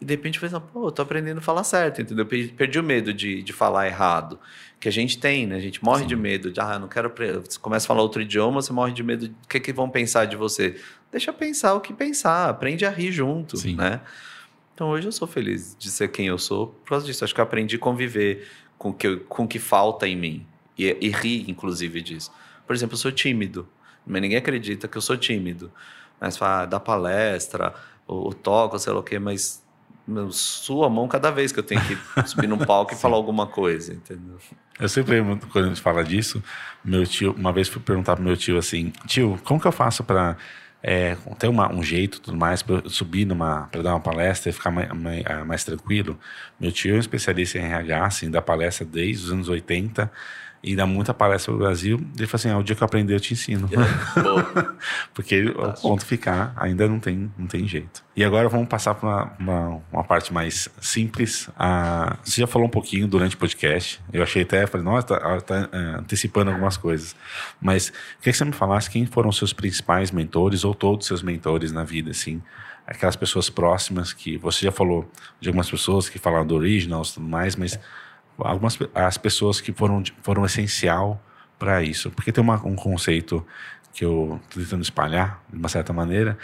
E 0.00 0.04
de 0.04 0.14
repente 0.14 0.42
eu 0.42 0.48
falei, 0.48 0.66
pô, 0.72 0.86
eu 0.86 0.90
tô 0.92 1.02
aprendendo 1.02 1.38
a 1.38 1.42
falar 1.42 1.62
certo, 1.62 2.00
entendeu? 2.00 2.24
Eu 2.24 2.48
perdi 2.56 2.78
o 2.78 2.82
medo 2.82 3.12
de, 3.12 3.42
de 3.42 3.52
falar 3.52 3.86
errado. 3.86 4.38
Que 4.78 4.88
a 4.88 4.92
gente 4.92 5.18
tem, 5.18 5.46
né? 5.46 5.56
A 5.56 5.60
gente 5.60 5.84
morre 5.84 6.02
Sim. 6.02 6.06
de 6.06 6.16
medo 6.16 6.50
de, 6.50 6.58
ah, 6.58 6.78
não 6.78 6.88
quero. 6.88 7.12
Você 7.44 7.58
começa 7.58 7.84
a 7.84 7.88
falar 7.88 8.00
outro 8.00 8.22
idioma, 8.22 8.62
você 8.62 8.72
morre 8.72 8.92
de 8.92 9.02
medo 9.02 9.28
do 9.28 9.36
que, 9.46 9.60
que 9.60 9.72
vão 9.74 9.90
pensar 9.90 10.24
de 10.24 10.36
você. 10.36 10.80
Deixa 11.12 11.32
pensar 11.34 11.74
o 11.74 11.80
que 11.80 11.92
pensar, 11.92 12.48
aprende 12.48 12.86
a 12.86 12.90
rir 12.90 13.12
junto, 13.12 13.58
Sim. 13.58 13.76
né? 13.76 14.00
Então 14.72 14.88
hoje 14.88 15.06
eu 15.06 15.12
sou 15.12 15.28
feliz 15.28 15.76
de 15.78 15.90
ser 15.90 16.08
quem 16.08 16.28
eu 16.28 16.38
sou 16.38 16.68
por 16.68 16.90
causa 16.90 17.04
disso. 17.04 17.22
Acho 17.22 17.34
que 17.34 17.40
eu 17.40 17.44
aprendi 17.44 17.76
a 17.76 17.78
conviver 17.78 18.48
com 18.78 18.88
o 18.88 18.94
que, 18.94 19.16
com 19.16 19.46
que 19.46 19.58
falta 19.58 20.08
em 20.08 20.16
mim 20.16 20.46
e, 20.78 20.96
e 20.98 21.10
rir, 21.10 21.44
inclusive, 21.50 22.00
disso. 22.00 22.32
Por 22.66 22.74
exemplo, 22.74 22.94
eu 22.94 22.98
sou 22.98 23.12
tímido, 23.12 23.68
mas 24.10 24.20
ninguém 24.20 24.38
acredita 24.38 24.88
que 24.88 24.98
eu 24.98 25.02
sou 25.02 25.16
tímido. 25.16 25.70
Mas 26.20 26.36
fala, 26.36 26.62
ah, 26.62 26.66
dá 26.66 26.80
palestra, 26.80 27.74
ou, 28.06 28.32
toco, 28.32 28.78
sei 28.78 28.92
lá 28.92 28.98
o 28.98 29.02
quê, 29.02 29.18
mas 29.18 29.62
meu, 30.06 30.32
sua 30.32 30.90
mão 30.90 31.06
cada 31.06 31.30
vez 31.30 31.52
que 31.52 31.60
eu 31.60 31.62
tenho 31.62 31.80
que 31.82 31.96
subir 32.28 32.48
num 32.48 32.58
palco 32.58 32.92
e 32.92 32.96
falar 32.96 33.16
alguma 33.16 33.46
coisa, 33.46 33.94
entendeu? 33.94 34.36
Eu 34.78 34.88
sempre 34.88 35.20
lembro, 35.20 35.46
quando 35.48 35.66
a 35.66 35.68
gente 35.68 35.80
fala 35.80 36.02
disso, 36.02 36.42
meu 36.84 37.06
tio, 37.06 37.32
uma 37.38 37.52
vez 37.52 37.68
fui 37.68 37.80
perguntar 37.80 38.16
pro 38.16 38.24
meu 38.24 38.36
tio 38.36 38.58
assim, 38.58 38.92
tio, 39.06 39.38
como 39.44 39.60
que 39.60 39.66
eu 39.66 39.72
faço 39.72 40.02
para 40.02 40.36
é, 40.82 41.16
ter 41.38 41.48
uma, 41.48 41.72
um 41.72 41.82
jeito 41.82 42.20
tudo 42.20 42.36
mais 42.36 42.62
para 42.62 42.88
subir 42.88 43.24
numa 43.24 43.68
para 43.70 43.82
dar 43.82 43.90
uma 43.90 44.00
palestra 44.00 44.50
e 44.50 44.52
ficar 44.52 44.70
mais, 44.70 44.88
mais, 44.90 45.22
ah, 45.26 45.44
mais, 45.44 45.64
tranquilo. 45.64 46.18
Meu 46.58 46.72
tio 46.72 46.94
é 46.94 46.96
um 46.96 47.00
especialista 47.00 47.58
em 47.58 47.62
RH, 47.62 48.04
assim, 48.04 48.30
dá 48.30 48.42
palestra 48.42 48.86
desde 48.86 49.26
os 49.26 49.32
anos 49.32 49.48
80 49.48 50.10
e 50.62 50.76
dá 50.76 50.84
muita 50.84 51.14
palestra 51.14 51.52
no 51.52 51.58
Brasil. 51.58 51.98
Ele 52.16 52.26
falou 52.26 52.40
assim: 52.40 52.50
ah, 52.50 52.58
o 52.58 52.62
dia 52.62 52.76
que 52.76 52.82
eu 52.82 52.84
aprender, 52.84 53.14
eu 53.14 53.20
te 53.20 53.32
ensino. 53.32 53.68
É, 53.72 54.74
Porque 55.14 55.46
o 55.46 55.72
ponto 55.80 56.04
ficar 56.04 56.52
ainda 56.56 56.86
não 56.86 57.00
tem, 57.00 57.32
não 57.38 57.46
tem 57.46 57.66
jeito. 57.66 58.04
E 58.14 58.22
agora 58.22 58.48
vamos 58.48 58.68
passar 58.68 58.94
para 58.94 59.08
uma, 59.08 59.32
uma, 59.38 59.82
uma, 59.90 60.04
parte 60.04 60.32
mais 60.32 60.68
simples. 60.80 61.48
Ah, 61.58 62.18
você 62.22 62.42
já 62.42 62.46
falou 62.46 62.68
um 62.68 62.70
pouquinho 62.70 63.08
durante 63.08 63.36
o 63.36 63.38
podcast. 63.38 64.00
Eu 64.12 64.22
achei 64.22 64.42
até, 64.42 64.66
falei, 64.66 64.84
nossa, 64.84 65.06
tá, 65.06 65.40
tá 65.40 65.68
é, 65.72 65.78
antecipando 65.98 66.50
algumas 66.50 66.76
coisas. 66.76 67.16
Mas 67.60 67.90
queria 68.18 68.32
que 68.32 68.34
você 68.34 68.44
me 68.44 68.52
falasse 68.52 68.90
quem 68.90 69.06
foram 69.06 69.30
os 69.30 69.38
seus 69.38 69.52
principais 69.52 70.10
mentores 70.10 70.64
ou 70.64 70.74
todos 70.74 71.04
os 71.04 71.08
seus 71.08 71.22
mentores 71.22 71.72
na 71.72 71.84
vida, 71.84 72.10
assim 72.10 72.42
aquelas 72.86 73.14
pessoas 73.14 73.48
próximas 73.48 74.12
que 74.12 74.36
você 74.36 74.64
já 74.64 74.72
falou 74.72 75.08
de 75.40 75.48
algumas 75.48 75.70
pessoas 75.70 76.08
que 76.08 76.18
falaram 76.18 76.44
do 76.44 76.56
Originals 76.56 77.10
e 77.10 77.14
tudo 77.14 77.28
mais, 77.28 77.54
mas 77.54 77.78
algumas 78.44 78.78
as 78.94 79.18
pessoas 79.18 79.60
que 79.60 79.72
foram 79.72 80.02
foram 80.22 80.44
essencial 80.44 81.22
para 81.58 81.82
isso, 81.82 82.10
porque 82.10 82.32
tem 82.32 82.42
uma, 82.42 82.56
um 82.66 82.74
conceito 82.74 83.44
que 83.92 84.04
eu 84.04 84.40
estou 84.44 84.62
tentando 84.62 84.82
espalhar 84.82 85.42
de 85.50 85.58
uma 85.58 85.68
certa 85.68 85.92
maneira 85.92 86.38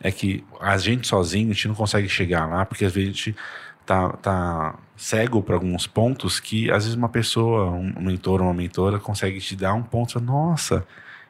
é 0.00 0.10
que 0.10 0.44
a 0.60 0.76
gente 0.78 1.06
sozinho 1.06 1.50
a 1.50 1.52
gente 1.52 1.68
não 1.68 1.74
consegue 1.74 2.08
chegar 2.08 2.46
lá 2.46 2.64
porque 2.64 2.84
às 2.84 2.92
vezes 2.92 3.10
a 3.10 3.12
gente 3.12 3.36
tá, 3.84 4.10
tá 4.10 4.78
cego 4.96 5.42
para 5.42 5.54
alguns 5.54 5.86
pontos 5.86 6.40
que 6.40 6.70
às 6.70 6.84
vezes 6.84 6.94
uma 6.94 7.08
pessoa, 7.08 7.70
um 7.70 8.00
mentor 8.00 8.40
uma 8.40 8.54
mentora 8.54 8.98
consegue 8.98 9.40
te 9.40 9.56
dar 9.56 9.74
um 9.74 9.82
ponto, 9.82 10.20
nossa, 10.20 10.86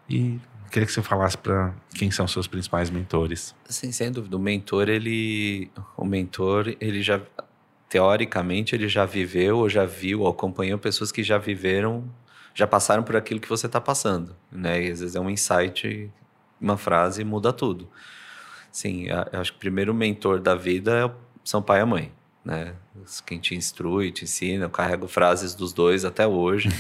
e 0.09 0.39
queria 0.71 0.87
que 0.87 0.93
você 0.93 1.03
falasse 1.03 1.37
para 1.37 1.73
quem 1.95 2.11
são 2.11 2.27
seus 2.27 2.47
principais 2.47 2.91
mentores. 2.91 3.55
Sim, 3.69 3.93
sem 3.93 4.11
dúvida, 4.11 4.37
o 4.37 4.41
mentor 4.41 4.89
ele 4.89 5.71
o 5.97 6.05
mentor 6.05 6.75
ele 6.81 7.03
já 7.03 7.21
teoricamente 7.93 8.75
ele 8.75 8.89
já 8.89 9.05
viveu 9.05 9.59
ou 9.59 9.69
já 9.69 9.85
viu 9.85 10.23
ou 10.23 10.29
acompanhou 10.29 10.79
pessoas 10.79 11.13
que 11.13 11.23
já 11.23 11.37
viveram, 11.37 12.11
já 12.55 12.67
passaram 12.67 13.03
por 13.03 13.17
aquilo 13.17 13.39
que 13.39 13.49
você 13.51 13.67
está 13.67 13.83
passando, 13.83 14.35
né? 14.51 14.83
E 14.83 14.91
às 14.91 15.01
vezes 15.01 15.15
é 15.15 15.21
um 15.21 15.29
insight, 15.29 16.11
uma 16.59 16.79
frase 16.79 17.23
muda 17.23 17.53
tudo. 17.53 17.87
Sim, 18.71 19.09
acho 19.31 19.53
que 19.53 19.59
o 19.59 19.61
primeiro 19.61 19.93
mentor 19.93 20.41
da 20.41 20.55
vida 20.55 21.05
é 21.05 21.11
são 21.45 21.61
pai 21.61 21.83
e 21.83 21.85
mãe, 21.85 22.13
né? 22.43 22.75
Quem 23.27 23.39
te 23.39 23.55
instrui, 23.55 24.11
te 24.11 24.25
ensina, 24.25 24.65
eu 24.65 24.71
carrego 24.71 25.07
frases 25.07 25.55
dos 25.55 25.75
dois 25.75 26.07
até 26.07 26.27
hoje. 26.27 26.71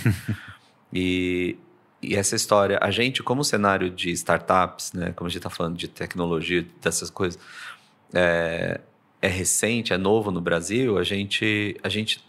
e, 0.90 1.58
e 2.00 2.16
essa 2.16 2.34
história, 2.34 2.78
a 2.80 2.90
gente 2.90 3.22
como 3.22 3.44
cenário 3.44 3.90
de 3.90 4.10
startups, 4.12 4.94
né? 4.94 5.12
Como 5.12 5.26
a 5.26 5.28
gente 5.28 5.40
está 5.40 5.50
falando 5.50 5.76
de 5.76 5.88
tecnologia, 5.88 6.66
dessas 6.80 7.10
coisas, 7.10 7.38
é, 8.14 8.80
é 9.22 9.28
recente, 9.28 9.92
é 9.92 9.96
novo 9.96 10.32
no 10.32 10.40
Brasil, 10.40 10.98
a 10.98 11.04
gente, 11.04 11.76
a 11.80 11.88
gente 11.88 12.22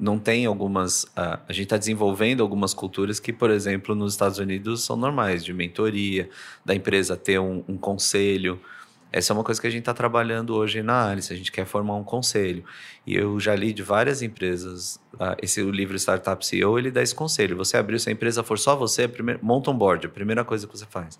não 0.00 0.18
tem 0.18 0.46
algumas. 0.46 1.04
Uh, 1.04 1.38
a 1.46 1.52
gente 1.52 1.64
está 1.64 1.76
desenvolvendo 1.76 2.42
algumas 2.42 2.72
culturas 2.72 3.20
que, 3.20 3.32
por 3.32 3.50
exemplo, 3.50 3.94
nos 3.94 4.14
Estados 4.14 4.38
Unidos 4.38 4.82
são 4.82 4.96
normais, 4.96 5.44
de 5.44 5.52
mentoria, 5.52 6.30
da 6.64 6.74
empresa 6.74 7.16
ter 7.18 7.38
um, 7.38 7.62
um 7.68 7.76
conselho. 7.76 8.58
Essa 9.12 9.32
é 9.32 9.34
uma 9.34 9.44
coisa 9.44 9.60
que 9.60 9.66
a 9.66 9.70
gente 9.70 9.80
está 9.80 9.92
trabalhando 9.92 10.54
hoje 10.54 10.82
na 10.82 11.10
Alice, 11.10 11.30
a 11.30 11.36
gente 11.36 11.52
quer 11.52 11.66
formar 11.66 11.96
um 11.96 12.02
conselho. 12.02 12.64
E 13.06 13.14
eu 13.14 13.38
já 13.38 13.54
li 13.54 13.74
de 13.74 13.82
várias 13.82 14.22
empresas, 14.22 14.98
uh, 15.14 15.36
esse 15.42 15.60
o 15.60 15.70
livro 15.70 15.98
Startup 15.98 16.44
CEO, 16.44 16.78
ele 16.78 16.90
dá 16.90 17.02
esse 17.02 17.14
conselho. 17.14 17.54
Você 17.58 17.76
abriu, 17.76 17.98
se 17.98 18.08
a 18.08 18.12
empresa 18.12 18.42
for 18.42 18.58
só 18.58 18.74
você, 18.74 19.06
primeiro, 19.06 19.38
monta 19.42 19.70
um 19.70 19.76
board, 19.76 20.06
a 20.06 20.08
primeira 20.08 20.42
coisa 20.46 20.66
que 20.66 20.78
você 20.78 20.86
faz. 20.86 21.18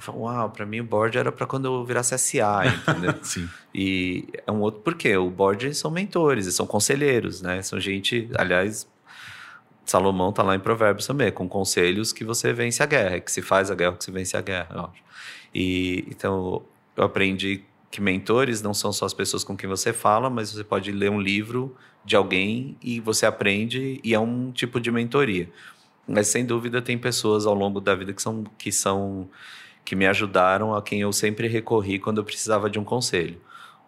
Eu 0.00 0.04
falo, 0.04 0.20
uau, 0.22 0.50
para 0.50 0.64
mim 0.64 0.80
o 0.80 0.84
board 0.84 1.18
era 1.18 1.30
para 1.30 1.46
quando 1.46 1.66
eu 1.66 1.84
virasse 1.84 2.16
SA, 2.18 2.62
entendeu? 2.66 3.14
Sim. 3.22 3.48
E 3.74 4.26
é 4.46 4.50
um 4.50 4.60
outro 4.60 4.80
porquê. 4.80 5.14
O 5.16 5.28
board 5.28 5.74
são 5.74 5.90
mentores, 5.90 6.52
são 6.54 6.66
conselheiros, 6.66 7.42
né? 7.42 7.60
São 7.60 7.78
gente, 7.78 8.28
aliás, 8.34 8.88
Salomão 9.84 10.32
tá 10.32 10.42
lá 10.42 10.54
em 10.54 10.58
Provérbios 10.58 11.06
também, 11.06 11.30
com 11.30 11.46
conselhos 11.46 12.14
que 12.14 12.24
você 12.24 12.52
vence 12.52 12.82
a 12.82 12.86
guerra, 12.86 13.20
que 13.20 13.30
se 13.30 13.42
faz 13.42 13.70
a 13.70 13.74
guerra, 13.74 13.96
que 13.96 14.04
se 14.04 14.10
vence 14.10 14.36
a 14.36 14.40
guerra, 14.40 14.68
eu 14.72 14.80
acho. 14.80 15.02
E 15.54 16.04
então 16.08 16.62
eu 16.96 17.04
aprendi 17.04 17.62
que 17.90 18.00
mentores 18.00 18.62
não 18.62 18.72
são 18.72 18.92
só 18.92 19.04
as 19.04 19.12
pessoas 19.12 19.44
com 19.44 19.56
quem 19.56 19.68
você 19.68 19.92
fala, 19.92 20.30
mas 20.30 20.52
você 20.52 20.64
pode 20.64 20.90
ler 20.92 21.10
um 21.10 21.20
livro 21.20 21.76
de 22.04 22.16
alguém 22.16 22.76
e 22.80 23.00
você 23.00 23.26
aprende 23.26 24.00
e 24.02 24.14
é 24.14 24.18
um 24.18 24.50
tipo 24.50 24.80
de 24.80 24.90
mentoria. 24.90 25.50
Mas 26.08 26.28
sem 26.28 26.46
dúvida 26.46 26.80
tem 26.80 26.96
pessoas 26.96 27.44
ao 27.44 27.54
longo 27.54 27.80
da 27.80 27.94
vida 27.94 28.12
que 28.12 28.22
são 28.22 28.44
que 28.56 28.72
são 28.72 29.28
que 29.90 29.96
me 29.96 30.06
ajudaram, 30.06 30.72
a 30.72 30.80
quem 30.80 31.00
eu 31.00 31.12
sempre 31.12 31.48
recorri 31.48 31.98
quando 31.98 32.18
eu 32.18 32.24
precisava 32.24 32.70
de 32.70 32.78
um 32.78 32.84
conselho. 32.84 33.40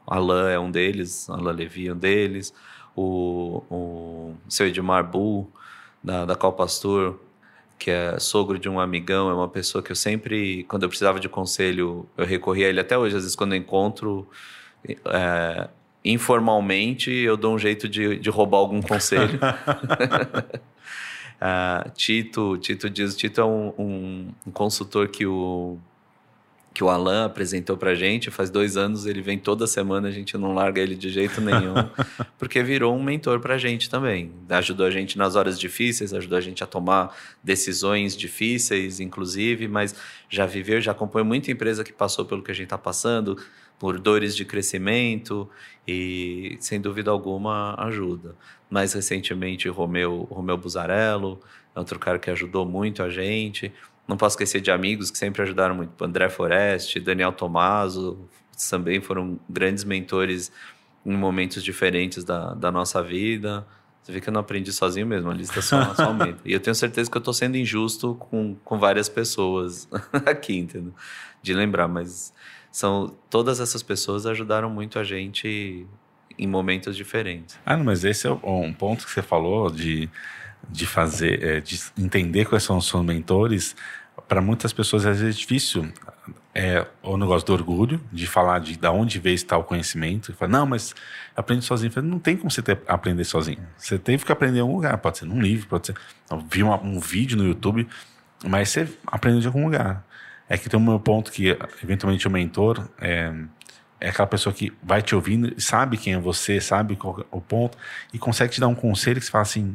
Alain 0.04 0.52
é 0.52 0.58
um 0.58 0.68
deles, 0.68 1.30
Alain 1.30 1.54
Levi 1.54 1.86
é 1.86 1.92
um 1.92 1.96
deles, 1.96 2.52
o, 2.96 3.62
o 3.70 4.34
seu 4.48 4.66
Edmar 4.66 5.08
Bull, 5.08 5.48
da, 6.02 6.24
da 6.24 6.34
Pastor, 6.34 7.20
que 7.78 7.88
é 7.88 8.18
sogro 8.18 8.58
de 8.58 8.68
um 8.68 8.80
amigão, 8.80 9.30
é 9.30 9.32
uma 9.32 9.48
pessoa 9.48 9.80
que 9.80 9.92
eu 9.92 9.96
sempre, 9.96 10.64
quando 10.64 10.82
eu 10.82 10.88
precisava 10.88 11.20
de 11.20 11.28
conselho, 11.28 12.04
eu 12.16 12.26
recorri 12.26 12.64
a 12.64 12.68
ele 12.68 12.80
até 12.80 12.98
hoje. 12.98 13.14
Às 13.14 13.22
vezes, 13.22 13.36
quando 13.36 13.52
eu 13.52 13.58
encontro 13.58 14.26
é, 15.04 15.68
informalmente, 16.04 17.12
eu 17.12 17.36
dou 17.36 17.54
um 17.54 17.58
jeito 17.60 17.88
de, 17.88 18.18
de 18.18 18.28
roubar 18.28 18.58
algum 18.58 18.82
conselho. 18.82 19.38
Uh, 21.40 21.88
Tito, 21.94 22.58
Tito 22.58 22.90
diz, 22.90 23.16
Tito 23.16 23.40
é 23.40 23.44
um, 23.44 23.72
um, 23.78 24.28
um, 24.48 24.50
consultor 24.50 25.06
que 25.06 25.24
o 25.24 25.78
que 26.72 26.82
o 26.82 26.88
Alan 26.88 27.26
apresentou 27.26 27.76
para 27.76 27.94
gente 27.94 28.30
faz 28.30 28.50
dois 28.50 28.76
anos. 28.76 29.06
Ele 29.06 29.20
vem 29.20 29.38
toda 29.38 29.66
semana, 29.66 30.08
a 30.08 30.10
gente 30.10 30.36
não 30.38 30.54
larga 30.54 30.80
ele 30.80 30.94
de 30.94 31.10
jeito 31.10 31.40
nenhum, 31.40 31.74
porque 32.38 32.62
virou 32.62 32.96
um 32.96 33.02
mentor 33.02 33.40
para 33.40 33.54
a 33.54 33.58
gente 33.58 33.90
também. 33.90 34.32
Ajudou 34.48 34.86
a 34.86 34.90
gente 34.90 35.18
nas 35.18 35.36
horas 35.36 35.58
difíceis, 35.58 36.14
ajudou 36.14 36.38
a 36.38 36.40
gente 36.40 36.64
a 36.64 36.66
tomar 36.66 37.14
decisões 37.42 38.16
difíceis, 38.16 39.00
inclusive, 39.00 39.68
mas 39.68 39.94
já 40.28 40.46
viveu, 40.46 40.80
já 40.80 40.92
acompanhou 40.92 41.26
muita 41.26 41.50
empresa 41.50 41.84
que 41.84 41.92
passou 41.92 42.24
pelo 42.24 42.42
que 42.42 42.50
a 42.50 42.54
gente 42.54 42.64
está 42.64 42.78
passando, 42.78 43.36
por 43.78 43.98
dores 43.98 44.36
de 44.36 44.44
crescimento 44.44 45.50
e, 45.86 46.56
sem 46.60 46.80
dúvida 46.80 47.10
alguma, 47.10 47.74
ajuda. 47.78 48.36
Mais 48.70 48.92
recentemente, 48.92 49.68
Romeu, 49.68 50.26
Romeu 50.30 50.56
Buzarello, 50.56 51.40
outro 51.74 51.98
cara 51.98 52.18
que 52.18 52.30
ajudou 52.30 52.64
muito 52.64 53.02
a 53.02 53.10
gente. 53.10 53.72
Não 54.06 54.16
posso 54.16 54.34
esquecer 54.34 54.60
de 54.60 54.70
amigos 54.70 55.10
que 55.10 55.18
sempre 55.18 55.42
ajudaram 55.42 55.74
muito. 55.74 56.04
André 56.04 56.28
Foreste, 56.28 56.98
Daniel 57.00 57.32
Tomaso, 57.32 58.28
também 58.70 59.00
foram 59.00 59.38
grandes 59.48 59.84
mentores 59.84 60.52
em 61.04 61.16
momentos 61.16 61.62
diferentes 61.62 62.24
da, 62.24 62.54
da 62.54 62.70
nossa 62.70 63.02
vida. 63.02 63.66
Você 64.02 64.12
vê 64.12 64.20
que 64.20 64.28
eu 64.28 64.32
não 64.32 64.40
aprendi 64.40 64.72
sozinho 64.72 65.06
mesmo, 65.06 65.30
a 65.30 65.34
lista 65.34 65.62
só, 65.62 65.94
só 65.94 66.06
aumenta. 66.10 66.40
E 66.44 66.52
eu 66.52 66.60
tenho 66.60 66.74
certeza 66.74 67.10
que 67.10 67.16
eu 67.16 67.20
estou 67.20 67.32
sendo 67.32 67.56
injusto 67.56 68.16
com, 68.16 68.56
com 68.64 68.78
várias 68.78 69.08
pessoas 69.08 69.88
aqui, 70.26 70.58
entendeu? 70.58 70.92
De 71.40 71.54
lembrar, 71.54 71.86
mas 71.86 72.32
são 72.70 73.14
todas 73.30 73.60
essas 73.60 73.82
pessoas 73.82 74.26
ajudaram 74.26 74.68
muito 74.68 74.98
a 74.98 75.04
gente 75.04 75.86
em 76.38 76.46
momentos 76.46 76.96
diferentes. 76.96 77.58
Ah, 77.64 77.76
não, 77.76 77.84
mas 77.84 78.04
esse 78.04 78.26
é 78.26 78.30
um 78.30 78.72
ponto 78.72 79.04
que 79.04 79.12
você 79.12 79.22
falou 79.22 79.70
de, 79.70 80.08
de 80.68 80.86
fazer, 80.86 81.42
é, 81.42 81.60
de 81.60 81.80
entender 81.98 82.46
quais 82.46 82.62
são 82.62 82.78
os 82.78 82.88
seus 82.88 83.04
mentores. 83.04 83.76
Para 84.28 84.40
muitas 84.40 84.72
pessoas 84.72 85.04
às 85.06 85.20
vezes 85.20 85.36
é 85.36 85.38
difícil 85.38 85.92
é 86.54 86.86
o 87.02 87.16
negócio 87.16 87.46
do 87.46 87.52
orgulho, 87.52 88.00
de 88.12 88.26
falar 88.26 88.58
de, 88.58 88.76
de 88.76 88.88
onde 88.88 89.18
veio 89.18 89.42
tal 89.44 89.64
conhecimento. 89.64 90.30
E 90.30 90.34
fala, 90.34 90.52
não, 90.52 90.66
mas 90.66 90.94
aprende 91.34 91.64
sozinho. 91.64 91.90
Não 92.02 92.18
tem 92.18 92.36
como 92.36 92.50
você 92.50 92.60
ter, 92.60 92.80
aprender 92.86 93.24
sozinho. 93.24 93.66
Você 93.76 93.98
teve 93.98 94.24
que 94.24 94.32
aprender 94.32 94.58
em 94.58 94.60
algum 94.60 94.76
lugar. 94.76 94.98
Pode 94.98 95.18
ser 95.18 95.24
num 95.24 95.40
livro, 95.40 95.66
pode 95.66 95.86
ser. 95.86 95.96
Vi 96.50 96.62
um 96.62 97.00
vídeo 97.00 97.38
no 97.38 97.44
YouTube, 97.44 97.88
mas 98.44 98.68
você 98.68 98.88
aprende 99.06 99.40
de 99.40 99.46
algum 99.46 99.64
lugar. 99.64 100.04
É 100.48 100.58
que 100.58 100.68
tem 100.68 100.78
um 100.78 100.84
meu 100.84 101.00
ponto 101.00 101.32
que, 101.32 101.56
eventualmente, 101.82 102.26
o 102.28 102.30
mentor 102.30 102.86
é, 103.00 103.32
é 103.98 104.10
aquela 104.10 104.28
pessoa 104.28 104.52
que 104.52 104.72
vai 104.82 105.00
te 105.00 105.14
ouvindo, 105.14 105.58
sabe 105.58 105.96
quem 105.96 106.12
é 106.12 106.18
você, 106.18 106.60
sabe 106.60 106.96
qual 106.96 107.20
é 107.20 107.24
o 107.30 107.40
ponto, 107.40 107.78
e 108.12 108.18
consegue 108.18 108.52
te 108.52 108.60
dar 108.60 108.68
um 108.68 108.74
conselho 108.74 109.18
que 109.18 109.24
você 109.24 109.32
fala 109.32 109.42
assim: 109.42 109.74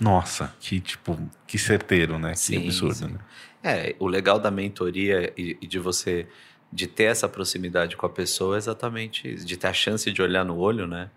nossa, 0.00 0.54
que 0.60 0.80
tipo, 0.80 1.18
que 1.46 1.58
certeiro, 1.58 2.18
né? 2.18 2.34
Sim, 2.34 2.60
que 2.60 2.66
absurdo, 2.66 2.94
sim. 2.94 3.06
né? 3.06 3.18
É, 3.62 3.96
o 3.98 4.06
legal 4.06 4.38
da 4.38 4.50
mentoria 4.50 5.32
e, 5.36 5.56
e 5.60 5.66
de 5.66 5.78
você 5.78 6.26
de 6.74 6.88
ter 6.88 7.04
essa 7.04 7.28
proximidade 7.28 7.96
com 7.96 8.04
a 8.04 8.10
pessoa 8.10 8.56
é 8.56 8.58
exatamente 8.58 9.32
isso, 9.32 9.46
de 9.46 9.56
ter 9.56 9.68
a 9.68 9.72
chance 9.72 10.10
de 10.10 10.20
olhar 10.20 10.44
no 10.44 10.56
olho, 10.56 10.88
né? 10.88 11.08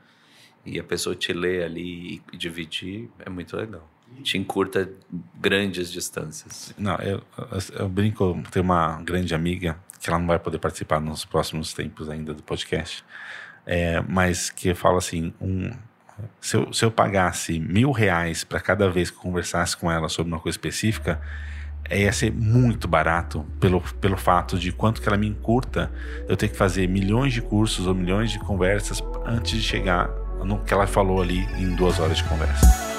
E 0.63 0.79
a 0.79 0.83
pessoa 0.83 1.15
te 1.15 1.33
ler 1.33 1.63
ali 1.63 2.21
e, 2.31 2.37
dividir 2.37 3.09
é 3.25 3.29
muito 3.29 3.57
legal. 3.57 3.89
Te 4.21 4.37
encurta 4.37 4.89
grandes 5.35 5.91
distâncias. 5.91 6.73
Não, 6.77 6.95
eu, 6.97 7.23
eu, 7.37 7.79
eu 7.79 7.89
brinco, 7.89 8.39
tem 8.51 8.61
uma 8.61 9.01
grande 9.01 9.33
amiga 9.33 9.79
que 9.99 10.09
ela 10.09 10.19
não 10.19 10.27
vai 10.27 10.37
poder 10.37 10.59
participar 10.59 10.99
nos 10.99 11.25
próximos 11.25 11.73
tempos 11.73 12.07
ainda 12.07 12.33
do 12.33 12.43
podcast, 12.43 13.03
é, 13.65 13.99
mas 14.01 14.49
que 14.49 14.73
fala 14.75 14.99
assim, 14.99 15.33
um, 15.41 15.71
se, 16.41 16.57
eu, 16.57 16.73
se 16.73 16.83
eu 16.83 16.91
pagasse 16.91 17.59
mil 17.59 17.91
reais 17.91 18.43
para 18.43 18.59
cada 18.59 18.89
vez 18.89 19.09
que 19.09 19.17
eu 19.17 19.21
conversasse 19.21 19.75
com 19.75 19.91
ela 19.91 20.09
sobre 20.09 20.31
uma 20.31 20.39
coisa 20.39 20.55
específica, 20.57 21.19
é, 21.89 22.01
ia 22.01 22.11
ser 22.11 22.31
muito 22.31 22.87
barato 22.87 23.45
pelo, 23.59 23.81
pelo 23.81 24.17
fato 24.17 24.57
de 24.57 24.71
quanto 24.71 25.01
que 25.01 25.07
ela 25.07 25.17
me 25.17 25.27
encurta 25.27 25.91
eu 26.27 26.35
ter 26.35 26.49
que 26.49 26.57
fazer 26.57 26.87
milhões 26.87 27.33
de 27.33 27.41
cursos 27.41 27.87
ou 27.87 27.93
milhões 27.93 28.31
de 28.31 28.39
conversas 28.39 29.01
antes 29.25 29.51
de 29.51 29.61
chegar 29.61 30.09
no 30.43 30.59
que 30.59 30.73
ela 30.73 30.87
falou 30.87 31.21
ali 31.21 31.39
em 31.59 31.75
duas 31.75 31.99
horas 31.99 32.17
de 32.17 32.23
conversa. 32.25 32.96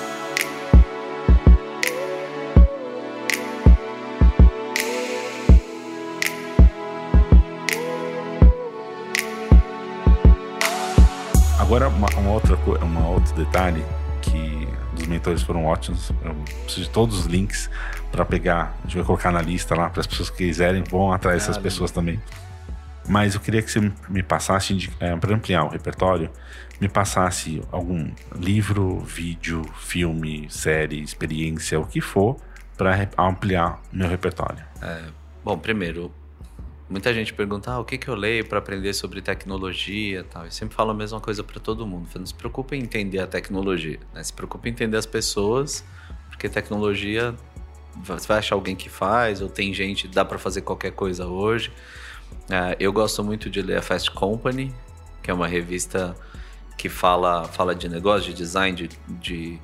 Agora, 11.69 11.87
uma, 11.91 12.09
uma 12.17 12.31
outra, 12.31 12.57
uma 12.83 13.09
outro 13.11 13.35
detalhe 13.35 13.85
que 14.23 14.67
os 14.97 15.07
mentores 15.07 15.43
foram 15.43 15.67
ótimos. 15.67 16.11
Eu 16.25 16.35
preciso 16.65 16.87
de 16.87 16.91
todos 16.91 17.19
os 17.19 17.27
links 17.27 17.69
para 18.11 18.25
pegar. 18.25 18.75
A 18.79 18.87
gente 18.87 18.97
vai 18.97 19.05
colocar 19.05 19.31
na 19.31 19.43
lista 19.43 19.75
lá 19.75 19.91
para 19.91 20.01
as 20.01 20.07
pessoas 20.07 20.31
que 20.31 20.47
quiserem 20.47 20.83
vão 20.83 21.13
atrás 21.13 21.43
dessas 21.43 21.59
pessoas 21.59 21.91
também. 21.91 22.19
Mas 23.07 23.35
eu 23.35 23.41
queria 23.43 23.61
que 23.61 23.71
você 23.71 23.93
me 24.09 24.23
passasse, 24.23 24.91
é, 24.99 25.15
para 25.15 25.35
ampliar 25.35 25.65
o 25.65 25.69
repertório, 25.69 26.31
me 26.81 26.89
passasse 26.89 27.63
algum 27.71 28.13
livro, 28.35 29.01
vídeo, 29.01 29.61
filme, 29.79 30.47
série, 30.49 31.03
experiência, 31.03 31.79
o 31.79 31.85
que 31.85 32.01
for, 32.01 32.39
para 32.79 33.11
ampliar 33.19 33.79
meu 33.93 34.09
repertório. 34.09 34.65
É, 34.81 35.03
bom, 35.45 35.59
primeiro, 35.59 36.11
muita 36.89 37.13
gente 37.13 37.33
pergunta 37.35 37.71
ah, 37.71 37.81
o 37.81 37.85
que, 37.85 37.99
que 37.99 38.09
eu 38.09 38.15
leio 38.15 38.47
para 38.47 38.59
aprender 38.59 38.93
sobre 38.95 39.21
tecnologia 39.21 40.25
tal. 40.25 40.45
Eu 40.45 40.51
sempre 40.51 40.75
falo 40.75 40.91
a 40.91 40.95
mesma 40.95 41.21
coisa 41.21 41.43
para 41.45 41.61
todo 41.61 41.87
mundo. 41.87 42.09
Não 42.15 42.27
se 42.27 42.35
preocupe 42.35 42.77
em 42.77 42.83
entender 42.83 43.19
a 43.21 43.27
tecnologia, 43.27 43.99
né? 44.15 44.23
se 44.23 44.33
preocupe 44.33 44.69
em 44.69 44.73
entender 44.73 44.97
as 44.97 45.07
pessoas, 45.07 45.85
porque 46.31 46.49
tecnologia 46.49 47.35
você 47.97 48.29
vai 48.29 48.39
achar 48.39 48.55
alguém 48.55 48.77
que 48.77 48.89
faz, 48.89 49.43
ou 49.43 49.49
tem 49.49 49.75
gente, 49.75 50.07
dá 50.07 50.25
para 50.25 50.39
fazer 50.39 50.63
qualquer 50.63 50.93
coisa 50.93 51.27
hoje. 51.27 51.71
Uh, 52.49 52.77
eu 52.79 52.93
gosto 52.93 53.25
muito 53.25 53.51
de 53.51 53.61
ler 53.61 53.79
a 53.79 53.83
Fast 53.83 54.11
Company, 54.13 54.73
que 55.23 55.31
é 55.31 55.35
uma 55.35 55.47
revista 55.47 56.17
que 56.77 56.89
fala, 56.89 57.45
fala 57.45 57.75
de 57.75 57.89
negócio, 57.89 58.31
de 58.31 58.35
design, 58.35 58.77
de, 58.77 58.89
de 59.09 59.59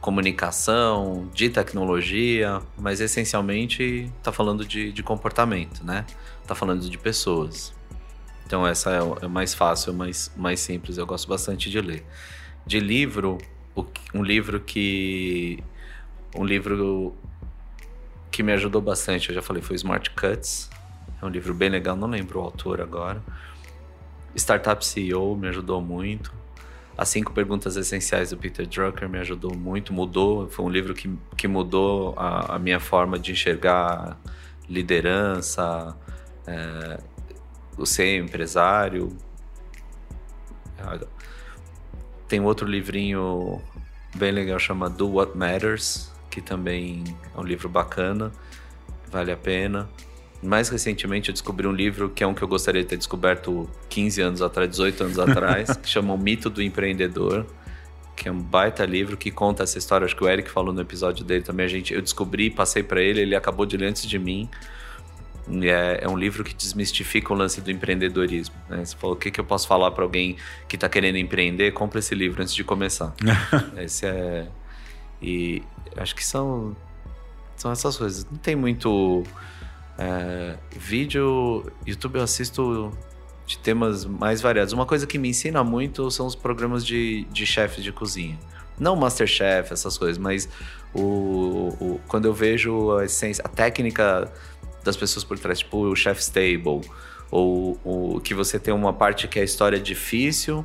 comunicação, 0.00 1.30
de 1.32 1.50
tecnologia, 1.50 2.60
mas 2.78 3.00
essencialmente 3.00 4.10
está 4.18 4.32
falando 4.32 4.64
de, 4.64 4.92
de, 4.92 5.02
comportamento, 5.02 5.84
né? 5.84 6.04
Está 6.44 6.54
falando 6.54 6.86
de 6.90 6.98
pessoas. 6.98 7.72
Então 8.46 8.66
essa 8.66 8.90
é, 8.90 9.24
é 9.24 9.28
mais 9.28 9.54
fácil, 9.54 9.94
mais, 9.94 10.30
mais 10.36 10.60
simples. 10.60 10.98
Eu 10.98 11.06
gosto 11.06 11.26
bastante 11.26 11.70
de 11.70 11.80
ler. 11.80 12.04
De 12.66 12.78
livro, 12.78 13.38
um 14.12 14.22
livro 14.22 14.60
que 14.60 15.64
um 16.36 16.44
livro 16.44 17.16
que 18.30 18.42
me 18.42 18.52
ajudou 18.52 18.82
bastante, 18.82 19.30
eu 19.30 19.34
já 19.34 19.40
falei, 19.40 19.62
foi 19.62 19.74
Smart 19.76 20.10
Cuts. 20.10 20.68
É 21.22 21.24
um 21.24 21.30
livro 21.30 21.54
bem 21.54 21.70
legal, 21.70 21.96
não 21.96 22.08
lembro 22.08 22.40
o 22.40 22.42
autor 22.42 22.78
agora. 22.82 23.22
Startup 24.36 24.84
CEO 24.84 25.34
me 25.34 25.48
ajudou 25.48 25.80
muito. 25.80 26.30
As 26.94 27.08
Cinco 27.08 27.32
Perguntas 27.32 27.74
Essenciais 27.74 28.30
do 28.30 28.36
Peter 28.36 28.66
Drucker 28.66 29.08
me 29.08 29.18
ajudou 29.18 29.56
muito, 29.56 29.94
mudou. 29.94 30.46
Foi 30.50 30.62
um 30.62 30.68
livro 30.68 30.92
que, 30.92 31.10
que 31.38 31.48
mudou 31.48 32.12
a, 32.18 32.56
a 32.56 32.58
minha 32.58 32.78
forma 32.78 33.18
de 33.18 33.32
enxergar 33.32 34.20
liderança, 34.68 35.96
é, 36.46 36.98
o 37.76 37.86
ser 37.86 38.18
empresário. 38.18 39.16
Tem 42.28 42.40
outro 42.40 42.66
livrinho 42.66 43.60
bem 44.14 44.32
legal 44.32 44.58
chamado 44.58 44.96
Do 44.96 45.12
What 45.14 45.36
Matters, 45.36 46.10
que 46.30 46.40
também 46.40 47.04
é 47.34 47.40
um 47.40 47.44
livro 47.44 47.68
bacana, 47.68 48.32
vale 49.10 49.32
a 49.32 49.36
pena. 49.36 49.88
Mais 50.42 50.68
recentemente 50.68 51.30
eu 51.30 51.32
descobri 51.32 51.66
um 51.66 51.72
livro 51.72 52.10
que 52.10 52.22
é 52.22 52.26
um 52.26 52.34
que 52.34 52.42
eu 52.42 52.48
gostaria 52.48 52.82
de 52.82 52.88
ter 52.88 52.98
descoberto 52.98 53.68
15 53.88 54.20
anos 54.20 54.42
atrás, 54.42 54.68
18 54.68 55.04
anos 55.04 55.18
atrás, 55.18 55.76
que 55.82 55.88
chama 55.88 56.12
O 56.12 56.18
Mito 56.18 56.50
do 56.50 56.62
Empreendedor, 56.62 57.46
que 58.14 58.28
é 58.28 58.32
um 58.32 58.38
baita 58.38 58.84
livro 58.84 59.16
que 59.16 59.30
conta 59.30 59.62
essa 59.62 59.78
história. 59.78 60.04
Acho 60.04 60.14
que 60.14 60.22
o 60.22 60.28
Eric 60.28 60.50
falou 60.50 60.72
no 60.72 60.80
episódio 60.80 61.24
dele 61.24 61.42
também. 61.42 61.64
A 61.64 61.68
gente, 61.68 61.94
eu 61.94 62.02
descobri, 62.02 62.50
passei 62.50 62.82
para 62.82 63.00
ele, 63.00 63.20
ele 63.20 63.34
acabou 63.34 63.64
de 63.64 63.76
ler 63.76 63.86
antes 63.86 64.06
de 64.06 64.18
mim. 64.18 64.50
É, 65.62 66.00
é, 66.02 66.08
um 66.08 66.16
livro 66.16 66.42
que 66.42 66.54
desmistifica 66.54 67.32
o 67.32 67.36
lance 67.36 67.60
do 67.60 67.70
empreendedorismo. 67.70 68.54
Né? 68.68 68.84
Você 68.84 68.96
falou 68.96 69.14
o 69.14 69.18
que, 69.18 69.30
que 69.30 69.38
eu 69.38 69.44
posso 69.44 69.68
falar 69.68 69.90
para 69.90 70.02
alguém 70.02 70.36
que 70.66 70.76
está 70.76 70.88
querendo 70.88 71.18
empreender? 71.18 71.72
Compre 71.72 71.98
esse 71.98 72.14
livro 72.14 72.42
antes 72.42 72.54
de 72.54 72.64
começar. 72.64 73.14
esse 73.76 74.06
é 74.06 74.46
e 75.24 75.62
acho 75.96 76.14
que 76.14 76.24
são, 76.24 76.76
são 77.56 77.72
essas 77.72 77.96
coisas. 77.96 78.26
Não 78.30 78.36
tem 78.36 78.54
muito 78.54 79.22
é, 79.98 80.56
vídeo. 80.76 81.64
YouTube 81.86 82.16
eu 82.16 82.22
assisto 82.22 82.92
de 83.46 83.58
temas 83.58 84.04
mais 84.04 84.42
variados. 84.42 84.72
Uma 84.72 84.84
coisa 84.84 85.06
que 85.06 85.18
me 85.18 85.30
ensina 85.30 85.64
muito 85.64 86.10
são 86.10 86.26
os 86.26 86.34
programas 86.34 86.84
de, 86.84 87.24
de 87.24 87.46
chefes 87.46 87.82
de 87.82 87.90
cozinha. 87.90 88.38
Não 88.78 88.96
Masterchef, 88.96 89.72
essas 89.72 89.96
coisas, 89.96 90.18
mas 90.18 90.48
o, 90.92 91.68
o, 91.80 92.00
quando 92.08 92.26
eu 92.26 92.34
vejo 92.34 92.92
a 92.96 93.04
essência, 93.04 93.42
a 93.44 93.48
técnica 93.48 94.30
das 94.84 94.96
pessoas 94.96 95.24
por 95.24 95.38
trás, 95.38 95.58
tipo 95.58 95.78
o 95.78 95.96
Chef's 95.96 96.28
Table, 96.28 96.82
ou 97.30 97.80
o 97.82 98.20
que 98.20 98.34
você 98.34 98.58
tem 98.58 98.72
uma 98.72 98.92
parte 98.92 99.26
que 99.26 99.38
é 99.38 99.42
a 99.42 99.44
história 99.44 99.80
difícil, 99.80 100.64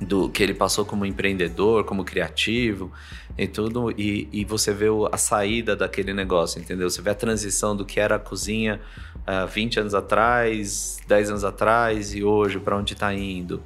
do 0.00 0.30
que 0.30 0.42
ele 0.42 0.54
passou 0.54 0.84
como 0.84 1.04
empreendedor, 1.04 1.84
como 1.84 2.04
criativo 2.04 2.90
e 3.36 3.46
tudo, 3.46 3.90
e, 3.92 4.28
e 4.32 4.44
você 4.44 4.72
vê 4.72 4.88
o, 4.88 5.08
a 5.12 5.18
saída 5.18 5.76
daquele 5.76 6.14
negócio, 6.14 6.58
entendeu? 6.58 6.88
Você 6.88 7.02
vê 7.02 7.10
a 7.10 7.14
transição 7.14 7.76
do 7.76 7.84
que 7.84 8.00
era 8.00 8.16
a 8.16 8.18
cozinha 8.18 8.80
uh, 9.16 9.44
ah, 9.44 9.46
20 9.46 9.80
anos 9.80 9.94
atrás, 9.94 10.98
10 11.06 11.30
anos 11.30 11.44
atrás 11.44 12.14
e 12.14 12.24
hoje, 12.24 12.58
para 12.58 12.76
onde 12.76 12.94
está 12.94 13.12
indo. 13.12 13.62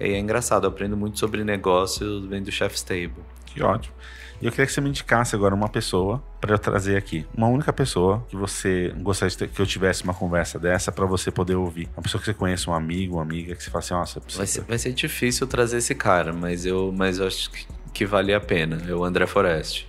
E 0.00 0.12
é 0.12 0.18
engraçado, 0.18 0.64
eu 0.64 0.70
aprendo 0.70 0.96
muito 0.96 1.18
sobre 1.18 1.44
negócios 1.44 2.26
vendo 2.26 2.46
do 2.46 2.52
Chef's 2.52 2.82
Table. 2.82 3.24
Que 3.46 3.62
ótimo. 3.62 3.94
E 4.40 4.46
eu 4.46 4.50
queria 4.50 4.66
que 4.66 4.72
você 4.72 4.80
me 4.80 4.88
indicasse 4.88 5.34
agora 5.34 5.54
uma 5.54 5.68
pessoa 5.68 6.22
para 6.40 6.54
eu 6.54 6.58
trazer 6.58 6.96
aqui. 6.96 7.26
Uma 7.36 7.48
única 7.48 7.72
pessoa 7.72 8.24
que 8.28 8.36
você 8.36 8.92
gostaria 8.98 9.34
ter, 9.36 9.48
que 9.48 9.60
eu 9.60 9.66
tivesse 9.66 10.04
uma 10.04 10.14
conversa 10.14 10.58
dessa 10.58 10.92
para 10.92 11.06
você 11.06 11.30
poder 11.30 11.54
ouvir. 11.54 11.88
Uma 11.96 12.02
pessoa 12.02 12.20
que 12.20 12.26
você 12.26 12.34
conhece, 12.34 12.68
um 12.68 12.74
amigo, 12.74 13.16
uma 13.16 13.22
amiga, 13.22 13.54
que 13.54 13.62
você 13.62 13.70
fala 13.70 13.80
assim, 13.80 13.94
nossa, 13.94 14.20
precisa... 14.20 14.38
vai, 14.38 14.46
ser, 14.46 14.60
vai 14.62 14.78
ser 14.78 14.92
difícil 14.92 15.46
trazer 15.46 15.78
esse 15.78 15.94
cara, 15.94 16.32
mas 16.32 16.66
eu, 16.66 16.92
mas 16.94 17.18
eu 17.18 17.26
acho 17.26 17.50
que, 17.50 17.66
que 17.92 18.06
valia 18.06 18.36
a 18.36 18.40
pena. 18.40 18.82
É 18.86 18.94
o 18.94 19.04
André 19.04 19.26
Forest. 19.26 19.88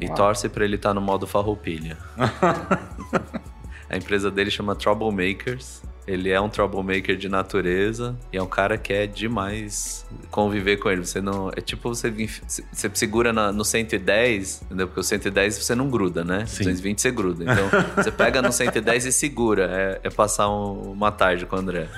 E 0.00 0.06
Uau. 0.06 0.14
torce 0.14 0.48
para 0.48 0.64
ele 0.64 0.76
estar 0.76 0.90
tá 0.90 0.94
no 0.94 1.00
modo 1.00 1.26
farroupilha. 1.26 1.96
a 3.88 3.96
empresa 3.96 4.30
dele 4.30 4.50
chama 4.50 4.74
Troublemakers. 4.74 5.82
Ele 6.06 6.30
é 6.30 6.40
um 6.40 6.48
troublemaker 6.48 7.16
de 7.16 7.28
natureza 7.28 8.16
e 8.32 8.36
é 8.36 8.42
um 8.42 8.46
cara 8.46 8.76
que 8.76 8.92
é 8.92 9.06
demais 9.06 10.04
conviver 10.30 10.76
com 10.78 10.90
ele. 10.90 11.04
Você 11.04 11.20
não. 11.20 11.50
É 11.56 11.60
tipo 11.60 11.88
você, 11.88 12.10
você 12.10 12.90
segura 12.94 13.32
na, 13.32 13.52
no 13.52 13.64
110, 13.64 14.62
entendeu? 14.62 14.88
Porque 14.88 15.00
o 15.00 15.04
110 15.04 15.58
você 15.58 15.74
não 15.74 15.88
gruda, 15.88 16.24
né? 16.24 16.44
Sim. 16.46 16.64
220 16.64 17.00
você 17.00 17.10
gruda. 17.10 17.44
Então 17.44 17.68
você 17.94 18.10
pega 18.10 18.42
no 18.42 18.52
110 18.52 19.06
e 19.06 19.12
segura. 19.12 19.68
É, 19.70 20.08
é 20.08 20.10
passar 20.10 20.50
um, 20.50 20.92
uma 20.92 21.12
tarde 21.12 21.46
com 21.46 21.56
o 21.56 21.58
André. 21.58 21.88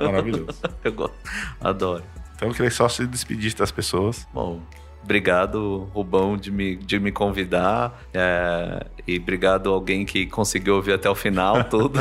Maravilhoso. 0.00 0.60
Eu 0.84 0.92
gosto. 0.92 1.16
Adoro. 1.60 2.04
Então 2.34 2.48
eu 2.48 2.54
queria 2.54 2.72
só 2.72 2.88
se 2.88 3.06
despedir 3.06 3.54
das 3.54 3.70
pessoas. 3.70 4.26
Bom, 4.34 4.60
Obrigado, 5.02 5.88
Rubão, 5.92 6.36
de 6.36 6.50
me, 6.50 6.76
de 6.76 7.00
me 7.00 7.10
convidar. 7.10 8.00
É, 8.14 8.86
e 9.06 9.18
obrigado 9.18 9.70
alguém 9.70 10.04
que 10.04 10.26
conseguiu 10.26 10.76
ouvir 10.76 10.92
até 10.92 11.10
o 11.10 11.14
final 11.14 11.64
tudo. 11.68 11.98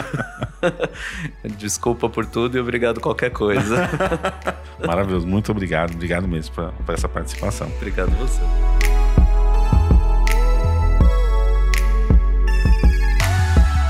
Desculpa 1.57 2.07
por 2.07 2.25
tudo 2.25 2.57
e 2.57 2.59
obrigado 2.59 3.01
qualquer 3.01 3.31
coisa. 3.31 3.89
Maravilhoso, 4.85 5.27
muito 5.27 5.51
obrigado. 5.51 5.93
Obrigado 5.95 6.27
mesmo 6.27 6.53
por, 6.53 6.71
por 6.71 6.93
essa 6.93 7.09
participação. 7.09 7.67
Obrigado 7.77 8.11
você. 8.11 8.41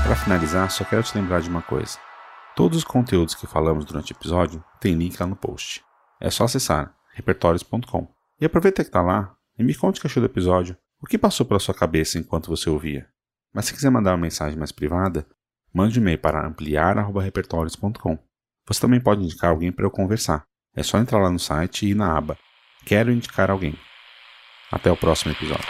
Para 0.04 0.16
finalizar, 0.16 0.70
só 0.70 0.84
quero 0.84 1.02
te 1.02 1.16
lembrar 1.16 1.40
de 1.40 1.48
uma 1.48 1.62
coisa. 1.62 1.98
Todos 2.56 2.78
os 2.78 2.84
conteúdos 2.84 3.34
que 3.34 3.46
falamos 3.46 3.84
durante 3.84 4.12
o 4.12 4.14
episódio 4.14 4.62
tem 4.80 4.94
link 4.94 5.18
lá 5.18 5.26
no 5.26 5.36
post. 5.36 5.82
É 6.20 6.30
só 6.30 6.44
acessar 6.44 6.94
repertórios.com. 7.14 8.21
E 8.40 8.44
aproveita 8.44 8.82
que 8.82 8.88
está 8.88 9.02
lá 9.02 9.34
e 9.58 9.62
me 9.62 9.74
conte 9.74 9.98
o 9.98 10.00
que 10.00 10.06
achou 10.06 10.20
do 10.20 10.26
episódio, 10.26 10.76
o 11.00 11.06
que 11.06 11.18
passou 11.18 11.46
pela 11.46 11.60
sua 11.60 11.74
cabeça 11.74 12.18
enquanto 12.18 12.48
você 12.48 12.68
ouvia. 12.70 13.08
Mas 13.52 13.66
se 13.66 13.74
quiser 13.74 13.90
mandar 13.90 14.12
uma 14.12 14.18
mensagem 14.18 14.58
mais 14.58 14.72
privada, 14.72 15.26
mande 15.72 15.98
um 15.98 16.02
e-mail 16.02 16.18
para 16.18 16.46
ampliar.repertórios.com. 16.46 18.18
Você 18.66 18.80
também 18.80 19.00
pode 19.00 19.22
indicar 19.22 19.50
alguém 19.50 19.72
para 19.72 19.84
eu 19.84 19.90
conversar. 19.90 20.44
É 20.74 20.82
só 20.82 20.98
entrar 20.98 21.20
lá 21.20 21.30
no 21.30 21.38
site 21.38 21.86
e 21.86 21.90
ir 21.90 21.94
na 21.94 22.16
aba 22.16 22.38
Quero 22.84 23.12
indicar 23.12 23.50
alguém. 23.50 23.78
Até 24.70 24.90
o 24.90 24.96
próximo 24.96 25.32
episódio. 25.32 25.68